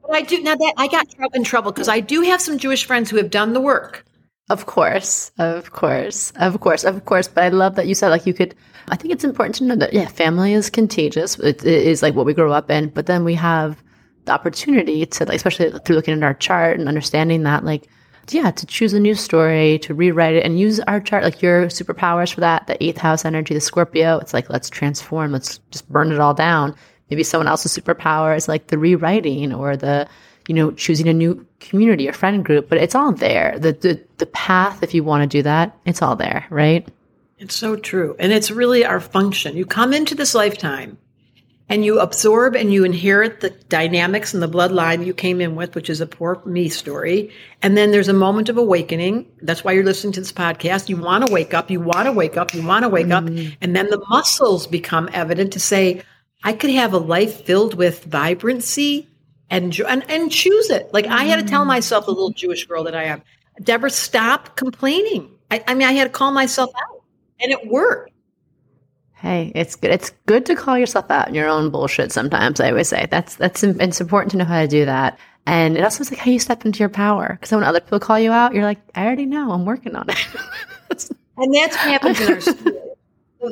But 0.02 0.16
I 0.16 0.22
do 0.22 0.42
now 0.42 0.56
that 0.56 0.74
I 0.78 0.88
got 0.88 1.08
in 1.34 1.44
trouble 1.44 1.72
because 1.72 1.90
I 1.90 2.00
do 2.00 2.22
have 2.22 2.42
some 2.42 2.58
Jewish 2.58 2.86
friends 2.86 3.10
who 3.10 3.18
have 3.18 3.32
done 3.32 3.54
the 3.54 3.62
work. 3.62 4.06
Of 4.50 4.68
course, 4.68 5.32
of 5.40 5.72
course, 5.72 6.32
of 6.36 6.60
course, 6.60 6.84
of 6.84 7.06
course. 7.06 7.28
But 7.28 7.46
I 7.46 7.50
love 7.50 7.76
that 7.76 7.88
you 7.88 7.96
said 7.96 8.10
like 8.10 8.28
you 8.28 8.34
could. 8.34 8.54
I 8.90 8.96
think 8.96 9.12
it's 9.14 9.24
important 9.24 9.56
to 9.56 9.64
know 9.64 9.76
that 9.78 9.94
yeah, 9.94 10.08
family 10.08 10.54
is 10.54 10.70
contagious. 10.70 11.40
it, 11.40 11.66
it 11.66 11.88
is 11.88 12.04
like 12.04 12.14
what 12.14 12.28
we 12.28 12.36
grow 12.36 12.52
up 12.52 12.70
in. 12.70 12.90
But 12.90 13.08
then 13.08 13.24
we 13.24 13.34
have 13.34 13.82
the 14.26 14.32
opportunity 14.32 15.06
to, 15.06 15.26
like, 15.26 15.38
especially 15.38 15.72
through 15.80 15.96
looking 15.96 16.14
at 16.16 16.24
our 16.24 16.34
chart 16.36 16.80
and 16.80 16.88
understanding 16.88 17.44
that, 17.44 17.64
like, 17.64 17.88
yeah, 18.30 18.52
to 18.52 18.66
choose 18.66 18.94
a 18.94 19.00
new 19.00 19.16
story, 19.16 19.80
to 19.80 19.94
rewrite 19.94 20.36
it, 20.36 20.46
and 20.46 20.60
use 20.60 20.80
our 20.82 21.00
chart, 21.00 21.24
like 21.24 21.42
your 21.42 21.66
superpowers 21.68 22.32
for 22.34 22.42
that. 22.42 22.68
The 22.68 22.84
eighth 22.84 22.98
house 22.98 23.26
energy, 23.26 23.56
the 23.56 23.62
Scorpio. 23.62 24.20
It's 24.20 24.34
like 24.34 24.52
let's 24.52 24.70
transform. 24.70 25.32
Let's 25.32 25.58
just 25.72 25.90
burn 25.90 26.12
it 26.12 26.20
all 26.20 26.36
down 26.36 26.76
maybe 27.10 27.24
someone 27.24 27.48
else's 27.48 27.78
superpower 27.78 28.36
is 28.36 28.48
like 28.48 28.68
the 28.68 28.78
rewriting 28.78 29.54
or 29.54 29.78
the 29.78 30.08
you 30.48 30.56
know 30.56 30.72
choosing 30.72 31.08
a 31.08 31.14
new 31.14 31.46
community 31.60 32.08
or 32.08 32.14
friend 32.14 32.46
group 32.46 32.70
but 32.70 32.78
it's 32.78 32.96
all 32.96 33.12
there 33.12 33.58
the 33.60 33.74
the, 33.74 34.02
the 34.18 34.26
path 34.28 34.84
if 34.84 34.94
you 34.94 35.04
want 35.04 35.22
to 35.22 35.38
do 35.38 35.42
that 35.42 35.78
it's 35.86 36.02
all 36.02 36.16
there 36.16 36.46
right 36.50 36.88
it's 37.38 37.56
so 37.56 37.76
true 37.76 38.16
and 38.20 38.32
it's 38.32 38.52
really 38.52 38.86
our 38.86 39.00
function 39.00 39.58
you 39.58 39.66
come 39.66 39.94
into 39.94 40.16
this 40.16 40.36
lifetime 40.36 40.98
and 41.68 41.84
you 41.84 42.00
absorb 42.00 42.56
and 42.56 42.72
you 42.72 42.84
inherit 42.84 43.42
the 43.42 43.50
dynamics 43.50 44.34
and 44.34 44.44
the 44.44 44.48
bloodline 44.48 45.06
you 45.06 45.14
came 45.14 45.42
in 45.42 45.56
with, 45.56 45.74
which 45.74 45.90
is 45.90 46.00
a 46.00 46.06
poor 46.06 46.40
me 46.46 46.70
story. 46.70 47.32
And 47.64 47.76
then 47.76 47.92
there's 47.92 48.08
a 48.08 48.14
moment 48.14 48.50
of 48.50 48.58
awakening. 48.58 49.26
That's 49.42 49.64
why 49.64 49.72
you're 49.72 49.84
listening 49.84 50.14
to 50.14 50.20
this 50.20 50.32
podcast. 50.32 50.90
You 50.90 50.98
want 50.98 51.26
to 51.26 51.34
wake 51.34 51.56
up. 51.56 51.72
You 51.72 51.80
want 51.82 52.06
to 52.06 52.12
wake 52.12 52.38
up. 52.38 52.54
You 52.54 52.66
want 52.66 52.84
to 52.84 52.90
wake 52.90 53.08
mm-hmm. 53.08 53.48
up. 53.48 53.58
And 53.62 53.76
then 53.76 53.90
the 53.90 54.04
muscles 54.10 54.68
become 54.68 55.10
evident 55.12 55.54
to 55.54 55.60
say, 55.60 56.04
I 56.46 56.54
could 56.54 56.70
have 56.70 56.94
a 56.94 57.00
life 57.00 57.44
filled 57.44 57.74
with 57.74 58.06
vibrancy 58.06 59.10
and 59.50 59.78
and, 59.80 60.10
and 60.10 60.32
choose 60.32 60.70
it. 60.70 60.94
Like 60.94 61.08
I 61.08 61.24
had 61.24 61.38
to 61.38 61.46
tell 61.46 61.64
mm. 61.64 61.68
myself, 61.68 62.06
the 62.06 62.12
little 62.12 62.30
Jewish 62.30 62.66
girl 62.68 62.84
that 62.84 62.96
I 62.96 63.06
am, 63.06 63.24
Debra, 63.62 63.90
stop 63.90 64.56
complaining. 64.56 65.32
I, 65.50 65.64
I 65.68 65.74
mean, 65.74 65.88
I 65.88 65.94
had 65.94 66.04
to 66.06 66.10
call 66.12 66.32
myself 66.32 66.70
out, 66.76 67.04
and 67.42 67.52
it 67.52 67.68
worked. 67.68 68.12
Hey, 69.14 69.52
it's 69.56 69.76
good. 69.76 69.90
It's 69.90 70.12
good 70.28 70.46
to 70.46 70.56
call 70.56 70.78
yourself 70.78 71.10
out 71.10 71.28
in 71.28 71.34
your 71.34 71.50
own 71.50 71.72
bullshit. 71.72 72.12
Sometimes 72.12 72.60
I 72.60 72.70
always 72.70 72.90
say 72.90 73.08
that's 73.10 73.36
that's 73.36 73.64
it's 73.64 74.00
important 74.00 74.32
to 74.32 74.38
know 74.38 74.46
how 74.46 74.62
to 74.62 74.68
do 74.68 74.86
that. 74.86 75.18
And 75.48 75.78
it 75.78 75.84
also 75.84 76.02
is 76.02 76.12
like 76.12 76.20
how 76.20 76.30
you 76.30 76.40
step 76.40 76.64
into 76.64 76.80
your 76.80 76.90
power. 76.90 77.38
Because 77.40 77.52
when 77.52 77.64
other 77.64 77.80
people 77.80 78.00
call 78.00 78.20
you 78.20 78.32
out, 78.32 78.54
you're 78.54 78.64
like, 78.64 78.80
I 78.94 79.06
already 79.06 79.26
know. 79.26 79.52
I'm 79.52 79.66
working 79.66 79.96
on 79.96 80.10
it. 80.10 80.18
and 81.38 81.54
that's 81.54 81.76
what 81.76 81.86
happens 81.86 82.20
in 82.22 82.34
our 82.34 82.42
school. 82.42 82.98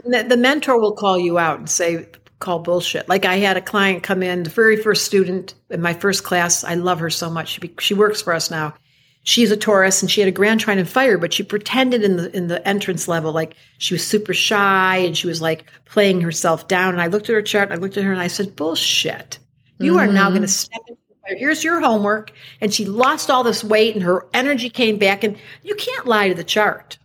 The, 0.06 0.26
the 0.28 0.38
mentor 0.38 0.80
will 0.80 0.94
call 0.94 1.20
you 1.20 1.38
out 1.38 1.60
and 1.60 1.70
say, 1.70 2.08
call 2.44 2.60
bullshit. 2.60 3.10
Like 3.10 3.26
I 3.26 3.38
had 3.38 3.58
a 3.58 3.62
client 3.62 4.04
come 4.04 4.22
in, 4.22 4.44
the 4.44 4.50
very 4.50 4.78
first 4.78 5.06
student 5.06 5.56
in 5.70 5.82
my 5.82 5.94
first 5.94 6.24
class. 6.24 6.64
I 6.64 6.76
love 6.76 7.00
her 7.00 7.10
so 7.10 7.30
much. 7.30 7.60
She, 7.60 7.74
she 7.80 7.94
works 7.94 8.22
for 8.22 8.34
us 8.34 8.52
now. 8.52 8.76
She's 9.24 9.52
a 9.52 9.58
Taurus 9.58 10.02
and 10.02 10.12
she 10.12 10.20
had 10.20 10.28
a 10.28 10.34
grand 10.34 10.60
trine 10.60 10.78
in 10.78 10.86
fire, 10.86 11.18
but 11.18 11.34
she 11.34 11.44
pretended 11.44 12.04
in 12.04 12.18
the 12.18 12.36
in 12.36 12.50
the 12.50 12.68
entrance 12.68 13.08
level 13.08 13.32
like 13.32 13.56
she 13.78 13.94
was 13.94 14.06
super 14.06 14.34
shy 14.34 14.98
and 14.98 15.18
she 15.18 15.28
was 15.28 15.42
like 15.42 15.64
playing 15.86 16.20
herself 16.20 16.68
down. 16.68 16.94
And 16.94 17.02
I 17.02 17.08
looked 17.08 17.30
at 17.30 17.34
her 17.34 17.42
chart, 17.42 17.72
I 17.72 17.76
looked 17.76 17.96
at 17.96 18.04
her 18.04 18.12
and 18.12 18.22
I 18.22 18.28
said, 18.28 18.56
Bullshit. 18.56 19.40
You 19.80 19.94
mm-hmm. 19.94 20.10
are 20.10 20.14
now 20.14 20.30
going 20.30 20.42
to 20.42 20.48
step 20.50 20.82
into 20.88 21.02
the 21.08 21.16
fire. 21.26 21.38
Here's 21.38 21.64
your 21.64 21.80
homework. 21.80 22.34
And 22.60 22.74
she 22.74 22.86
lost 22.86 23.32
all 23.32 23.44
this 23.44 23.64
weight 23.64 23.96
and 23.96 24.04
her 24.04 24.28
energy 24.34 24.70
came 24.70 24.98
back. 24.98 25.24
And 25.24 25.38
you 25.64 25.76
can't 25.76 26.06
lie 26.06 26.28
to 26.28 26.36
the 26.36 26.44
chart. 26.44 26.98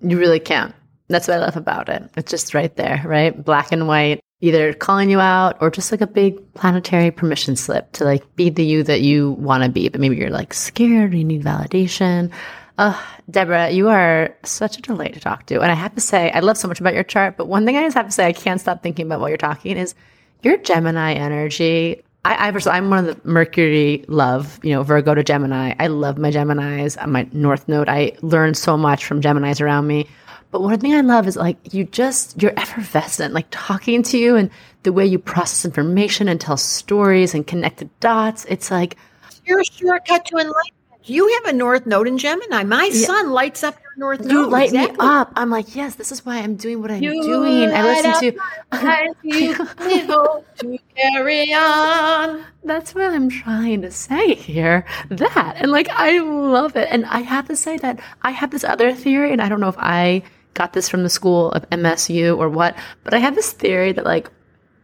You 0.00 0.18
really 0.18 0.40
can't. 0.40 0.74
That's 1.08 1.28
what 1.28 1.36
I 1.36 1.40
love 1.40 1.56
about 1.56 1.90
it. 1.90 2.02
It's 2.16 2.30
just 2.30 2.54
right 2.54 2.74
there, 2.74 3.02
right? 3.04 3.44
Black 3.44 3.70
and 3.70 3.86
white 3.86 4.24
either 4.40 4.74
calling 4.74 5.08
you 5.10 5.20
out 5.20 5.56
or 5.60 5.70
just 5.70 5.90
like 5.90 6.00
a 6.00 6.06
big 6.06 6.54
planetary 6.54 7.10
permission 7.10 7.56
slip 7.56 7.90
to 7.92 8.04
like 8.04 8.36
be 8.36 8.50
the 8.50 8.64
you 8.64 8.82
that 8.82 9.00
you 9.00 9.32
want 9.32 9.62
to 9.62 9.70
be. 9.70 9.88
But 9.88 10.00
maybe 10.00 10.16
you're 10.16 10.30
like 10.30 10.52
scared 10.52 11.14
or 11.14 11.16
you 11.16 11.24
need 11.24 11.42
validation. 11.42 12.30
Uh, 12.78 13.00
Debra, 13.30 13.70
you 13.70 13.88
are 13.88 14.36
such 14.44 14.76
a 14.78 14.82
delight 14.82 15.14
to 15.14 15.20
talk 15.20 15.46
to. 15.46 15.60
And 15.60 15.72
I 15.72 15.74
have 15.74 15.94
to 15.94 16.00
say, 16.00 16.30
I 16.32 16.40
love 16.40 16.58
so 16.58 16.68
much 16.68 16.80
about 16.80 16.92
your 16.92 17.04
chart, 17.04 17.38
but 17.38 17.46
one 17.46 17.64
thing 17.64 17.76
I 17.76 17.82
just 17.82 17.96
have 17.96 18.06
to 18.06 18.12
say, 18.12 18.26
I 18.26 18.32
can't 18.32 18.60
stop 18.60 18.82
thinking 18.82 19.06
about 19.06 19.20
while 19.20 19.30
you're 19.30 19.38
talking 19.38 19.78
is 19.78 19.94
your 20.42 20.58
Gemini 20.58 21.14
energy. 21.14 22.02
I, 22.26 22.50
I 22.50 22.70
I'm 22.70 22.90
one 22.90 23.06
of 23.06 23.22
the 23.22 23.28
Mercury 23.28 24.04
love, 24.08 24.58
you 24.62 24.72
know, 24.72 24.82
Virgo 24.82 25.14
to 25.14 25.22
Gemini. 25.22 25.74
I 25.78 25.86
love 25.86 26.18
my 26.18 26.30
Geminis. 26.30 27.04
My 27.06 27.26
North 27.32 27.68
Node. 27.68 27.88
I 27.88 28.12
learned 28.20 28.56
so 28.56 28.76
much 28.76 29.04
from 29.06 29.22
Geminis 29.22 29.60
around 29.60 29.86
me. 29.86 30.08
But 30.56 30.62
one 30.62 30.80
thing 30.80 30.94
I 30.94 31.02
love 31.02 31.28
is 31.28 31.36
like 31.36 31.74
you 31.74 31.84
just, 31.84 32.40
you're 32.40 32.58
effervescent, 32.58 33.34
like 33.34 33.46
talking 33.50 34.02
to 34.04 34.16
you 34.16 34.36
and 34.36 34.48
the 34.84 34.92
way 34.94 35.04
you 35.04 35.18
process 35.18 35.66
information 35.66 36.28
and 36.28 36.40
tell 36.40 36.56
stories 36.56 37.34
and 37.34 37.46
connect 37.46 37.80
the 37.80 37.90
dots. 38.00 38.46
It's 38.46 38.70
like, 38.70 38.96
you're 39.44 39.60
a 39.60 39.64
shortcut 39.66 40.24
to 40.24 40.36
enlightenment. 40.38 40.72
You 41.04 41.30
have 41.34 41.54
a 41.54 41.56
North 41.58 41.84
Node 41.84 42.08
in 42.08 42.16
Gemini. 42.16 42.62
My 42.62 42.88
yeah. 42.90 43.06
sun 43.06 43.32
lights 43.32 43.62
up 43.62 43.76
your 43.78 43.92
North 43.98 44.20
Node. 44.20 44.30
You 44.30 44.48
light 44.48 44.70
exactly. 44.70 45.06
me 45.06 45.12
up. 45.12 45.30
I'm 45.36 45.50
like, 45.50 45.76
yes, 45.76 45.96
this 45.96 46.10
is 46.10 46.24
why 46.24 46.38
I'm 46.38 46.56
doing 46.56 46.80
what 46.80 46.90
I'm 46.90 47.02
you 47.02 47.22
doing. 47.22 47.68
I 47.70 47.82
listen 47.82 48.12
to. 48.20 49.14
you 49.24 49.54
to 49.56 50.78
carry 50.96 51.52
on. 51.52 52.42
That's 52.64 52.94
what 52.94 53.10
I'm 53.10 53.28
trying 53.28 53.82
to 53.82 53.90
say 53.90 54.34
here. 54.34 54.86
That 55.10 55.56
and 55.58 55.70
like 55.70 55.90
I 55.90 56.18
love 56.20 56.76
it, 56.76 56.88
and 56.90 57.04
I 57.04 57.20
have 57.20 57.46
to 57.48 57.56
say 57.56 57.76
that 57.76 58.00
I 58.22 58.30
have 58.30 58.50
this 58.50 58.64
other 58.64 58.94
theory, 58.94 59.32
and 59.32 59.42
I 59.42 59.50
don't 59.50 59.60
know 59.60 59.68
if 59.68 59.78
I 59.78 60.22
got 60.56 60.72
this 60.72 60.88
from 60.88 61.04
the 61.04 61.10
school 61.10 61.52
of 61.52 61.68
MSU 61.70 62.36
or 62.36 62.48
what, 62.48 62.76
but 63.04 63.14
I 63.14 63.18
have 63.18 63.36
this 63.36 63.52
theory 63.52 63.92
that 63.92 64.04
like 64.04 64.28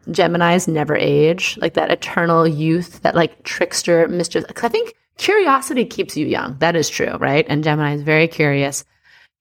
Geminis 0.08 0.68
never 0.68 0.96
age, 0.96 1.58
like 1.60 1.74
that 1.74 1.90
eternal 1.90 2.46
youth, 2.46 3.02
that 3.02 3.14
like 3.14 3.42
trickster 3.42 4.06
mischief. 4.08 4.44
I 4.62 4.68
think 4.68 4.94
curiosity 5.18 5.84
keeps 5.84 6.16
you 6.16 6.26
young. 6.26 6.56
That 6.58 6.76
is 6.76 6.88
true, 6.88 7.16
right? 7.16 7.46
And 7.48 7.64
Gemini 7.64 7.94
is 7.94 8.02
very 8.02 8.28
curious, 8.28 8.84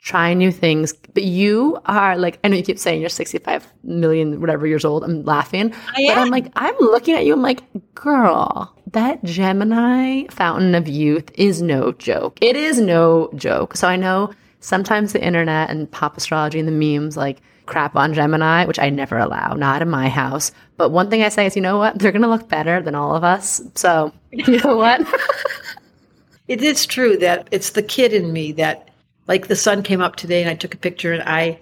trying 0.03 0.37
new 0.37 0.51
things. 0.51 0.93
But 1.13 1.23
you 1.23 1.79
are 1.85 2.17
like, 2.17 2.39
I 2.43 2.47
know 2.47 2.57
you 2.57 2.63
keep 2.63 2.79
saying 2.79 3.01
you're 3.01 3.09
65 3.09 3.67
million, 3.83 4.39
whatever 4.39 4.67
years 4.67 4.85
old. 4.85 5.03
I'm 5.03 5.23
laughing. 5.23 5.73
I 5.95 6.05
but 6.07 6.17
I'm 6.17 6.29
like, 6.29 6.51
I'm 6.55 6.75
looking 6.79 7.15
at 7.15 7.25
you. 7.25 7.33
I'm 7.33 7.41
like, 7.41 7.63
girl, 7.95 8.75
that 8.93 9.23
Gemini 9.23 10.27
fountain 10.29 10.75
of 10.75 10.87
youth 10.87 11.31
is 11.35 11.61
no 11.61 11.91
joke. 11.93 12.37
It 12.41 12.55
is 12.55 12.79
no 12.79 13.31
joke. 13.35 13.75
So 13.75 13.87
I 13.87 13.95
know 13.95 14.31
sometimes 14.61 15.11
the 15.11 15.23
internet 15.23 15.69
and 15.69 15.91
pop 15.91 16.15
astrology 16.15 16.59
and 16.59 16.67
the 16.67 16.71
memes 16.71 17.17
like 17.17 17.41
crap 17.65 17.95
on 17.95 18.13
Gemini, 18.13 18.65
which 18.65 18.79
I 18.79 18.89
never 18.89 19.17
allow, 19.17 19.53
not 19.53 19.81
in 19.81 19.89
my 19.89 20.09
house. 20.09 20.51
But 20.77 20.89
one 20.89 21.09
thing 21.09 21.23
I 21.23 21.29
say 21.29 21.45
is, 21.45 21.55
you 21.55 21.61
know 21.61 21.77
what? 21.77 21.99
They're 21.99 22.11
going 22.11 22.21
to 22.21 22.27
look 22.27 22.47
better 22.47 22.81
than 22.81 22.95
all 22.95 23.15
of 23.15 23.23
us. 23.23 23.61
So, 23.75 24.11
you 24.31 24.59
know 24.59 24.77
what? 24.77 25.01
it 26.47 26.61
is 26.63 26.85
true 26.85 27.17
that 27.17 27.47
it's 27.51 27.71
the 27.71 27.83
kid 27.83 28.13
in 28.13 28.33
me 28.33 28.51
that, 28.53 28.89
like, 29.27 29.47
the 29.47 29.55
sun 29.55 29.83
came 29.83 30.01
up 30.01 30.15
today 30.15 30.41
and 30.41 30.49
I 30.49 30.55
took 30.55 30.73
a 30.73 30.77
picture 30.77 31.13
and 31.13 31.23
I, 31.23 31.59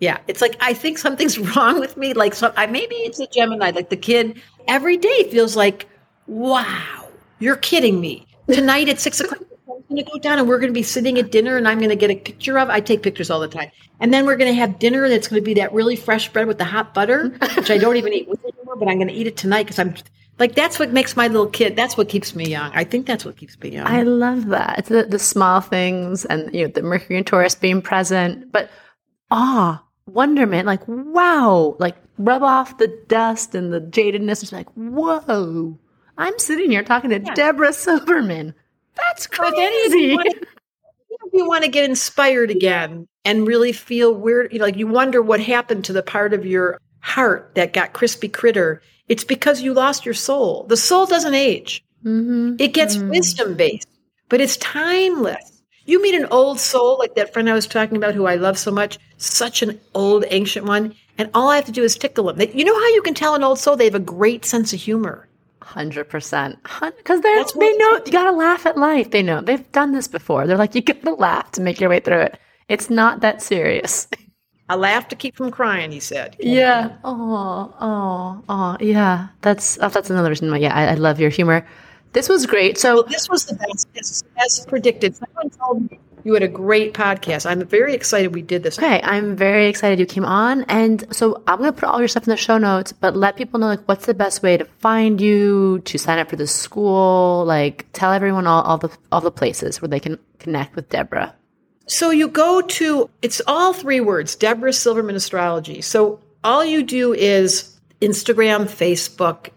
yeah, 0.00 0.18
it's 0.26 0.40
like 0.40 0.56
I 0.60 0.74
think 0.74 0.98
something's 0.98 1.38
wrong 1.56 1.80
with 1.80 1.96
me. 1.96 2.12
Like, 2.14 2.34
so 2.34 2.52
I 2.56 2.66
maybe 2.66 2.96
it's 2.96 3.20
a 3.20 3.26
Gemini. 3.26 3.70
Like 3.70 3.90
the 3.90 3.96
kid 3.96 4.40
every 4.68 4.96
day 4.96 5.30
feels 5.30 5.56
like, 5.56 5.88
wow, 6.26 7.08
you're 7.38 7.56
kidding 7.56 8.00
me. 8.00 8.26
Tonight 8.48 8.88
at 8.88 9.00
six 9.00 9.20
o'clock, 9.20 9.40
going 9.88 10.04
to 10.04 10.10
go 10.10 10.18
down 10.18 10.38
and 10.38 10.48
we're 10.48 10.58
going 10.58 10.70
to 10.70 10.74
be 10.74 10.82
sitting 10.82 11.18
at 11.18 11.30
dinner 11.30 11.56
and 11.56 11.68
I'm 11.68 11.78
going 11.78 11.90
to 11.90 11.96
get 11.96 12.10
a 12.10 12.16
picture 12.16 12.58
of. 12.58 12.68
I 12.68 12.80
take 12.80 13.02
pictures 13.02 13.30
all 13.30 13.40
the 13.40 13.48
time, 13.48 13.70
and 14.00 14.12
then 14.12 14.26
we're 14.26 14.36
going 14.36 14.52
to 14.52 14.58
have 14.58 14.78
dinner 14.78 15.08
that's 15.08 15.28
going 15.28 15.40
to 15.40 15.44
be 15.44 15.54
that 15.54 15.72
really 15.72 15.96
fresh 15.96 16.28
bread 16.32 16.46
with 16.46 16.58
the 16.58 16.64
hot 16.64 16.94
butter, 16.94 17.28
which 17.56 17.70
I 17.70 17.78
don't 17.78 17.96
even 17.96 18.12
eat 18.12 18.28
with 18.28 18.44
anymore, 18.44 18.76
but 18.76 18.88
I'm 18.88 18.98
going 18.98 19.08
to 19.08 19.14
eat 19.14 19.26
it 19.26 19.36
tonight 19.36 19.64
because 19.64 19.78
I'm 19.78 19.94
like 20.38 20.54
that's 20.54 20.78
what 20.78 20.92
makes 20.92 21.16
my 21.16 21.28
little 21.28 21.46
kid. 21.46 21.76
That's 21.76 21.96
what 21.96 22.08
keeps 22.08 22.34
me 22.34 22.48
young. 22.48 22.72
I 22.74 22.84
think 22.84 23.06
that's 23.06 23.24
what 23.24 23.36
keeps 23.36 23.58
me 23.60 23.70
young. 23.70 23.86
I 23.86 24.02
love 24.02 24.46
that. 24.46 24.80
It's 24.80 24.88
the, 24.88 25.04
the 25.04 25.18
small 25.18 25.60
things 25.60 26.24
and 26.24 26.52
you 26.54 26.62
know 26.62 26.72
the 26.72 26.82
Mercury 26.82 27.16
and 27.16 27.26
Taurus 27.26 27.54
being 27.54 27.80
present, 27.80 28.50
but 28.50 28.70
awe, 29.30 29.82
wonderment, 30.06 30.66
like 30.66 30.86
wow, 30.88 31.76
like 31.78 31.96
rub 32.18 32.42
off 32.42 32.78
the 32.78 32.88
dust 33.08 33.54
and 33.54 33.72
the 33.72 33.80
jadedness. 33.80 34.42
It's 34.42 34.52
like 34.52 34.70
whoa. 34.72 35.78
I'm 36.16 36.38
sitting 36.38 36.70
here 36.70 36.84
talking 36.84 37.10
to 37.10 37.20
yeah. 37.20 37.34
Debra 37.34 37.72
Silverman. 37.72 38.54
That's 38.96 39.26
crazy. 39.26 40.14
If 40.14 41.32
you 41.32 41.46
want 41.46 41.64
to 41.64 41.70
get 41.70 41.88
inspired 41.88 42.50
again 42.50 43.06
and 43.24 43.46
really 43.46 43.72
feel 43.72 44.14
weird, 44.14 44.52
you 44.52 44.58
know, 44.58 44.64
like 44.64 44.76
you 44.76 44.86
wonder 44.86 45.22
what 45.22 45.40
happened 45.40 45.84
to 45.86 45.92
the 45.92 46.02
part 46.02 46.32
of 46.32 46.46
your 46.46 46.80
heart 47.00 47.52
that 47.54 47.72
got 47.72 47.92
crispy 47.92 48.28
critter, 48.28 48.82
it's 49.08 49.24
because 49.24 49.60
you 49.60 49.74
lost 49.74 50.04
your 50.04 50.14
soul. 50.14 50.64
The 50.68 50.76
soul 50.76 51.06
doesn't 51.06 51.34
age. 51.34 51.84
Mm-hmm. 52.04 52.56
It 52.58 52.72
gets 52.72 52.96
mm-hmm. 52.96 53.10
wisdom 53.10 53.54
based, 53.54 53.88
but 54.28 54.40
it's 54.40 54.56
timeless. 54.58 55.62
You 55.86 56.00
meet 56.00 56.14
an 56.14 56.26
old 56.30 56.60
soul 56.60 56.96
like 56.98 57.14
that 57.14 57.32
friend 57.32 57.48
I 57.48 57.54
was 57.54 57.66
talking 57.66 57.96
about 57.96 58.14
who 58.14 58.26
I 58.26 58.36
love 58.36 58.58
so 58.58 58.70
much, 58.70 58.98
such 59.18 59.62
an 59.62 59.78
old 59.94 60.24
ancient 60.30 60.66
one, 60.66 60.94
and 61.18 61.30
all 61.34 61.50
I 61.50 61.56
have 61.56 61.66
to 61.66 61.72
do 61.72 61.82
is 61.82 61.96
tickle 61.96 62.32
them. 62.32 62.48
You 62.54 62.64
know 62.64 62.74
how 62.74 62.88
you 62.88 63.02
can 63.02 63.14
tell 63.14 63.34
an 63.34 63.44
old 63.44 63.58
soul 63.58 63.76
they 63.76 63.84
have 63.84 63.94
a 63.94 64.00
great 64.00 64.44
sense 64.44 64.72
of 64.72 64.80
humor. 64.80 65.28
Hundred 65.64 66.10
percent, 66.10 66.62
because 66.62 67.22
they 67.22 67.44
they 67.56 67.76
know 67.78 68.00
you 68.04 68.12
gotta 68.12 68.36
laugh 68.36 68.66
at 68.66 68.76
life. 68.76 69.10
They 69.10 69.22
know 69.22 69.40
they've 69.40 69.72
done 69.72 69.92
this 69.92 70.06
before. 70.06 70.46
They're 70.46 70.58
like 70.58 70.74
you 70.74 70.82
gotta 70.82 71.14
laugh 71.14 71.50
to 71.52 71.62
make 71.62 71.80
your 71.80 71.88
way 71.88 72.00
through 72.00 72.20
it. 72.20 72.38
It's 72.68 72.90
not 72.90 73.20
that 73.20 73.42
serious. 73.42 74.06
I 74.68 74.76
laugh 74.76 75.08
to 75.08 75.16
keep 75.16 75.36
from 75.36 75.50
crying. 75.50 75.90
He 75.90 76.00
said. 76.00 76.36
Yeah. 76.38 76.96
Oh, 77.02 77.74
oh, 77.80 78.44
oh. 78.48 78.76
Yeah. 78.80 79.28
That's 79.40 79.78
oh, 79.80 79.88
that's 79.88 80.10
another 80.10 80.28
reason 80.28 80.50
why. 80.50 80.58
Yeah, 80.58 80.74
I, 80.74 80.88
I, 80.88 80.94
love 80.94 81.20
your 81.20 81.30
humor. 81.30 81.66
This 82.12 82.28
was 82.28 82.46
great. 82.46 82.78
So 82.78 82.94
well, 82.94 83.04
this 83.04 83.28
was 83.28 83.46
the 83.46 83.56
best, 83.56 83.88
as 84.38 84.66
predicted. 84.66 85.16
Someone 85.16 85.50
told 85.50 85.90
me 85.90 85.98
you 86.24 86.32
had 86.32 86.42
a 86.42 86.48
great 86.48 86.94
podcast. 86.94 87.48
I'm 87.48 87.64
very 87.66 87.94
excited 87.94 88.34
we 88.34 88.42
did 88.42 88.62
this. 88.62 88.78
Okay, 88.78 89.00
I'm 89.02 89.36
very 89.36 89.68
excited 89.68 90.00
you 90.00 90.06
came 90.06 90.24
on. 90.24 90.64
And 90.64 91.04
so 91.14 91.42
I'm 91.46 91.58
going 91.58 91.72
to 91.72 91.78
put 91.78 91.86
all 91.86 91.98
your 91.98 92.08
stuff 92.08 92.26
in 92.26 92.30
the 92.30 92.36
show 92.36 92.56
notes, 92.56 92.92
but 92.92 93.14
let 93.14 93.36
people 93.36 93.60
know 93.60 93.66
like 93.66 93.86
what's 93.86 94.06
the 94.06 94.14
best 94.14 94.42
way 94.42 94.56
to 94.56 94.64
find 94.64 95.20
you, 95.20 95.80
to 95.80 95.98
sign 95.98 96.18
up 96.18 96.30
for 96.30 96.36
the 96.36 96.46
school, 96.46 97.44
like 97.46 97.86
tell 97.92 98.10
everyone 98.10 98.46
all, 98.46 98.62
all 98.62 98.78
the 98.78 98.90
all 99.12 99.20
the 99.20 99.30
places 99.30 99.82
where 99.82 99.88
they 99.88 100.00
can 100.00 100.18
connect 100.38 100.74
with 100.74 100.88
Debra. 100.88 101.34
So 101.86 102.10
you 102.10 102.28
go 102.28 102.62
to 102.62 103.10
it's 103.20 103.42
all 103.46 103.74
three 103.74 104.00
words, 104.00 104.34
Debra 104.34 104.72
Silverman 104.72 105.16
Astrology. 105.16 105.82
So 105.82 106.20
all 106.42 106.64
you 106.64 106.82
do 106.82 107.12
is 107.12 107.78
Instagram, 108.00 108.64
Facebook, 108.64 109.50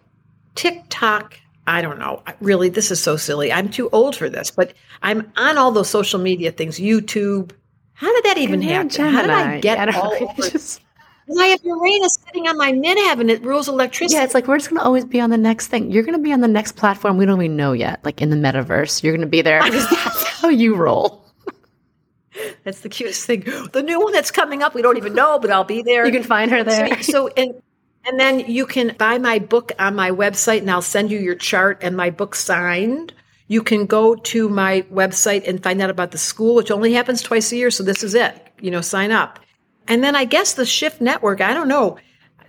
TikTok, 0.55 1.39
I 1.67 1.81
don't 1.81 1.99
know. 1.99 2.23
Really, 2.39 2.69
this 2.69 2.91
is 2.91 3.01
so 3.01 3.17
silly. 3.17 3.51
I'm 3.51 3.69
too 3.69 3.89
old 3.91 4.15
for 4.15 4.29
this, 4.29 4.51
but 4.51 4.73
I'm 5.01 5.31
on 5.37 5.57
all 5.57 5.71
those 5.71 5.89
social 5.89 6.19
media 6.19 6.51
things, 6.51 6.79
YouTube. 6.79 7.51
How 7.93 8.13
did 8.13 8.25
that 8.25 8.37
even 8.37 8.61
happen? 8.61 8.89
How 9.11 9.21
did 9.21 9.31
I 9.31 9.59
get 9.59 9.79
I 9.79 9.97
all 9.97 10.11
know, 10.11 10.27
over? 10.37 10.49
Just... 10.49 10.81
I 11.39 11.47
have 11.47 11.59
Uranus 11.63 12.17
sitting 12.25 12.47
on 12.47 12.57
my 12.57 12.71
midheaven. 12.71 13.29
It 13.29 13.43
rules 13.43 13.67
electricity. 13.67 14.15
Yeah, 14.17 14.23
it's 14.23 14.33
like 14.33 14.47
we're 14.47 14.57
just 14.57 14.69
going 14.69 14.79
to 14.79 14.85
always 14.85 15.03
be 15.03 15.19
on 15.19 15.29
the 15.29 15.37
next 15.37 15.67
thing. 15.67 15.91
You're 15.91 16.03
going 16.03 16.17
to 16.17 16.23
be 16.23 16.31
on 16.31 16.39
the 16.39 16.47
next 16.47 16.77
platform 16.77 17.17
we 17.17 17.25
don't 17.25 17.41
even 17.41 17.57
know 17.57 17.73
yet, 17.73 18.03
like 18.05 18.21
in 18.21 18.29
the 18.29 18.37
metaverse. 18.37 19.03
You're 19.03 19.13
going 19.13 19.21
to 19.21 19.27
be 19.27 19.41
there. 19.41 19.59
that's 19.69 20.23
how 20.23 20.49
you 20.49 20.75
roll. 20.75 21.25
That's 22.63 22.81
the 22.81 22.89
cutest 22.89 23.25
thing. 23.25 23.45
The 23.71 23.81
new 23.81 23.99
one 23.99 24.13
that's 24.13 24.29
coming 24.29 24.61
up, 24.61 24.75
we 24.75 24.83
don't 24.83 24.97
even 24.97 25.15
know, 25.15 25.39
but 25.39 25.49
I'll 25.49 25.63
be 25.63 25.81
there. 25.81 26.05
You 26.05 26.11
can 26.11 26.21
find 26.21 26.51
her 26.51 26.63
there. 26.63 27.01
So, 27.01 27.11
so 27.11 27.27
and 27.35 27.55
and 28.05 28.19
then 28.19 28.39
you 28.39 28.67
can 28.67 28.95
buy 28.97 29.17
my 29.17 29.39
book 29.39 29.71
on 29.79 29.95
my 29.95 30.11
website 30.11 30.59
and 30.59 30.69
I'll 30.69 30.83
send 30.83 31.09
you 31.09 31.17
your 31.17 31.35
chart 31.35 31.79
and 31.81 31.97
my 31.97 32.11
book 32.11 32.35
signed. 32.35 33.13
You 33.47 33.63
can 33.63 33.85
go 33.85 34.15
to 34.15 34.49
my 34.49 34.81
website 34.93 35.47
and 35.47 35.61
find 35.61 35.81
out 35.81 35.89
about 35.89 36.11
the 36.11 36.17
school, 36.17 36.55
which 36.55 36.71
only 36.71 36.93
happens 36.93 37.21
twice 37.21 37.51
a 37.51 37.55
year. 37.55 37.71
So 37.71 37.83
this 37.83 38.03
is 38.03 38.13
it. 38.13 38.35
You 38.59 38.71
know, 38.71 38.81
sign 38.81 39.11
up. 39.11 39.39
And 39.87 40.03
then 40.03 40.15
I 40.15 40.25
guess 40.25 40.53
the 40.53 40.65
Shift 40.65 40.99
Network, 40.99 41.39
I 41.39 41.53
don't 41.53 41.67
know. 41.67 41.97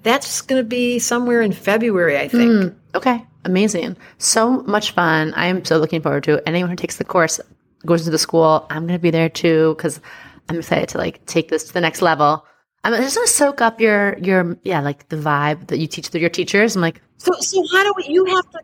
That's 0.03 0.41
going 0.41 0.63
to 0.63 0.69
be 0.69 0.99
somewhere 0.99 1.41
in 1.43 1.53
February, 1.53 2.19
I 2.19 2.29
think. 2.29 2.51
Mm, 2.51 2.75
okay. 2.95 3.25
Amazing. 3.45 3.97
So 4.19 4.63
much 4.63 4.93
fun. 4.93 5.35
I 5.35 5.47
am 5.47 5.65
so 5.65 5.79
looking 5.79 6.03
forward 6.03 6.25
to 6.25 6.35
it. 6.35 6.45
Anyone 6.47 6.71
who 6.71 6.77
takes 6.77 6.97
the 6.97 7.05
course 7.05 7.41
goes 7.87 8.05
to 8.05 8.11
the 8.11 8.19
school. 8.19 8.67
I'm 8.71 8.87
going 8.87 8.99
to 8.99 9.03
be 9.03 9.11
there 9.11 9.29
too 9.29 9.75
because 9.77 10.01
I'm 10.49 10.59
excited 10.59 10.89
to 10.91 10.99
like 10.99 11.25
take 11.27 11.49
this 11.49 11.65
to 11.65 11.75
the 11.75 11.81
next 11.81 12.03
level. 12.03 12.45
I'm 12.85 12.95
just 13.03 13.17
gonna 13.17 13.27
soak 13.27 13.61
up 13.61 13.81
your 13.81 14.17
your 14.19 14.57
yeah 14.63 14.81
like 14.81 15.09
the 15.09 15.17
vibe 15.17 15.67
that 15.69 15.79
you 15.79 15.87
teach 15.87 16.09
through 16.09 16.21
your 16.21 16.31
teachers. 16.31 16.77
I'm 16.77 16.83
like, 16.83 17.03
so 17.19 17.33
so 17.41 17.63
how 17.73 17.83
do 17.83 17.93
we? 17.97 18.07
You 18.09 18.25
have 18.27 18.51
to 18.53 18.61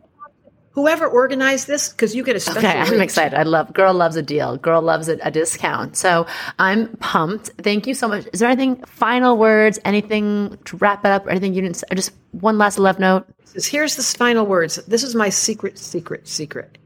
whoever 0.75 1.07
organized 1.07 1.67
this 1.67 1.89
because 1.89 2.13
you 2.13 2.23
get 2.23 2.35
a 2.35 2.39
special. 2.39 2.59
Okay, 2.59 2.77
I'm 2.77 3.01
excited. 3.01 3.37
I 3.37 3.43
love 3.43 3.73
girl 3.73 3.93
loves 3.93 4.17
a 4.17 4.21
deal. 4.21 4.57
Girl 4.57 4.81
loves 4.81 5.07
a, 5.07 5.17
a, 5.23 5.31
discount. 5.31 5.95
So 5.95 6.27
I'm 6.59 6.95
pumped. 6.97 7.47
Thank 7.63 7.87
you 7.87 7.93
so 7.93 8.09
much. 8.09 8.27
Is 8.33 8.41
there 8.41 8.49
anything 8.49 8.83
final 8.83 9.37
words? 9.37 9.79
Anything 9.85 10.57
to 10.65 10.77
wrap 10.77 11.05
it 11.05 11.11
up? 11.11 11.25
Or 11.25 11.29
anything 11.29 11.53
you 11.53 11.61
didn't? 11.61 11.77
Say? 11.77 11.87
Just 11.95 12.11
one 12.31 12.57
last 12.57 12.77
love 12.77 12.99
note. 12.99 13.25
Here's 13.55 13.95
the 13.95 14.03
final 14.03 14.45
words. 14.45 14.75
This 14.85 15.03
is 15.03 15.15
my 15.15 15.29
secret, 15.29 15.79
secret, 15.79 16.27
secret. 16.27 16.77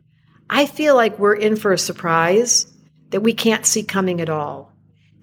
I 0.51 0.67
feel 0.67 0.95
like 0.95 1.17
we're 1.17 1.35
in 1.35 1.55
for 1.55 1.73
a 1.73 1.77
surprise 1.77 2.71
that 3.09 3.21
we 3.21 3.33
can't 3.33 3.65
see 3.65 3.83
coming 3.83 4.21
at 4.21 4.29
all. 4.29 4.71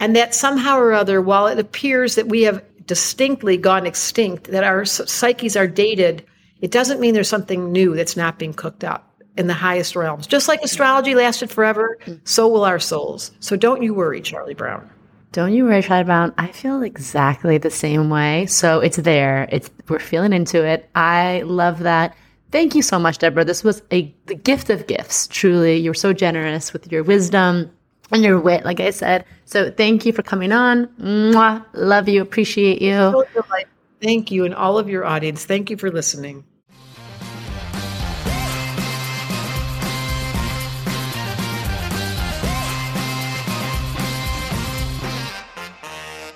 And 0.00 0.16
that 0.16 0.34
somehow 0.34 0.76
or 0.76 0.92
other, 0.92 1.22
while 1.22 1.46
it 1.46 1.60
appears 1.60 2.16
that 2.16 2.28
we 2.28 2.42
have 2.42 2.64
distinctly 2.84 3.56
gone 3.56 3.86
extinct, 3.86 4.50
that 4.50 4.64
our 4.64 4.84
psyches 4.84 5.56
are 5.56 5.68
dated, 5.68 6.26
it 6.66 6.72
doesn't 6.72 6.98
mean 6.98 7.14
there's 7.14 7.28
something 7.28 7.70
new 7.70 7.94
that's 7.94 8.16
not 8.16 8.40
being 8.40 8.52
cooked 8.52 8.82
up 8.82 9.22
in 9.36 9.46
the 9.46 9.54
highest 9.54 9.94
realms. 9.94 10.26
Just 10.26 10.48
like 10.48 10.60
astrology 10.62 11.14
lasted 11.14 11.48
forever, 11.48 11.96
so 12.24 12.48
will 12.48 12.64
our 12.64 12.80
souls. 12.80 13.30
So 13.38 13.54
don't 13.54 13.84
you 13.84 13.94
worry, 13.94 14.20
Charlie 14.20 14.52
Brown. 14.52 14.90
Don't 15.30 15.54
you 15.54 15.62
worry, 15.62 15.80
Charlie 15.80 16.02
Brown. 16.02 16.34
I 16.38 16.48
feel 16.48 16.82
exactly 16.82 17.56
the 17.56 17.70
same 17.70 18.10
way. 18.10 18.46
So 18.46 18.80
it's 18.80 18.96
there. 18.96 19.48
It's 19.52 19.70
we're 19.88 20.00
feeling 20.00 20.32
into 20.32 20.66
it. 20.66 20.90
I 20.96 21.42
love 21.42 21.78
that. 21.80 22.16
Thank 22.50 22.74
you 22.74 22.82
so 22.82 22.98
much, 22.98 23.18
Debra. 23.18 23.44
This 23.44 23.62
was 23.62 23.80
a 23.92 24.12
the 24.24 24.34
gift 24.34 24.68
of 24.68 24.88
gifts. 24.88 25.28
Truly, 25.28 25.76
you 25.76 25.90
were 25.90 25.94
so 25.94 26.12
generous 26.12 26.72
with 26.72 26.90
your 26.90 27.04
wisdom 27.04 27.70
and 28.10 28.24
your 28.24 28.40
wit, 28.40 28.64
like 28.64 28.80
I 28.80 28.90
said. 28.90 29.24
So 29.44 29.70
thank 29.70 30.04
you 30.04 30.12
for 30.12 30.24
coming 30.24 30.50
on. 30.50 30.88
Mwah. 30.98 31.64
Love 31.74 32.08
you. 32.08 32.22
Appreciate 32.22 32.82
you. 32.82 33.24
Thank 34.02 34.32
you 34.32 34.44
and 34.44 34.54
all 34.54 34.78
of 34.78 34.88
your 34.88 35.04
audience. 35.04 35.44
Thank 35.44 35.70
you 35.70 35.76
for 35.76 35.92
listening. 35.92 36.42